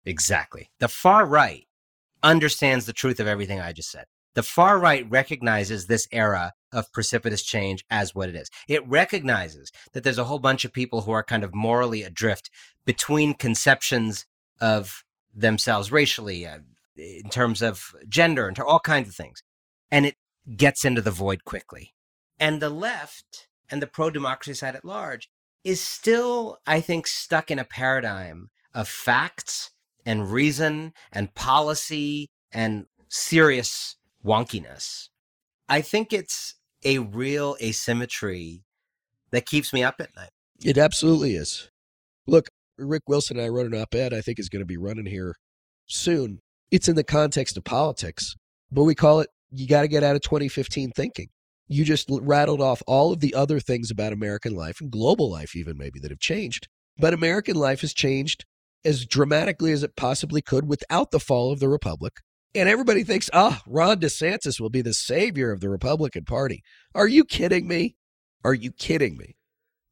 Exactly. 0.04 0.70
The 0.78 0.88
far 0.88 1.26
right 1.26 1.66
understands 2.22 2.86
the 2.86 2.92
truth 2.92 3.20
of 3.20 3.26
everything 3.26 3.60
I 3.60 3.72
just 3.72 3.90
said. 3.90 4.06
The 4.36 4.42
far 4.42 4.78
right 4.78 5.10
recognizes 5.10 5.86
this 5.86 6.06
era 6.12 6.52
of 6.70 6.92
precipitous 6.92 7.42
change 7.42 7.86
as 7.88 8.14
what 8.14 8.28
it 8.28 8.34
is. 8.34 8.50
It 8.68 8.86
recognizes 8.86 9.72
that 9.94 10.04
there's 10.04 10.18
a 10.18 10.24
whole 10.24 10.38
bunch 10.38 10.66
of 10.66 10.74
people 10.74 11.00
who 11.00 11.12
are 11.12 11.22
kind 11.22 11.42
of 11.42 11.54
morally 11.54 12.02
adrift 12.02 12.50
between 12.84 13.32
conceptions 13.32 14.26
of 14.60 15.04
themselves 15.34 15.90
racially, 15.90 16.46
uh, 16.46 16.58
in 16.96 17.30
terms 17.30 17.62
of 17.62 17.94
gender, 18.10 18.46
and 18.46 18.58
all 18.58 18.78
kinds 18.78 19.08
of 19.08 19.14
things. 19.14 19.42
And 19.90 20.04
it 20.04 20.16
gets 20.54 20.84
into 20.84 21.00
the 21.00 21.10
void 21.10 21.44
quickly. 21.44 21.94
And 22.38 22.60
the 22.60 22.68
left 22.68 23.48
and 23.70 23.80
the 23.80 23.86
pro 23.86 24.10
democracy 24.10 24.52
side 24.52 24.76
at 24.76 24.84
large 24.84 25.30
is 25.64 25.80
still, 25.80 26.58
I 26.66 26.82
think, 26.82 27.06
stuck 27.06 27.50
in 27.50 27.58
a 27.58 27.64
paradigm 27.64 28.50
of 28.74 28.86
facts 28.86 29.70
and 30.04 30.30
reason 30.30 30.92
and 31.10 31.34
policy 31.34 32.28
and 32.52 32.84
serious 33.08 33.96
wonkiness. 34.26 35.08
I 35.68 35.80
think 35.80 36.12
it's 36.12 36.54
a 36.84 36.98
real 36.98 37.56
asymmetry 37.62 38.64
that 39.30 39.46
keeps 39.46 39.72
me 39.72 39.82
up 39.82 39.96
at 40.00 40.14
night. 40.16 40.30
It 40.64 40.78
absolutely 40.78 41.34
is. 41.34 41.70
Look, 42.26 42.48
Rick 42.78 43.04
Wilson 43.06 43.38
and 43.38 43.46
I 43.46 43.48
wrote 43.48 43.72
an 43.72 43.80
op 43.80 43.94
ed 43.94 44.12
I 44.12 44.20
think 44.20 44.38
is 44.38 44.48
going 44.48 44.60
to 44.60 44.66
be 44.66 44.76
running 44.76 45.06
here 45.06 45.36
soon 45.86 46.40
it's 46.70 46.88
in 46.88 46.96
the 46.96 47.04
context 47.04 47.56
of 47.56 47.64
politics, 47.64 48.34
but 48.70 48.84
we 48.84 48.94
call 48.94 49.20
it 49.20 49.30
you 49.50 49.66
got 49.66 49.82
to 49.82 49.88
get 49.88 50.02
out 50.02 50.16
of 50.16 50.22
2015 50.22 50.90
thinking. 50.90 51.28
You 51.68 51.84
just 51.84 52.08
rattled 52.10 52.60
off 52.60 52.82
all 52.86 53.12
of 53.12 53.20
the 53.20 53.34
other 53.34 53.60
things 53.60 53.90
about 53.90 54.12
American 54.12 54.54
life 54.54 54.80
and 54.80 54.90
global 54.90 55.30
life, 55.30 55.54
even 55.56 55.78
maybe 55.78 56.00
that 56.00 56.10
have 56.10 56.20
changed. 56.20 56.68
But 56.98 57.14
American 57.14 57.56
life 57.56 57.80
has 57.80 57.92
changed 57.92 58.44
as 58.84 59.04
dramatically 59.04 59.72
as 59.72 59.82
it 59.82 59.96
possibly 59.96 60.42
could 60.42 60.68
without 60.68 61.10
the 61.10 61.20
fall 61.20 61.52
of 61.52 61.60
the 61.60 61.68
Republic. 61.68 62.14
And 62.56 62.70
everybody 62.70 63.04
thinks, 63.04 63.28
ah, 63.34 63.60
oh, 63.60 63.70
Ron 63.70 64.00
DeSantis 64.00 64.58
will 64.58 64.70
be 64.70 64.80
the 64.80 64.94
savior 64.94 65.52
of 65.52 65.60
the 65.60 65.68
Republican 65.68 66.24
Party. 66.24 66.62
Are 66.94 67.06
you 67.06 67.24
kidding 67.24 67.68
me? 67.68 67.96
Are 68.44 68.54
you 68.54 68.72
kidding 68.72 69.18
me? 69.18 69.36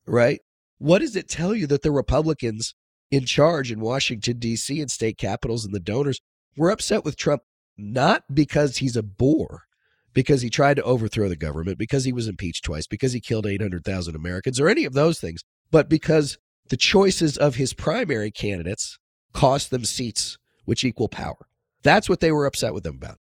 Right? 0.06 0.40
What 0.78 1.00
does 1.00 1.14
it 1.14 1.28
tell 1.28 1.54
you 1.54 1.66
that 1.66 1.82
the 1.82 1.92
Republicans 1.92 2.74
in 3.10 3.26
charge 3.26 3.70
in 3.70 3.80
Washington, 3.80 4.38
D.C., 4.38 4.80
and 4.80 4.90
state 4.90 5.18
capitals 5.18 5.64
and 5.64 5.74
the 5.74 5.80
donors 5.80 6.20
we're 6.56 6.70
upset 6.70 7.04
with 7.04 7.16
Trump 7.16 7.42
not 7.76 8.22
because 8.32 8.78
he's 8.78 8.96
a 8.96 9.02
bore, 9.02 9.64
because 10.12 10.40
he 10.42 10.48
tried 10.48 10.76
to 10.76 10.82
overthrow 10.84 11.28
the 11.28 11.36
government, 11.36 11.78
because 11.78 12.04
he 12.04 12.12
was 12.12 12.28
impeached 12.28 12.64
twice, 12.64 12.86
because 12.86 13.12
he 13.12 13.20
killed 13.20 13.46
800,000 13.46 14.14
Americans, 14.14 14.60
or 14.60 14.68
any 14.68 14.84
of 14.84 14.92
those 14.94 15.18
things, 15.18 15.42
but 15.70 15.88
because 15.88 16.38
the 16.68 16.76
choices 16.76 17.36
of 17.36 17.56
his 17.56 17.74
primary 17.74 18.30
candidates 18.30 18.98
cost 19.32 19.70
them 19.70 19.84
seats 19.84 20.38
which 20.64 20.84
equal 20.84 21.08
power. 21.08 21.46
That's 21.84 22.08
what 22.08 22.18
they 22.18 22.32
were 22.32 22.46
upset 22.46 22.74
with 22.74 22.82
them 22.82 22.96
about. 22.96 23.18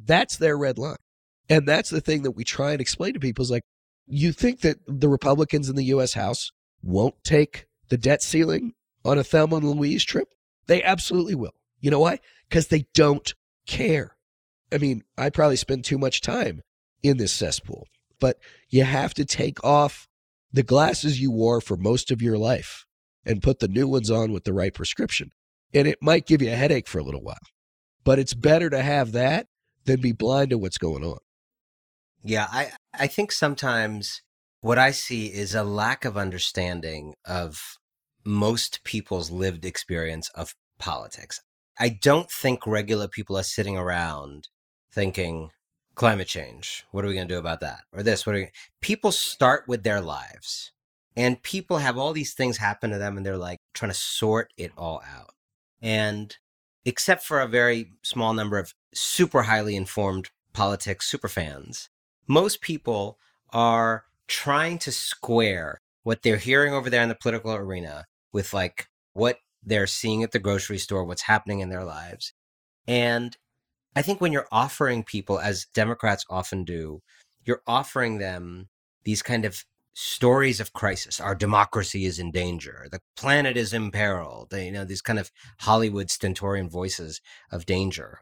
That's 0.00 0.36
their 0.36 0.58
red 0.58 0.78
line. 0.78 0.96
And 1.48 1.68
that's 1.68 1.90
the 1.90 2.00
thing 2.00 2.22
that 2.22 2.32
we 2.32 2.42
try 2.42 2.72
and 2.72 2.80
explain 2.80 3.14
to 3.14 3.20
people 3.20 3.44
is 3.44 3.50
like, 3.50 3.62
you 4.08 4.32
think 4.32 4.60
that 4.62 4.78
the 4.86 5.08
Republicans 5.08 5.68
in 5.68 5.76
the 5.76 5.84
U.S. 5.84 6.14
House 6.14 6.50
won't 6.82 7.22
take 7.22 7.66
the 7.88 7.96
debt 7.96 8.22
ceiling 8.22 8.72
on 9.04 9.18
a 9.18 9.24
Thelma 9.24 9.56
and 9.56 9.70
Louise 9.70 10.04
trip? 10.04 10.28
They 10.66 10.82
absolutely 10.82 11.36
will. 11.36 11.54
You 11.80 11.90
know 11.90 12.00
why? 12.00 12.18
Because 12.48 12.68
they 12.68 12.86
don't 12.94 13.32
care. 13.66 14.16
I 14.72 14.78
mean, 14.78 15.04
I 15.16 15.30
probably 15.30 15.56
spend 15.56 15.84
too 15.84 15.98
much 15.98 16.20
time 16.20 16.62
in 17.02 17.18
this 17.18 17.32
cesspool, 17.32 17.86
but 18.18 18.38
you 18.68 18.82
have 18.82 19.14
to 19.14 19.24
take 19.24 19.62
off 19.62 20.08
the 20.52 20.62
glasses 20.62 21.20
you 21.20 21.30
wore 21.30 21.60
for 21.60 21.76
most 21.76 22.10
of 22.10 22.22
your 22.22 22.38
life 22.38 22.86
and 23.24 23.42
put 23.42 23.58
the 23.58 23.68
new 23.68 23.86
ones 23.86 24.10
on 24.10 24.32
with 24.32 24.44
the 24.44 24.52
right 24.52 24.72
prescription. 24.74 25.30
And 25.74 25.86
it 25.86 25.98
might 26.00 26.26
give 26.26 26.42
you 26.42 26.50
a 26.50 26.56
headache 26.56 26.88
for 26.88 26.98
a 26.98 27.04
little 27.04 27.22
while, 27.22 27.36
but 28.06 28.20
it's 28.20 28.34
better 28.34 28.70
to 28.70 28.80
have 28.80 29.10
that 29.12 29.48
than 29.84 30.00
be 30.00 30.12
blind 30.12 30.50
to 30.50 30.58
what's 30.58 30.78
going 30.78 31.04
on. 31.04 31.18
Yeah, 32.22 32.46
I, 32.50 32.70
I 32.94 33.08
think 33.08 33.32
sometimes 33.32 34.22
what 34.60 34.78
I 34.78 34.92
see 34.92 35.26
is 35.26 35.54
a 35.54 35.64
lack 35.64 36.04
of 36.04 36.16
understanding 36.16 37.14
of 37.24 37.78
most 38.24 38.84
people's 38.84 39.30
lived 39.32 39.64
experience 39.64 40.30
of 40.36 40.54
politics. 40.78 41.40
I 41.80 41.88
don't 41.88 42.30
think 42.30 42.64
regular 42.64 43.08
people 43.08 43.36
are 43.36 43.42
sitting 43.42 43.76
around 43.76 44.48
thinking 44.92 45.50
climate 45.96 46.28
change. 46.28 46.84
What 46.92 47.04
are 47.04 47.08
we 47.08 47.14
going 47.14 47.26
to 47.26 47.34
do 47.34 47.40
about 47.40 47.60
that? 47.60 47.80
Or 47.92 48.04
this? 48.04 48.24
What 48.24 48.36
are 48.36 48.38
we... 48.38 48.50
people 48.80 49.10
start 49.10 49.64
with 49.66 49.82
their 49.82 50.00
lives, 50.00 50.70
and 51.16 51.42
people 51.42 51.78
have 51.78 51.98
all 51.98 52.12
these 52.12 52.34
things 52.34 52.58
happen 52.58 52.90
to 52.90 52.98
them, 52.98 53.16
and 53.16 53.26
they're 53.26 53.36
like 53.36 53.58
trying 53.74 53.90
to 53.90 53.98
sort 53.98 54.52
it 54.56 54.70
all 54.76 55.02
out. 55.12 55.30
And 55.82 56.36
except 56.86 57.24
for 57.24 57.40
a 57.40 57.48
very 57.48 57.92
small 58.02 58.32
number 58.32 58.58
of 58.58 58.72
super 58.94 59.42
highly 59.42 59.76
informed 59.76 60.30
politics 60.54 61.06
super 61.06 61.28
fans, 61.28 61.90
most 62.26 62.62
people 62.62 63.18
are 63.52 64.04
trying 64.28 64.78
to 64.78 64.92
square 64.92 65.80
what 66.04 66.22
they're 66.22 66.36
hearing 66.36 66.72
over 66.72 66.88
there 66.88 67.02
in 67.02 67.08
the 67.08 67.14
political 67.14 67.52
arena 67.52 68.06
with 68.32 68.54
like 68.54 68.86
what 69.12 69.38
they're 69.62 69.88
seeing 69.88 70.22
at 70.22 70.30
the 70.30 70.38
grocery 70.38 70.78
store, 70.78 71.04
what's 71.04 71.22
happening 71.22 71.58
in 71.60 71.68
their 71.68 71.84
lives. 71.84 72.32
And 72.86 73.36
I 73.96 74.02
think 74.02 74.20
when 74.20 74.32
you're 74.32 74.48
offering 74.52 75.02
people, 75.02 75.40
as 75.40 75.66
Democrats 75.74 76.24
often 76.30 76.64
do, 76.64 77.02
you're 77.44 77.62
offering 77.66 78.18
them 78.18 78.68
these 79.04 79.22
kind 79.22 79.44
of 79.44 79.64
stories 79.98 80.60
of 80.60 80.74
crisis. 80.74 81.20
Our 81.20 81.34
democracy 81.34 82.04
is 82.04 82.18
in 82.18 82.30
danger. 82.30 82.86
The 82.92 83.00
planet 83.16 83.56
is 83.56 83.72
imperiled. 83.72 84.52
You 84.52 84.70
know, 84.70 84.84
these 84.84 85.00
kind 85.00 85.18
of 85.18 85.32
Hollywood 85.60 86.10
stentorian 86.10 86.68
voices 86.68 87.22
of 87.50 87.64
danger. 87.64 88.20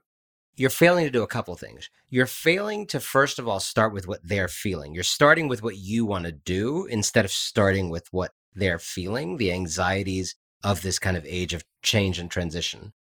You're 0.55 0.70
failing 0.70 1.05
to 1.05 1.11
do 1.11 1.25
a 1.25 1.27
couple 1.27 1.57
things. 1.57 1.91
You're 2.09 2.27
failing 2.27 2.87
to, 2.87 3.01
first 3.01 3.41
of 3.41 3.49
all, 3.49 3.59
start 3.59 3.93
with 3.93 4.07
what 4.07 4.20
they're 4.22 4.47
feeling. 4.47 4.95
You're 4.95 5.03
starting 5.03 5.49
with 5.49 5.64
what 5.64 5.77
you 5.77 6.07
want 6.07 6.27
to 6.27 6.33
do 6.33 6.87
instead 6.87 7.25
of 7.25 7.33
starting 7.33 7.91
with 7.91 8.07
what 8.12 8.31
they're 8.55 8.79
feeling, 8.79 9.37
the 9.37 9.51
anxieties 9.51 10.37
of 10.62 10.83
this 10.83 11.01
kind 11.01 11.16
of 11.16 11.27
age 11.27 11.55
of 11.55 11.64
change 11.83 12.20
and 12.20 12.31
transition. 12.31 12.93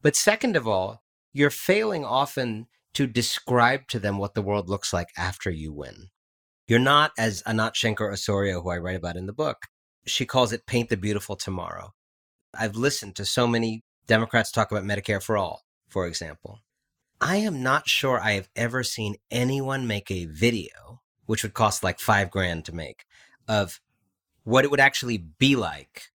But 0.00 0.16
second 0.16 0.56
of 0.56 0.66
all, 0.66 1.02
you're 1.34 1.50
failing 1.50 2.02
often 2.02 2.68
to 2.94 3.06
describe 3.06 3.88
to 3.88 3.98
them 3.98 4.16
what 4.16 4.32
the 4.32 4.42
world 4.42 4.70
looks 4.70 4.90
like 4.90 5.08
after 5.18 5.50
you 5.50 5.70
win. 5.70 6.08
You're 6.66 6.78
not, 6.78 7.12
as 7.18 7.42
Anat 7.42 7.74
Shenker 7.74 8.12
Osorio, 8.12 8.62
who 8.62 8.70
I 8.70 8.78
write 8.78 8.96
about 8.96 9.16
in 9.16 9.26
the 9.26 9.32
book, 9.32 9.66
she 10.06 10.24
calls 10.24 10.52
it 10.52 10.66
paint 10.66 10.88
the 10.88 10.96
beautiful 10.96 11.36
tomorrow. 11.36 11.92
I've 12.54 12.76
listened 12.76 13.16
to 13.16 13.24
so 13.24 13.46
many 13.46 13.82
Democrats 14.06 14.50
talk 14.50 14.70
about 14.70 14.84
Medicare 14.84 15.22
for 15.22 15.36
all, 15.36 15.62
for 15.88 16.06
example. 16.06 16.60
I 17.20 17.36
am 17.36 17.62
not 17.62 17.88
sure 17.88 18.20
I 18.20 18.32
have 18.32 18.48
ever 18.56 18.82
seen 18.82 19.16
anyone 19.30 19.86
make 19.86 20.10
a 20.10 20.26
video, 20.26 21.00
which 21.26 21.42
would 21.42 21.54
cost 21.54 21.84
like 21.84 22.00
five 22.00 22.30
grand 22.30 22.64
to 22.66 22.74
make, 22.74 23.04
of 23.48 23.80
what 24.44 24.64
it 24.64 24.70
would 24.70 24.80
actually 24.80 25.18
be 25.18 25.56
like 25.56 26.10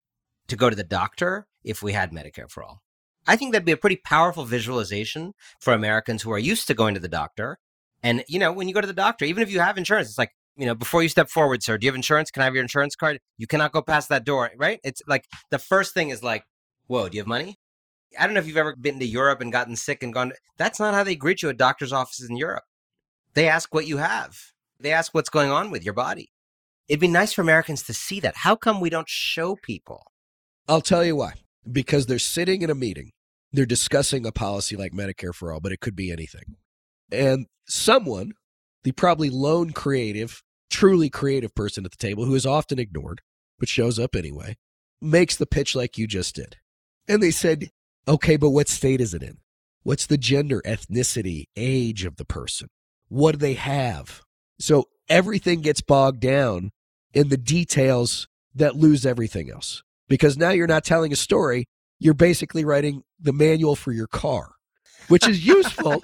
to 0.48 0.56
go 0.56 0.70
to 0.70 0.76
the 0.76 0.84
doctor 0.84 1.48
if 1.64 1.82
we 1.82 1.94
had 1.94 2.12
Medicare 2.12 2.50
for 2.50 2.64
all. 2.64 2.82
I 3.28 3.36
think 3.36 3.52
that'd 3.52 3.66
be 3.66 3.72
a 3.72 3.78
pretty 3.78 3.98
powerful 3.98 4.46
visualization 4.46 5.34
for 5.60 5.74
Americans 5.74 6.22
who 6.22 6.32
are 6.32 6.40
used 6.40 6.68
to 6.68 6.74
going 6.74 6.94
to 6.94 7.00
the 7.00 7.08
doctor. 7.08 7.58
And, 8.06 8.24
you 8.28 8.38
know, 8.38 8.52
when 8.52 8.68
you 8.68 8.74
go 8.76 8.82
to 8.82 8.88
the 8.88 8.94
doctor, 8.94 9.26
even 9.26 9.42
if 9.42 9.52
you 9.52 9.60
have 9.60 9.80
insurance, 9.80 10.10
it's 10.10 10.20
like, 10.20 10.30
you 10.56 10.68
know, 10.68 10.76
before 10.76 11.02
you 11.02 11.10
step 11.10 11.28
forward, 11.28 11.64
sir, 11.64 11.76
do 11.76 11.86
you 11.86 11.90
have 11.90 11.96
insurance? 11.96 12.30
Can 12.30 12.44
I 12.44 12.46
have 12.46 12.54
your 12.54 12.62
insurance 12.62 12.96
card? 12.96 13.20
You 13.40 13.48
cannot 13.48 13.72
go 13.72 13.82
past 13.82 14.10
that 14.10 14.24
door, 14.24 14.52
right? 14.58 14.80
It's 14.84 15.02
like 15.08 15.26
the 15.50 15.58
first 15.58 15.96
thing 15.96 16.12
is 16.12 16.22
like, 16.22 16.46
whoa, 16.86 17.10
do 17.10 17.18
you 17.18 17.22
have 17.22 17.28
money? 17.28 17.56
I 18.20 18.28
don't 18.28 18.36
know 18.36 18.40
if 18.40 18.46
you've 18.46 18.58
ever 18.58 18.76
been 18.76 19.00
to 19.00 19.08
Europe 19.08 19.42
and 19.42 19.52
gotten 19.52 19.76
sick 19.76 20.04
and 20.04 20.14
gone. 20.14 20.34
That's 20.56 20.80
not 20.80 20.94
how 20.94 21.04
they 21.04 21.16
greet 21.16 21.42
you 21.42 21.50
at 21.50 21.58
doctor's 21.58 21.92
offices 21.92 22.30
in 22.30 22.38
Europe. 22.38 22.64
They 23.34 23.50
ask 23.50 23.74
what 23.74 23.88
you 23.88 23.98
have, 23.98 24.38
they 24.80 24.92
ask 24.92 25.12
what's 25.16 25.30
going 25.30 25.50
on 25.50 25.72
with 25.72 25.84
your 25.84 25.96
body. 25.96 26.30
It'd 26.88 27.02
be 27.02 27.08
nice 27.08 27.34
for 27.34 27.42
Americans 27.42 27.82
to 27.84 27.94
see 27.96 28.20
that. 28.20 28.36
How 28.38 28.56
come 28.56 28.80
we 28.80 28.92
don't 28.92 29.10
show 29.10 29.56
people? 29.56 30.04
I'll 30.68 30.80
tell 30.80 31.04
you 31.04 31.16
why. 31.16 31.34
Because 31.70 32.06
they're 32.06 32.20
sitting 32.20 32.62
in 32.62 32.70
a 32.70 32.76
meeting, 32.76 33.14
they're 33.52 33.66
discussing 33.66 34.28
a 34.28 34.32
policy 34.32 34.76
like 34.76 34.92
Medicare 34.92 35.34
for 35.34 35.52
all, 35.52 35.60
but 35.60 35.72
it 35.72 35.80
could 35.80 35.96
be 35.96 36.12
anything. 36.12 36.58
And 37.12 37.48
someone, 37.68 38.34
the 38.84 38.92
probably 38.92 39.30
lone 39.30 39.72
creative, 39.72 40.44
truly 40.70 41.10
creative 41.10 41.54
person 41.56 41.86
at 41.86 41.92
the 41.92 41.98
table 41.98 42.26
who 42.26 42.36
is 42.36 42.46
often 42.46 42.80
ignored, 42.80 43.22
but 43.60 43.70
shows 43.70 44.00
up 44.00 44.16
anyway, 44.16 44.58
makes 45.02 45.36
the 45.36 45.46
pitch 45.46 45.76
like 45.76 45.98
you 45.98 46.08
just 46.08 46.36
did. 46.36 46.58
And 47.08 47.22
they 47.22 47.32
said, 47.32 47.70
okay, 48.08 48.38
but 48.38 48.50
what 48.50 48.68
state 48.68 49.02
is 49.02 49.14
it 49.14 49.24
in? 49.24 49.38
What's 49.84 50.08
the 50.08 50.18
gender, 50.18 50.62
ethnicity, 50.66 51.46
age 51.56 52.06
of 52.06 52.18
the 52.18 52.26
person? 52.26 52.70
What 53.08 53.34
do 53.34 53.38
they 53.38 53.54
have? 53.54 54.24
So 54.60 54.86
everything 55.08 55.62
gets 55.62 55.82
bogged 55.82 56.22
down 56.22 56.72
in 57.14 57.30
the 57.30 57.38
details 57.38 58.28
that 58.56 58.76
lose 58.76 59.06
everything 59.06 59.52
else. 59.52 59.84
Because 60.08 60.38
now 60.38 60.50
you're 60.52 60.68
not 60.68 60.86
telling 60.86 61.12
a 61.12 61.16
story, 61.16 61.66
you're 62.00 62.14
basically 62.14 62.66
writing 62.66 63.04
the 63.20 63.34
manual 63.34 63.76
for 63.76 63.92
your 63.92 64.08
car, 64.08 64.52
which 65.08 65.28
is 65.28 65.46
useful, 65.48 66.02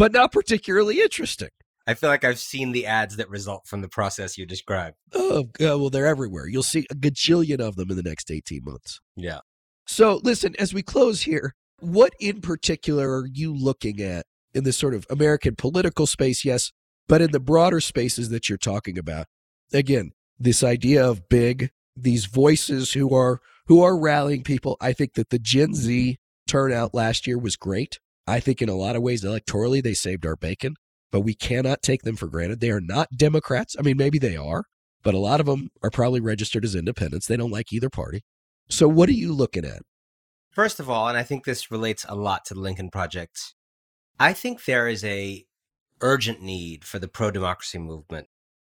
but 0.00 0.12
not 0.12 0.32
particularly 0.32 1.02
interesting. 1.02 1.50
I 1.86 1.92
feel 1.92 2.08
like 2.08 2.24
I've 2.24 2.38
seen 2.38 2.72
the 2.72 2.86
ads 2.86 3.16
that 3.16 3.28
result 3.28 3.66
from 3.66 3.82
the 3.82 3.88
process 3.88 4.38
you 4.38 4.46
described. 4.46 4.96
Oh, 5.12 5.40
uh, 5.60 5.78
well, 5.78 5.90
they're 5.90 6.06
everywhere. 6.06 6.46
You'll 6.48 6.62
see 6.62 6.86
a 6.90 6.94
gajillion 6.94 7.60
of 7.60 7.76
them 7.76 7.90
in 7.90 7.98
the 7.98 8.02
next 8.02 8.30
18 8.30 8.62
months. 8.64 8.98
Yeah. 9.14 9.40
So, 9.86 10.18
listen, 10.24 10.54
as 10.58 10.72
we 10.72 10.82
close 10.82 11.22
here, 11.22 11.54
what 11.80 12.14
in 12.18 12.40
particular 12.40 13.10
are 13.10 13.26
you 13.30 13.54
looking 13.54 14.00
at 14.00 14.24
in 14.54 14.64
this 14.64 14.78
sort 14.78 14.94
of 14.94 15.06
American 15.10 15.54
political 15.54 16.06
space? 16.06 16.46
Yes, 16.46 16.72
but 17.06 17.20
in 17.20 17.32
the 17.32 17.40
broader 17.40 17.80
spaces 17.80 18.30
that 18.30 18.48
you're 18.48 18.56
talking 18.56 18.96
about. 18.96 19.26
Again, 19.70 20.12
this 20.38 20.64
idea 20.64 21.06
of 21.06 21.28
big, 21.28 21.72
these 21.94 22.24
voices 22.24 22.92
who 22.92 23.14
are 23.14 23.40
who 23.66 23.82
are 23.82 24.00
rallying 24.00 24.44
people. 24.44 24.78
I 24.80 24.94
think 24.94 25.12
that 25.14 25.28
the 25.28 25.38
Gen 25.38 25.74
Z 25.74 26.16
turnout 26.48 26.94
last 26.94 27.26
year 27.26 27.38
was 27.38 27.56
great. 27.56 27.98
I 28.26 28.40
think 28.40 28.62
in 28.62 28.68
a 28.68 28.76
lot 28.76 28.96
of 28.96 29.02
ways 29.02 29.24
electorally 29.24 29.82
they 29.82 29.94
saved 29.94 30.26
our 30.26 30.36
bacon, 30.36 30.74
but 31.10 31.20
we 31.20 31.34
cannot 31.34 31.82
take 31.82 32.02
them 32.02 32.16
for 32.16 32.28
granted. 32.28 32.60
They 32.60 32.70
are 32.70 32.80
not 32.80 33.08
Democrats. 33.16 33.76
I 33.78 33.82
mean, 33.82 33.96
maybe 33.96 34.18
they 34.18 34.36
are, 34.36 34.64
but 35.02 35.14
a 35.14 35.18
lot 35.18 35.40
of 35.40 35.46
them 35.46 35.68
are 35.82 35.90
probably 35.90 36.20
registered 36.20 36.64
as 36.64 36.74
independents. 36.74 37.26
They 37.26 37.36
don't 37.36 37.50
like 37.50 37.72
either 37.72 37.90
party. 37.90 38.22
So 38.68 38.86
what 38.88 39.08
are 39.08 39.12
you 39.12 39.32
looking 39.32 39.64
at? 39.64 39.82
First 40.50 40.80
of 40.80 40.90
all, 40.90 41.08
and 41.08 41.16
I 41.16 41.22
think 41.22 41.44
this 41.44 41.70
relates 41.70 42.04
a 42.08 42.14
lot 42.14 42.44
to 42.46 42.54
the 42.54 42.60
Lincoln 42.60 42.90
Project, 42.90 43.54
I 44.18 44.32
think 44.32 44.64
there 44.64 44.88
is 44.88 45.04
a 45.04 45.44
urgent 46.00 46.42
need 46.42 46.84
for 46.84 46.98
the 46.98 47.08
pro 47.08 47.30
democracy 47.30 47.78
movement 47.78 48.26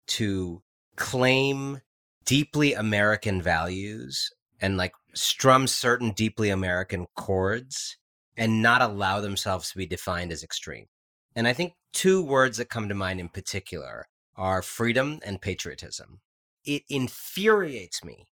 to 0.08 0.62
claim 0.96 1.80
deeply 2.24 2.74
American 2.74 3.40
values 3.40 4.30
and 4.60 4.76
like 4.76 4.92
strum 5.14 5.66
certain 5.66 6.10
deeply 6.10 6.50
American 6.50 7.06
chords 7.16 7.96
and 8.38 8.62
not 8.62 8.80
allow 8.80 9.20
themselves 9.20 9.70
to 9.70 9.76
be 9.76 9.84
defined 9.84 10.32
as 10.32 10.44
extreme. 10.44 10.86
And 11.34 11.46
I 11.46 11.52
think 11.52 11.74
two 11.92 12.22
words 12.22 12.56
that 12.56 12.70
come 12.70 12.88
to 12.88 12.94
mind 12.94 13.20
in 13.20 13.28
particular 13.28 14.06
are 14.36 14.62
freedom 14.62 15.18
and 15.24 15.42
patriotism. 15.42 16.20
It 16.64 16.84
infuriates 16.88 18.04
me 18.04 18.28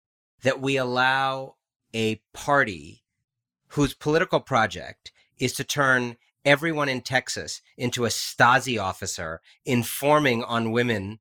that 0.42 0.60
we 0.60 0.76
allow 0.76 1.56
a 1.94 2.20
party 2.32 3.04
whose 3.68 3.94
political 3.94 4.40
project 4.40 5.12
is 5.38 5.52
to 5.54 5.64
turn 5.64 6.16
everyone 6.44 6.88
in 6.88 7.02
Texas 7.02 7.60
into 7.76 8.06
a 8.06 8.08
Stasi 8.08 8.82
officer 8.82 9.40
informing 9.66 10.42
on 10.44 10.72
women 10.72 11.18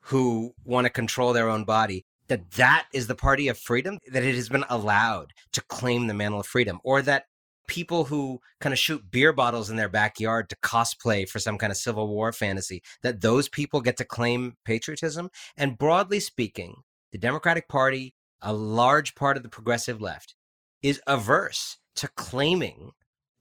who 0.00 0.54
want 0.64 0.84
to 0.84 0.90
control 0.90 1.32
their 1.32 1.48
own 1.48 1.64
body 1.64 2.04
that 2.28 2.52
that 2.52 2.86
is 2.92 3.06
the 3.06 3.14
party 3.14 3.48
of 3.48 3.58
freedom 3.58 3.98
that 4.10 4.22
it 4.22 4.34
has 4.34 4.48
been 4.48 4.64
allowed 4.68 5.32
to 5.52 5.60
claim 5.62 6.06
the 6.06 6.14
mantle 6.14 6.40
of 6.40 6.46
freedom 6.46 6.80
or 6.84 7.02
that 7.02 7.26
people 7.66 8.04
who 8.04 8.40
kind 8.60 8.72
of 8.72 8.78
shoot 8.78 9.10
beer 9.10 9.32
bottles 9.32 9.70
in 9.70 9.76
their 9.76 9.88
backyard 9.88 10.48
to 10.48 10.56
cosplay 10.56 11.28
for 11.28 11.38
some 11.38 11.58
kind 11.58 11.70
of 11.70 11.76
civil 11.76 12.08
war 12.08 12.32
fantasy 12.32 12.82
that 13.02 13.20
those 13.20 13.48
people 13.48 13.80
get 13.80 13.96
to 13.96 14.04
claim 14.04 14.56
patriotism 14.64 15.30
and 15.56 15.78
broadly 15.78 16.20
speaking 16.20 16.76
the 17.12 17.18
democratic 17.18 17.68
party 17.68 18.14
a 18.42 18.52
large 18.52 19.14
part 19.14 19.36
of 19.36 19.42
the 19.42 19.48
progressive 19.48 20.00
left 20.00 20.34
is 20.82 21.00
averse 21.06 21.78
to 21.96 22.08
claiming 22.08 22.92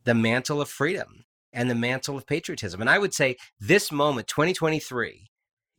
the 0.03 0.13
mantle 0.13 0.61
of 0.61 0.69
freedom 0.69 1.25
and 1.51 1.69
the 1.69 1.75
mantle 1.75 2.17
of 2.17 2.27
patriotism 2.27 2.81
and 2.81 2.89
i 2.89 2.99
would 2.99 3.13
say 3.13 3.35
this 3.59 3.91
moment 3.91 4.27
2023 4.27 5.29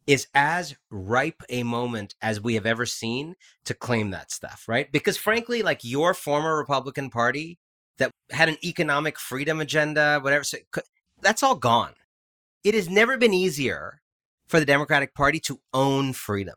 is 0.07 0.27
as 0.35 0.77
ripe 0.91 1.43
a 1.49 1.63
moment 1.63 2.15
as 2.21 2.41
we 2.41 2.55
have 2.55 2.67
ever 2.67 2.85
seen 2.85 3.35
to 3.65 3.75
claim 3.75 4.11
that 4.11 4.31
stuff, 4.31 4.65
right? 4.69 4.91
Because 4.93 5.17
frankly, 5.17 5.63
like 5.63 5.81
your 5.83 6.13
former 6.15 6.57
Republican 6.57 7.11
Party 7.11 7.59
that 7.99 8.11
had 8.31 8.49
an 8.49 8.57
economic 8.65 9.19
freedom 9.19 9.61
agenda, 9.61 10.21
whatever, 10.21 10.45
so 10.45 10.59
that's 11.21 11.43
all 11.43 11.57
gone. 11.57 11.95
It 12.63 12.75
has 12.75 12.89
never 12.89 13.17
been 13.17 13.35
easier 13.35 14.01
for 14.47 14.61
the 14.61 14.67
Democratic 14.67 15.15
Party 15.15 15.41
to 15.41 15.61
own 15.73 16.13
freedom. 16.13 16.57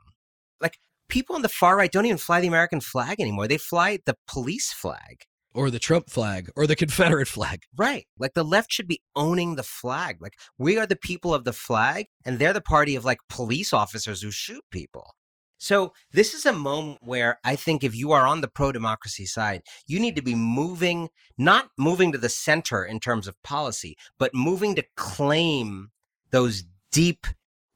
Like 0.61 0.77
people 1.09 1.35
on 1.35 1.41
the 1.41 1.49
far 1.49 1.77
right 1.77 1.91
don't 1.91 2.05
even 2.05 2.17
fly 2.17 2.41
the 2.41 2.47
American 2.47 2.81
flag 2.81 3.19
anymore. 3.19 3.47
They 3.47 3.57
fly 3.57 3.99
the 4.05 4.15
police 4.27 4.71
flag 4.73 5.23
or 5.53 5.71
the 5.71 5.79
Trump 5.79 6.09
flag 6.09 6.49
or 6.55 6.67
the 6.67 6.75
Confederate 6.83 7.27
flag. 7.27 7.63
Right. 7.77 8.05
Like 8.17 8.33
the 8.33 8.43
left 8.43 8.71
should 8.71 8.87
be 8.87 9.01
owning 9.15 9.55
the 9.55 9.63
flag. 9.63 10.21
Like 10.21 10.33
we 10.57 10.77
are 10.77 10.85
the 10.85 10.95
people 10.95 11.33
of 11.33 11.43
the 11.43 11.53
flag 11.53 12.05
and 12.25 12.39
they're 12.39 12.53
the 12.53 12.61
party 12.61 12.95
of 12.95 13.05
like 13.05 13.19
police 13.29 13.73
officers 13.73 14.21
who 14.21 14.31
shoot 14.31 14.63
people. 14.71 15.11
So 15.57 15.93
this 16.11 16.33
is 16.33 16.45
a 16.45 16.53
moment 16.53 16.99
where 17.01 17.39
I 17.43 17.55
think 17.55 17.83
if 17.83 17.95
you 17.95 18.11
are 18.11 18.25
on 18.25 18.41
the 18.41 18.47
pro 18.47 18.71
democracy 18.71 19.25
side, 19.25 19.63
you 19.87 19.99
need 19.99 20.15
to 20.15 20.21
be 20.21 20.35
moving, 20.35 21.09
not 21.37 21.69
moving 21.77 22.11
to 22.11 22.17
the 22.17 22.29
center 22.29 22.83
in 22.83 22.99
terms 22.99 23.27
of 23.27 23.41
policy, 23.43 23.97
but 24.19 24.33
moving 24.33 24.75
to 24.75 24.85
claim 24.95 25.89
those 26.31 26.63
deep 26.91 27.25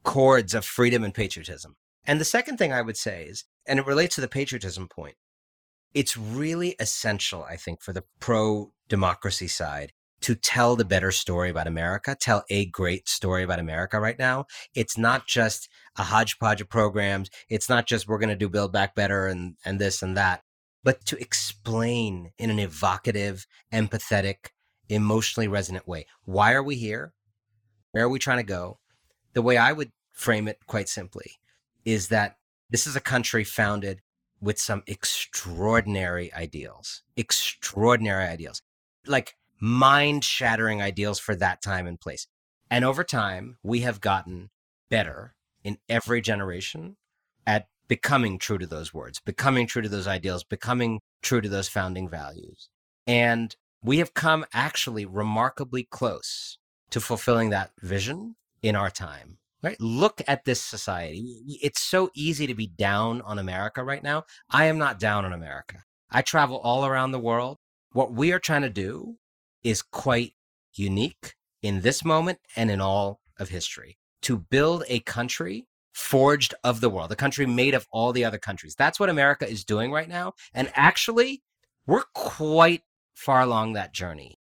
chords 0.04 0.54
of 0.54 0.66
freedom 0.66 1.04
and 1.04 1.14
patriotism. 1.14 1.76
And 2.06 2.20
the 2.20 2.26
second 2.26 2.58
thing 2.58 2.74
I 2.74 2.82
would 2.82 2.98
say 2.98 3.26
is, 3.26 3.46
and 3.68 3.80
it 3.80 3.86
relates 3.86 4.16
to 4.16 4.22
the 4.22 4.28
patriotism 4.28 4.88
point, 4.88 5.16
it's 5.94 6.16
really 6.16 6.76
essential, 6.80 7.44
I 7.44 7.58
think, 7.58 7.82
for 7.82 7.94
the 7.94 8.04
pro 8.20 8.72
democracy 8.88 9.48
side 9.48 9.92
to 10.22 10.36
tell 10.36 10.76
the 10.76 10.86
better 10.86 11.12
story 11.12 11.50
about 11.50 11.68
America, 11.68 12.16
tell 12.20 12.44
a 12.50 12.66
great 12.68 13.10
story 13.10 13.44
about 13.44 13.60
America 13.60 14.00
right 14.00 14.18
now. 14.20 14.46
It's 14.76 14.98
not 14.98 15.28
just 15.28 15.68
a 15.98 16.04
hodgepodge 16.04 16.62
of 16.62 16.70
programs. 16.70 17.30
It's 17.50 17.70
not 17.70 17.88
just 17.88 18.08
we're 18.08 18.20
going 18.20 18.30
to 18.30 18.36
do 18.36 18.50
Build 18.50 18.72
Back 18.72 18.96
Better 18.96 19.28
and, 19.28 19.56
and 19.66 19.80
this 19.80 20.02
and 20.02 20.16
that, 20.18 20.44
but 20.84 21.06
to 21.06 21.20
explain 21.20 22.32
in 22.38 22.50
an 22.50 22.60
evocative, 22.60 23.46
empathetic, 23.74 24.50
emotionally 24.90 25.48
resonant 25.48 25.88
way. 25.88 26.06
Why 26.26 26.54
are 26.54 26.64
we 26.64 26.76
here? 26.76 27.14
Where 27.92 28.06
are 28.06 28.10
we 28.10 28.20
trying 28.20 28.38
to 28.38 28.44
go? 28.44 28.80
The 29.34 29.42
way 29.42 29.58
I 29.58 29.72
would 29.72 29.92
frame 30.12 30.48
it 30.48 30.60
quite 30.68 30.90
simply 30.90 31.34
is 31.86 32.10
that 32.10 32.36
this 32.70 32.88
is 32.88 32.96
a 32.96 33.02
country 33.02 33.44
founded 33.44 34.02
with 34.40 34.60
some 34.60 34.84
extraordinary 34.88 36.34
ideals, 36.34 37.04
extraordinary 37.16 38.26
ideals, 38.26 38.62
like 39.06 39.36
mind 39.60 40.24
shattering 40.24 40.82
ideals 40.82 41.20
for 41.20 41.36
that 41.36 41.62
time 41.62 41.86
and 41.86 42.00
place. 42.00 42.28
And 42.70 42.84
over 42.84 43.04
time, 43.04 43.58
we 43.62 43.82
have 43.82 44.02
gotten 44.02 44.50
better 44.90 45.36
in 45.64 45.78
every 45.90 46.22
generation 46.22 46.98
at 47.46 47.68
becoming 47.88 48.40
true 48.40 48.58
to 48.58 48.68
those 48.68 48.94
words, 48.94 49.20
becoming 49.20 49.68
true 49.68 49.82
to 49.82 49.90
those 49.90 50.08
ideals, 50.08 50.44
becoming 50.44 51.00
true 51.22 51.42
to 51.42 51.50
those 51.50 51.68
founding 51.68 52.08
values. 52.08 52.70
And 53.06 53.56
we 53.84 53.98
have 53.98 54.14
come 54.14 54.46
actually 54.54 55.06
remarkably 55.06 55.84
close 55.84 56.58
to 56.92 57.00
fulfilling 57.02 57.50
that 57.50 57.72
vision 57.82 58.36
in 58.62 58.76
our 58.76 58.90
time. 58.90 59.38
Right? 59.64 59.80
Look 59.80 60.24
at 60.28 60.46
this 60.46 60.60
society. 60.60 61.44
It's 61.62 61.82
so 61.82 62.10
easy 62.16 62.48
to 62.48 62.56
be 62.56 62.66
down 62.66 63.22
on 63.22 63.38
America 63.38 63.84
right 63.84 64.02
now. 64.02 64.24
I 64.50 64.66
am 64.66 64.80
not 64.80 65.00
down 65.00 65.24
on 65.24 65.34
America. 65.34 65.84
I 66.10 66.24
travel 66.24 66.58
all 66.58 66.84
around 66.84 67.12
the 67.12 67.20
world. 67.20 67.58
What 67.92 68.12
we 68.12 68.32
are 68.32 68.40
trying 68.40 68.64
to 68.64 68.72
do 68.72 69.18
is 69.64 69.84
quite 69.84 70.34
unique 70.74 71.36
in 71.62 71.82
this 71.82 72.04
moment 72.04 72.40
and 72.56 72.72
in 72.72 72.82
all 72.82 73.20
of 73.38 73.50
history 73.50 73.98
to 74.24 74.38
build 74.38 74.84
a 74.88 75.00
country 75.00 75.68
forged 75.94 76.54
of 76.64 76.82
the 76.82 76.90
world, 76.90 77.12
a 77.12 77.16
country 77.16 77.46
made 77.46 77.74
of 77.74 77.88
all 77.92 78.14
the 78.14 78.26
other 78.26 78.38
countries. 78.38 78.76
That's 78.76 79.00
what 79.00 79.10
America 79.10 79.48
is 79.48 79.66
doing 79.66 79.92
right 79.92 80.08
now. 80.08 80.34
And 80.54 80.72
actually, 80.76 81.44
we're 81.86 82.04
quite 82.14 82.84
far 83.14 83.42
along 83.42 83.74
that 83.74 83.94
journey. 83.94 84.38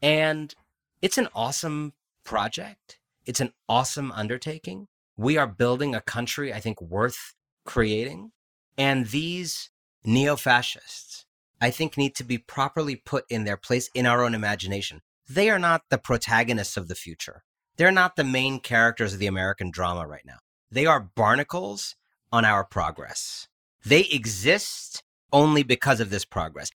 And 0.00 0.54
it's 1.00 1.18
an 1.18 1.28
awesome 1.34 1.92
project. 2.24 2.98
It's 3.26 3.40
an 3.40 3.52
awesome 3.68 4.12
undertaking. 4.12 4.88
We 5.16 5.36
are 5.36 5.46
building 5.46 5.94
a 5.94 6.00
country, 6.00 6.52
I 6.52 6.60
think, 6.60 6.80
worth 6.80 7.34
creating. 7.64 8.32
And 8.78 9.06
these 9.06 9.70
neo 10.04 10.36
fascists, 10.36 11.26
I 11.60 11.70
think, 11.70 11.96
need 11.96 12.14
to 12.16 12.24
be 12.24 12.38
properly 12.38 12.96
put 12.96 13.24
in 13.28 13.44
their 13.44 13.56
place 13.56 13.90
in 13.94 14.06
our 14.06 14.24
own 14.24 14.34
imagination. 14.34 15.00
They 15.28 15.50
are 15.50 15.58
not 15.58 15.82
the 15.90 15.98
protagonists 15.98 16.76
of 16.76 16.88
the 16.88 16.94
future. 16.94 17.42
They're 17.76 17.90
not 17.92 18.16
the 18.16 18.24
main 18.24 18.60
characters 18.60 19.14
of 19.14 19.18
the 19.18 19.26
American 19.26 19.70
drama 19.70 20.06
right 20.06 20.24
now. 20.24 20.38
They 20.70 20.86
are 20.86 21.10
barnacles 21.14 21.96
on 22.30 22.44
our 22.44 22.64
progress. 22.64 23.48
They 23.84 24.02
exist 24.02 25.02
only 25.32 25.62
because 25.62 26.00
of 26.00 26.10
this 26.10 26.24
progress. 26.24 26.70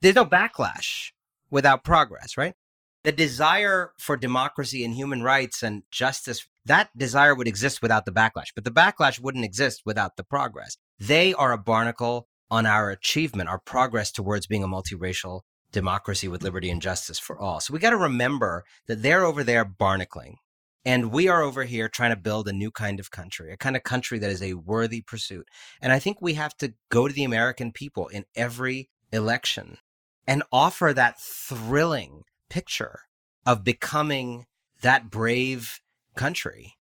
There's 0.00 0.14
no 0.14 0.26
backlash 0.26 1.12
without 1.50 1.84
progress, 1.84 2.36
right? 2.36 2.54
the 3.04 3.12
desire 3.12 3.92
for 3.98 4.16
democracy 4.16 4.84
and 4.84 4.94
human 4.94 5.22
rights 5.22 5.62
and 5.62 5.82
justice, 5.90 6.46
that 6.64 6.96
desire 6.96 7.34
would 7.34 7.48
exist 7.48 7.82
without 7.82 8.04
the 8.04 8.12
backlash, 8.12 8.52
but 8.54 8.64
the 8.64 8.70
backlash 8.70 9.20
wouldn't 9.20 9.44
exist 9.44 9.82
without 9.84 10.16
the 10.16 10.24
progress. 10.24 10.76
They 10.98 11.34
are 11.34 11.52
a 11.52 11.58
barnacle 11.58 12.28
on 12.50 12.66
our 12.66 12.90
achievement, 12.90 13.48
our 13.48 13.58
progress 13.58 14.12
towards 14.12 14.46
being 14.46 14.62
a 14.62 14.68
multiracial 14.68 15.40
democracy 15.72 16.28
with 16.28 16.42
liberty 16.42 16.70
and 16.70 16.82
justice 16.82 17.18
for 17.18 17.38
all. 17.38 17.60
So 17.60 17.72
we 17.72 17.80
got 17.80 17.90
to 17.90 17.96
remember 17.96 18.64
that 18.86 19.02
they're 19.02 19.24
over 19.24 19.42
there 19.42 19.64
barnacling. 19.64 20.34
And 20.84 21.12
we 21.12 21.28
are 21.28 21.42
over 21.42 21.64
here 21.64 21.88
trying 21.88 22.10
to 22.10 22.16
build 22.16 22.48
a 22.48 22.52
new 22.52 22.70
kind 22.70 22.98
of 22.98 23.10
country, 23.10 23.52
a 23.52 23.56
kind 23.56 23.76
of 23.76 23.84
country 23.84 24.18
that 24.18 24.30
is 24.30 24.42
a 24.42 24.54
worthy 24.54 25.00
pursuit. 25.00 25.46
And 25.80 25.92
I 25.92 25.98
think 25.98 26.20
we 26.20 26.34
have 26.34 26.56
to 26.56 26.74
go 26.90 27.06
to 27.06 27.14
the 27.14 27.24
American 27.24 27.70
people 27.70 28.08
in 28.08 28.24
every 28.34 28.90
election 29.12 29.78
and 30.26 30.42
offer 30.52 30.92
that 30.92 31.20
thrilling 31.20 32.22
picture 32.50 33.00
of 33.46 33.64
becoming 33.64 34.46
that 34.82 35.08
brave 35.10 35.80
country, 36.16 36.74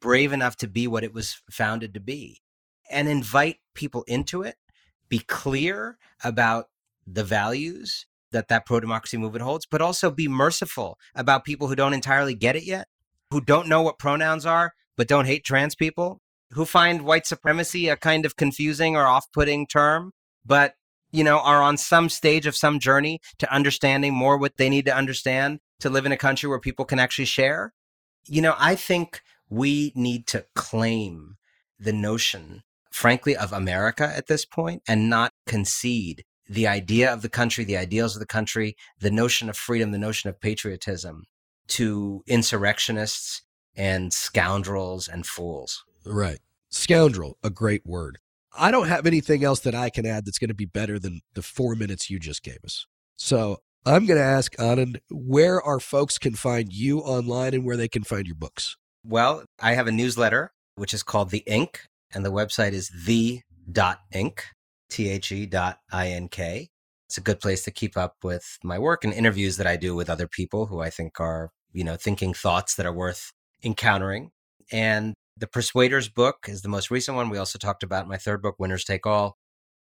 brave 0.00 0.32
enough 0.32 0.56
to 0.56 0.68
be 0.68 0.86
what 0.88 1.04
it 1.04 1.14
was 1.14 1.40
founded 1.50 1.94
to 1.94 2.00
be, 2.00 2.42
and 2.90 3.08
invite 3.08 3.58
people 3.74 4.02
into 4.08 4.42
it, 4.42 4.56
be 5.08 5.20
clear 5.20 5.96
about 6.22 6.70
the 7.06 7.24
values 7.24 8.06
that 8.34 8.48
that 8.48 8.66
pro 8.66 8.80
democracy 8.80 9.16
movement 9.16 9.44
holds, 9.44 9.64
but 9.64 9.80
also 9.80 10.10
be 10.10 10.28
merciful 10.28 10.98
about 11.14 11.46
people 11.46 11.68
who 11.68 11.74
don't 11.74 11.94
entirely 11.94 12.34
get 12.34 12.56
it 12.56 12.64
yet, 12.64 12.88
who 13.30 13.40
don't 13.40 13.68
know 13.68 13.80
what 13.80 13.98
pronouns 13.98 14.44
are, 14.44 14.74
but 14.96 15.08
don't 15.08 15.24
hate 15.24 15.44
trans 15.44 15.74
people, 15.74 16.20
who 16.50 16.66
find 16.66 17.02
white 17.02 17.26
supremacy 17.26 17.88
a 17.88 17.96
kind 17.96 18.26
of 18.26 18.36
confusing 18.36 18.96
or 18.96 19.06
off 19.06 19.32
putting 19.32 19.66
term, 19.66 20.12
but 20.44 20.74
you 21.10 21.22
know, 21.22 21.38
are 21.38 21.62
on 21.62 21.76
some 21.76 22.08
stage 22.08 22.44
of 22.44 22.56
some 22.56 22.80
journey 22.80 23.20
to 23.38 23.54
understanding 23.54 24.12
more 24.12 24.36
what 24.36 24.56
they 24.56 24.68
need 24.68 24.84
to 24.84 24.96
understand 24.96 25.60
to 25.78 25.88
live 25.88 26.04
in 26.06 26.10
a 26.10 26.16
country 26.16 26.48
where 26.48 26.58
people 26.58 26.84
can 26.84 26.98
actually 26.98 27.24
share. 27.24 27.72
You 28.26 28.42
know, 28.42 28.56
I 28.58 28.74
think 28.74 29.22
we 29.48 29.92
need 29.94 30.26
to 30.28 30.44
claim 30.56 31.36
the 31.78 31.92
notion, 31.92 32.64
frankly, 32.90 33.36
of 33.36 33.52
America 33.52 34.12
at 34.16 34.26
this 34.26 34.44
point 34.44 34.82
and 34.88 35.08
not 35.08 35.32
concede 35.46 36.24
the 36.48 36.66
idea 36.66 37.12
of 37.12 37.22
the 37.22 37.28
country, 37.28 37.64
the 37.64 37.76
ideals 37.76 38.14
of 38.16 38.20
the 38.20 38.26
country, 38.26 38.76
the 39.00 39.10
notion 39.10 39.48
of 39.48 39.56
freedom, 39.56 39.90
the 39.92 39.98
notion 39.98 40.28
of 40.30 40.40
patriotism 40.40 41.24
to 41.68 42.22
insurrectionists 42.26 43.42
and 43.76 44.12
scoundrels 44.12 45.08
and 45.08 45.26
fools. 45.26 45.84
Right. 46.04 46.38
Scoundrel, 46.70 47.38
a 47.42 47.50
great 47.50 47.86
word. 47.86 48.18
I 48.56 48.70
don't 48.70 48.88
have 48.88 49.06
anything 49.06 49.42
else 49.42 49.60
that 49.60 49.74
I 49.74 49.90
can 49.90 50.06
add 50.06 50.26
that's 50.26 50.38
going 50.38 50.48
to 50.48 50.54
be 50.54 50.66
better 50.66 50.98
than 50.98 51.20
the 51.34 51.42
four 51.42 51.74
minutes 51.74 52.10
you 52.10 52.18
just 52.18 52.42
gave 52.42 52.58
us. 52.64 52.86
So 53.16 53.58
I'm 53.86 54.06
going 54.06 54.18
to 54.18 54.24
ask 54.24 54.54
Anand 54.56 54.98
where 55.10 55.60
our 55.62 55.80
folks 55.80 56.18
can 56.18 56.34
find 56.34 56.72
you 56.72 57.00
online 57.00 57.54
and 57.54 57.64
where 57.64 57.76
they 57.76 57.88
can 57.88 58.04
find 58.04 58.26
your 58.26 58.36
books. 58.36 58.76
Well, 59.04 59.44
I 59.60 59.74
have 59.74 59.86
a 59.86 59.92
newsletter 59.92 60.52
which 60.76 60.94
is 60.94 61.02
called 61.02 61.30
The 61.30 61.44
Ink, 61.46 61.82
and 62.12 62.24
the 62.24 62.32
website 62.32 62.72
is 62.72 62.90
the.ink, 63.04 64.44
T 64.90 65.08
H 65.08 65.32
E 65.32 65.46
dot 65.46 65.78
I 65.92 66.08
N 66.08 66.28
K. 66.28 66.68
It's 67.08 67.18
a 67.18 67.22
good 67.22 67.40
place 67.40 67.62
to 67.64 67.70
keep 67.70 67.96
up 67.96 68.16
with 68.22 68.58
my 68.62 68.78
work 68.78 69.04
and 69.04 69.12
interviews 69.12 69.56
that 69.58 69.66
I 69.66 69.76
do 69.76 69.94
with 69.94 70.08
other 70.10 70.26
people 70.26 70.66
who 70.66 70.80
I 70.80 70.90
think 70.90 71.20
are, 71.20 71.50
you 71.72 71.84
know, 71.84 71.96
thinking 71.96 72.34
thoughts 72.34 72.74
that 72.76 72.86
are 72.86 72.92
worth 72.92 73.30
encountering. 73.62 74.30
And 74.72 75.14
the 75.36 75.46
Persuaders 75.46 76.08
book 76.08 76.46
is 76.48 76.62
the 76.62 76.68
most 76.68 76.90
recent 76.90 77.16
one. 77.16 77.28
We 77.28 77.38
also 77.38 77.58
talked 77.58 77.82
about 77.82 78.08
my 78.08 78.16
third 78.16 78.42
book, 78.42 78.56
Winners 78.58 78.84
Take 78.84 79.06
All. 79.06 79.36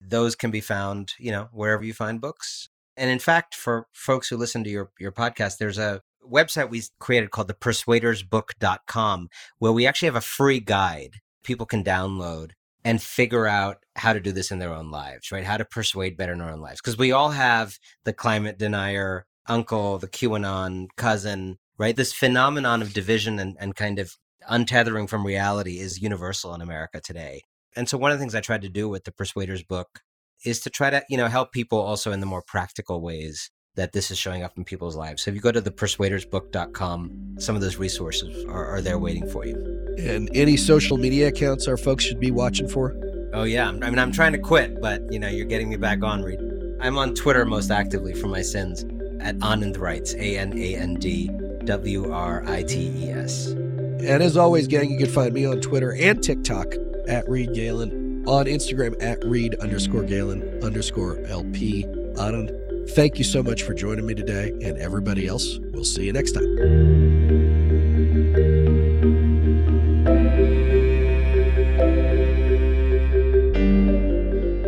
Those 0.02 0.36
can 0.36 0.52
be 0.52 0.62
found, 0.62 1.14
you 1.20 1.32
know, 1.32 1.50
wherever 1.52 1.84
you 1.84 1.94
find 1.94 2.22
books. 2.22 2.70
And 2.96 3.10
in 3.10 3.20
fact, 3.20 3.56
for 3.56 3.88
folks 3.94 4.30
who 4.30 4.38
listen 4.38 4.64
to 4.64 4.70
your, 4.70 4.92
your 5.00 5.12
podcast, 5.12 5.58
there's 5.58 5.78
a 5.78 6.02
website 6.30 6.70
we 6.70 6.84
created 7.00 7.32
called 7.32 7.48
the 7.48 7.54
persuadersbook.com 7.54 9.30
where 9.58 9.72
we 9.72 9.88
actually 9.88 10.08
have 10.08 10.16
a 10.16 10.22
free 10.22 10.60
guide 10.60 11.16
people 11.44 11.66
can 11.66 11.84
download 11.84 12.52
and 12.84 13.02
figure 13.02 13.48
out 13.48 13.84
how 13.96 14.14
to 14.14 14.20
do 14.20 14.32
this 14.32 14.52
in 14.52 14.60
their 14.60 14.74
own 14.74 14.92
lives, 14.92 15.32
right? 15.32 15.44
How 15.44 15.58
to 15.58 15.66
persuade 15.66 16.18
better 16.18 16.34
in 16.34 16.42
our 16.42 16.52
own 16.52 16.62
lives. 16.62 16.80
Because 16.82 16.98
we 16.98 17.12
all 17.12 17.32
have 17.32 17.78
the 18.06 18.14
climate 18.14 18.58
denier 18.58 19.26
uncle, 19.48 19.98
the 19.98 20.08
QAnon 20.08 20.88
cousin, 20.96 21.58
right? 21.78 21.96
This 21.96 22.14
phenomenon 22.14 22.82
of 22.82 22.94
division 22.94 23.40
and, 23.40 23.58
and 23.60 23.76
kind 23.76 24.00
of 24.00 24.16
untethering 24.50 25.10
from 25.10 25.26
reality 25.26 25.80
is 25.80 26.02
universal 26.02 26.54
in 26.54 26.62
America 26.62 27.02
today. 27.02 27.44
And 27.76 27.90
so 27.90 27.98
one 27.98 28.12
of 28.12 28.18
the 28.18 28.22
things 28.22 28.36
I 28.36 28.42
tried 28.42 28.62
to 28.62 28.70
do 28.70 28.88
with 28.88 29.04
the 29.04 29.12
Persuaders 29.12 29.64
book 29.64 30.02
is 30.46 30.60
to 30.62 30.70
try 30.70 30.90
to, 30.90 31.04
you 31.10 31.18
know, 31.18 31.28
help 31.28 31.52
people 31.52 31.80
also 31.80 32.12
in 32.12 32.20
the 32.20 32.26
more 32.26 32.42
practical 32.42 33.02
ways 33.02 33.52
that 33.76 33.94
this 33.94 34.12
is 34.12 34.18
showing 34.18 34.44
up 34.44 34.58
in 34.58 34.64
people's 34.64 34.96
lives. 34.96 35.24
So 35.24 35.32
if 35.32 35.36
you 35.36 35.42
go 35.42 35.52
to 35.52 35.62
the 35.62 35.72
persuadersbook.com, 35.72 37.36
some 37.40 37.56
of 37.56 37.62
those 37.62 37.78
resources 37.78 38.46
are, 38.46 38.66
are 38.66 38.82
there 38.82 39.00
waiting 39.00 39.30
for 39.30 39.46
you. 39.46 39.56
And 39.98 40.30
any 40.34 40.58
social 40.58 40.98
media 40.98 41.28
accounts 41.28 41.68
our 41.68 41.78
folks 41.78 42.04
should 42.04 42.20
be 42.20 42.32
watching 42.32 42.68
for? 42.68 42.96
Oh 43.34 43.44
yeah, 43.44 43.70
I 43.70 43.72
mean 43.72 44.00
I'm 44.00 44.12
trying 44.12 44.32
to 44.34 44.40
quit, 44.40 44.82
but 44.82 45.02
you 45.12 45.20
know, 45.20 45.28
you're 45.28 45.46
getting 45.46 45.70
me 45.70 45.78
back 45.78 46.04
on 46.04 46.24
Reed. 46.24 46.40
I'm 46.82 46.98
on 46.98 47.14
Twitter 47.14 47.46
most 47.46 47.70
actively 47.70 48.14
for 48.14 48.28
my 48.28 48.42
sins 48.42 48.84
at 49.22 49.38
Anand 49.40 49.78
Writes, 49.78 50.14
A 50.16 50.38
N 50.38 50.58
A 50.58 50.76
N 50.76 50.96
D 50.96 51.30
W 51.66 52.12
R 52.12 52.44
I 52.48 52.64
T 52.64 52.92
E 52.96 53.10
S. 53.10 53.48
And 53.48 54.24
as 54.24 54.38
always, 54.38 54.68
gang, 54.68 54.90
you 54.90 54.98
can 54.98 55.10
find 55.10 55.34
me 55.34 55.46
on 55.46 55.60
Twitter 55.60 55.94
and 55.94 56.24
TikTok 56.24 56.74
at 57.08 57.28
Reed 57.30 57.54
Galen, 57.54 58.24
on 58.26 58.46
Instagram 58.46 58.96
at 59.04 59.24
Reed 59.26 59.56
underscore 59.56 60.04
Galen 60.04 60.64
underscore 60.64 61.20
LP. 61.26 61.84
Anand, 62.16 62.50
thank 62.90 63.18
you 63.18 63.24
so 63.24 63.42
much 63.44 63.64
for 63.64 63.74
joining 63.74 64.06
me 64.06 64.14
today, 64.14 64.50
and 64.62 64.78
everybody 64.78 65.28
else, 65.28 65.60
we'll 65.72 65.84
see 65.84 66.06
you 66.06 66.14
next 66.14 66.32
time. 66.34 67.40